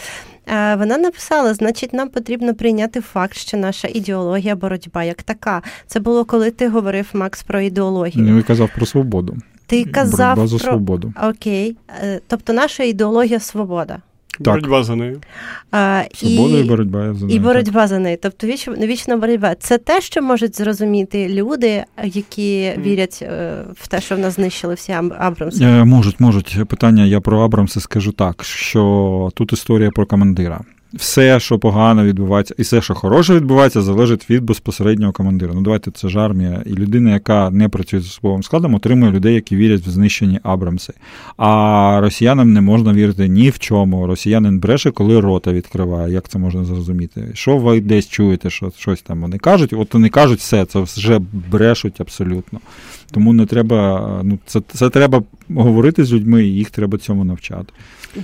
Е, 0.47 0.77
вона 0.77 0.99
написала: 0.99 1.55
значить, 1.55 1.93
нам 1.93 2.09
потрібно 2.09 2.55
прийняти 2.55 3.01
факт, 3.01 3.37
що 3.37 3.57
наша 3.57 3.89
ідеологія 3.89 4.57
боротьба 4.57 5.05
як 5.05 5.22
така. 5.22 5.62
Це 5.87 6.01
було 6.01 6.24
коли 6.24 6.51
ти 6.51 6.68
говорив 6.68 7.07
Макс 7.12 7.43
про 7.43 7.61
ідеологію. 7.61 8.27
Він 8.27 8.43
казав 8.43 8.70
про 8.77 8.87
свободу. 8.87 9.37
Ти 9.66 9.84
казав 9.84 10.36
Боротьба 10.36 10.58
за 10.58 10.64
про... 10.64 10.72
свободу. 10.72 11.12
Окей. 11.22 11.76
Е, 12.02 12.20
тобто 12.26 12.52
наша 12.52 12.82
ідеологія 12.82 13.40
свобода. 13.40 13.98
Так. 14.40 14.54
Боротьба 14.54 14.84
за 14.84 14.96
нею. 14.96 15.20
А, 15.70 16.02
Свобода 16.14 16.58
і, 16.58 16.60
і 16.60 16.68
боротьба 16.68 17.14
за 17.14 17.26
нею. 17.26 17.36
І 17.36 17.40
боротьба 17.40 17.80
так. 17.80 17.88
за 17.88 17.98
нею. 17.98 18.18
Тобто 18.22 18.46
віч, 18.46 18.68
вічна 18.68 19.16
боротьба. 19.16 19.54
Це 19.54 19.78
те, 19.78 20.00
що 20.00 20.22
можуть 20.22 20.56
зрозуміти 20.56 21.28
люди, 21.28 21.84
які 22.04 22.60
mm. 22.60 22.82
вірять 22.82 23.18
е, 23.22 23.54
в 23.74 23.88
те, 23.88 24.00
що 24.00 24.16
в 24.16 24.18
нас 24.18 24.34
знищили 24.34 24.74
всі 24.74 24.92
Абрамси? 25.18 25.64
Е, 25.64 25.84
можуть, 25.84 26.20
можуть. 26.20 26.58
Питання 26.68 27.04
я 27.04 27.20
про 27.20 27.40
Абрамси 27.40 27.80
скажу 27.80 28.12
так, 28.12 28.44
що 28.44 29.30
тут 29.34 29.52
історія 29.52 29.90
про 29.90 30.06
командира 30.06 30.60
все, 30.95 31.41
що 31.41 31.59
погано 31.59 32.05
відбувається, 32.05 32.55
і 32.59 32.62
все, 32.62 32.82
що 32.82 32.95
хороше 32.95 33.34
відбувається, 33.34 33.82
залежить 33.82 34.30
від 34.30 34.45
безпосереднього 34.45 35.12
командира. 35.12 35.55
Ну 35.55 35.61
давайте 35.61 35.91
це 35.91 36.09
ж 36.09 36.18
армія. 36.18 36.62
І 36.66 36.70
людина, 36.70 37.12
яка 37.12 37.51
не 37.51 37.68
працює 37.68 38.01
з 38.01 38.07
особовим 38.07 38.43
складом, 38.43 38.74
отримує 38.74 39.12
людей, 39.12 39.34
які 39.34 39.57
вірять 39.57 39.80
в 39.80 39.91
знищені 39.91 40.41
Абрамси. 40.43 40.93
А 41.37 41.99
росіянам 42.01 42.53
не 42.53 42.61
можна 42.61 42.93
вірити 42.93 43.28
ні 43.28 43.51
в 43.51 43.59
чому. 43.59 44.07
Росіянин 44.07 44.59
бреше, 44.59 44.91
коли 44.91 45.20
рота 45.20 45.53
відкриває. 45.53 46.12
Як 46.12 46.28
це 46.28 46.39
можна 46.39 46.64
зрозуміти? 46.64 47.30
Що 47.34 47.57
ви 47.57 47.80
десь 47.80 48.09
чуєте, 48.09 48.51
що 48.51 48.72
щось 48.76 49.03
там 49.03 49.20
вони 49.20 49.39
кажуть? 49.39 49.72
От 49.72 49.95
вони 49.95 50.09
кажуть 50.09 50.39
все, 50.39 50.64
це 50.64 50.80
вже 50.80 51.20
брешуть 51.51 52.01
абсолютно. 52.01 52.61
Тому 53.11 53.32
не 53.32 53.46
треба, 53.46 54.20
ну 54.24 54.38
це, 54.46 54.61
це 54.74 54.90
треба 54.90 55.22
говорити 55.54 56.04
з 56.04 56.12
людьми, 56.12 56.44
і 56.44 56.54
їх 56.54 56.70
треба 56.70 56.98
цьому 56.98 57.24
навчати. 57.24 57.72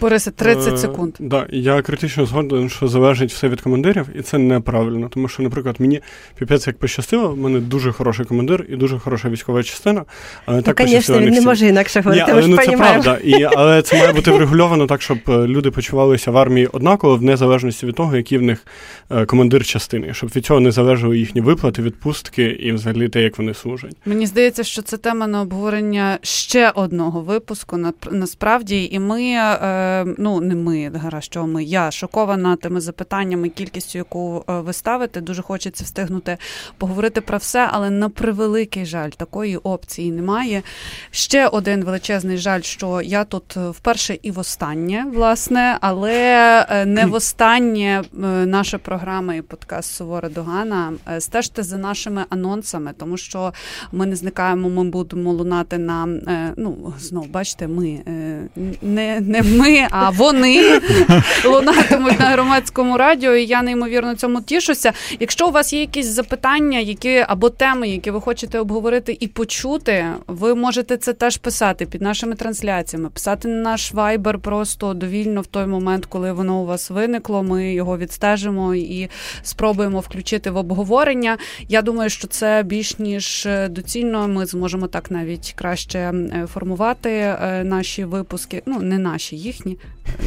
Борисе, 0.00 0.30
30 0.30 0.74
е, 0.74 0.76
секунд. 0.76 1.12
Так, 1.12 1.28
да, 1.28 1.46
я 1.50 1.82
критично 1.82 2.26
згоден, 2.26 2.68
що 2.68 2.88
залежить 2.88 3.32
все 3.32 3.48
від 3.48 3.60
командирів, 3.60 4.06
і 4.18 4.22
це 4.22 4.38
неправильно. 4.38 5.08
Тому 5.08 5.28
що, 5.28 5.42
наприклад, 5.42 5.76
мені 5.78 6.00
піпець 6.38 6.66
як 6.66 6.78
пощастило, 6.78 7.28
в 7.28 7.38
мене 7.38 7.60
дуже 7.60 7.92
хороший 7.92 8.26
командир 8.26 8.66
і 8.68 8.76
дуже 8.76 8.98
хороша 8.98 9.28
військова 9.28 9.62
частина. 9.62 10.04
Але 10.46 10.56
ну, 10.56 10.62
так 10.62 10.82
звісно, 10.88 11.18
він 11.18 11.34
не 11.34 11.40
може 11.40 11.66
інакше 11.66 12.00
говорити. 12.00 12.26
але, 12.32 12.46
ну, 12.46 12.56
це 12.56 12.70
правда. 12.70 13.18
І, 13.24 13.42
Але 13.42 13.82
це 13.82 13.98
має 13.98 14.12
бути 14.12 14.30
врегульовано 14.30 14.86
так, 14.86 15.02
щоб 15.02 15.18
е, 15.28 15.46
люди 15.46 15.70
почувалися 15.70 16.30
в 16.30 16.36
армії 16.36 16.68
однаково, 16.72 17.16
в 17.16 17.22
незалежності 17.22 17.86
від 17.86 17.94
того, 17.94 18.16
який 18.16 18.38
в 18.38 18.42
них 18.42 18.66
е, 19.10 19.24
командир 19.24 19.66
частини, 19.66 20.14
щоб 20.14 20.30
від 20.36 20.44
цього 20.44 20.60
не 20.60 20.70
залежали 20.70 21.18
їхні 21.18 21.40
виплати, 21.40 21.82
відпустки 21.82 22.42
і 22.42 22.72
взагалі 22.72 23.08
те, 23.08 23.22
як 23.22 23.38
вони 23.38 23.54
служать. 23.54 23.96
Мені 24.06 24.26
здається, 24.26 24.64
що 24.72 24.82
це 24.82 24.96
тема 24.96 25.26
на 25.26 25.40
обговорення 25.40 26.18
ще 26.22 26.70
одного 26.70 27.20
випуску. 27.20 27.78
насправді, 28.10 28.88
і 28.92 28.98
ми, 28.98 29.22
е, 29.22 30.04
ну 30.18 30.40
не 30.40 30.54
ми, 30.54 30.90
гаразд, 30.94 31.24
що 31.24 31.46
ми, 31.46 31.64
я 31.64 31.90
шокована 31.90 32.56
тими 32.56 32.80
запитаннями, 32.80 33.48
кількістю, 33.48 33.98
яку 33.98 34.44
е, 34.48 34.52
ви 34.60 34.72
ставите. 34.72 35.20
Дуже 35.20 35.42
хочеться 35.42 35.84
встигнути 35.84 36.38
поговорити 36.78 37.20
про 37.20 37.38
все, 37.38 37.68
але 37.72 37.90
на 37.90 38.08
превеликий 38.08 38.86
жаль, 38.86 39.10
такої 39.10 39.56
опції 39.56 40.12
немає. 40.12 40.62
Ще 41.10 41.48
один 41.48 41.84
величезний 41.84 42.36
жаль, 42.36 42.60
що 42.60 43.00
я 43.00 43.24
тут 43.24 43.56
вперше 43.56 44.18
і 44.22 44.30
востаннє, 44.30 45.06
власне, 45.14 45.78
але 45.80 46.84
не 46.86 47.06
востаннє 47.12 48.02
наша 48.46 48.78
програма 48.78 49.34
і 49.34 49.42
подкаст 49.42 49.94
Сувора 49.94 50.28
Догана. 50.28 50.92
Стежте 51.18 51.62
за 51.62 51.78
нашими 51.78 52.24
анонсами, 52.28 52.92
тому 52.98 53.16
що 53.16 53.52
ми 53.92 54.06
не 54.06 54.16
зникаємо, 54.16 54.61
ми 54.68 54.84
будемо 54.84 55.32
лунати 55.32 55.78
на 55.78 56.08
е, 56.28 56.52
ну 56.56 56.92
знову 57.00 57.26
бачите, 57.26 57.68
ми 57.68 57.88
е, 57.88 58.42
не 58.82 59.20
не 59.20 59.42
ми, 59.42 59.86
а 59.90 60.10
вони 60.10 60.80
лунатимуть 61.44 62.20
на 62.20 62.26
громадському 62.26 62.96
радіо. 62.96 63.34
і 63.34 63.46
Я 63.46 63.62
неймовірно 63.62 64.14
цьому 64.14 64.42
тішуся. 64.42 64.92
Якщо 65.20 65.48
у 65.48 65.50
вас 65.50 65.72
є 65.72 65.80
якісь 65.80 66.06
запитання, 66.06 66.78
які 66.78 67.24
або 67.28 67.50
теми, 67.50 67.88
які 67.88 68.10
ви 68.10 68.20
хочете 68.20 68.58
обговорити 68.58 69.16
і 69.20 69.26
почути, 69.26 70.06
ви 70.26 70.54
можете 70.54 70.96
це 70.96 71.12
теж 71.12 71.36
писати 71.36 71.86
під 71.86 72.02
нашими 72.02 72.34
трансляціями, 72.34 73.10
писати 73.10 73.48
на 73.48 73.72
наш 73.72 73.92
вайбер 73.92 74.38
просто 74.38 74.94
довільно 74.94 75.40
в 75.40 75.46
той 75.46 75.66
момент, 75.66 76.06
коли 76.06 76.32
воно 76.32 76.62
у 76.62 76.66
вас 76.66 76.90
виникло. 76.90 77.42
Ми 77.42 77.72
його 77.72 77.98
відстежимо 77.98 78.74
і 78.74 79.08
спробуємо 79.42 80.00
включити 80.00 80.50
в 80.50 80.56
обговорення. 80.56 81.38
Я 81.68 81.82
думаю, 81.82 82.10
що 82.10 82.28
це 82.28 82.62
більш 82.62 82.98
ніж 82.98 83.48
доцільно. 83.70 84.28
Ми 84.28 84.46
зможемо 84.52 84.86
так 84.86 85.10
навіть 85.10 85.54
краще 85.56 85.98
е, 85.98 86.46
формувати 86.52 87.10
е, 87.10 87.64
наші 87.64 88.04
випуски. 88.04 88.62
Ну 88.66 88.80
не 88.80 88.98
наші, 88.98 89.36
їхні, 89.36 89.78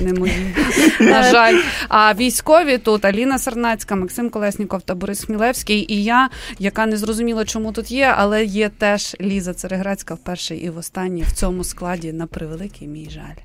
не 0.02 0.14
мої, 0.14 0.56
на 1.00 1.32
жаль. 1.32 1.62
А 1.90 2.14
військові 2.14 2.78
тут 2.78 3.06
Аліна 3.06 3.40
Сарнацька, 3.40 3.96
Максим 3.96 4.30
Колесніков 4.30 4.82
та 4.82 4.96
Борис 4.96 5.24
Хмілевський. 5.24 5.94
І 5.94 6.04
я, 6.04 6.30
яка 6.60 6.86
не 6.86 6.98
зрозуміла, 6.98 7.46
чому 7.46 7.72
тут 7.72 7.92
є, 7.92 8.14
але 8.18 8.46
є 8.46 8.70
теж 8.70 9.16
Ліза 9.22 9.54
Цереграцька 9.54 10.14
вперше 10.14 10.56
і 10.56 10.70
в 10.70 10.78
останній 10.78 11.24
в 11.24 11.32
цьому 11.32 11.64
складі 11.64 12.14
на 12.14 12.28
превеликий 12.28 12.88
мій 12.88 13.10
жаль. 13.10 13.42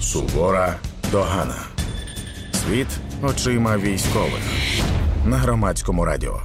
Сувора 0.00 0.76
догана. 1.12 1.58
Світ 2.52 2.88
очима 3.22 3.76
військових 3.76 4.42
на 5.26 5.36
громадському 5.36 6.04
радіо. 6.04 6.40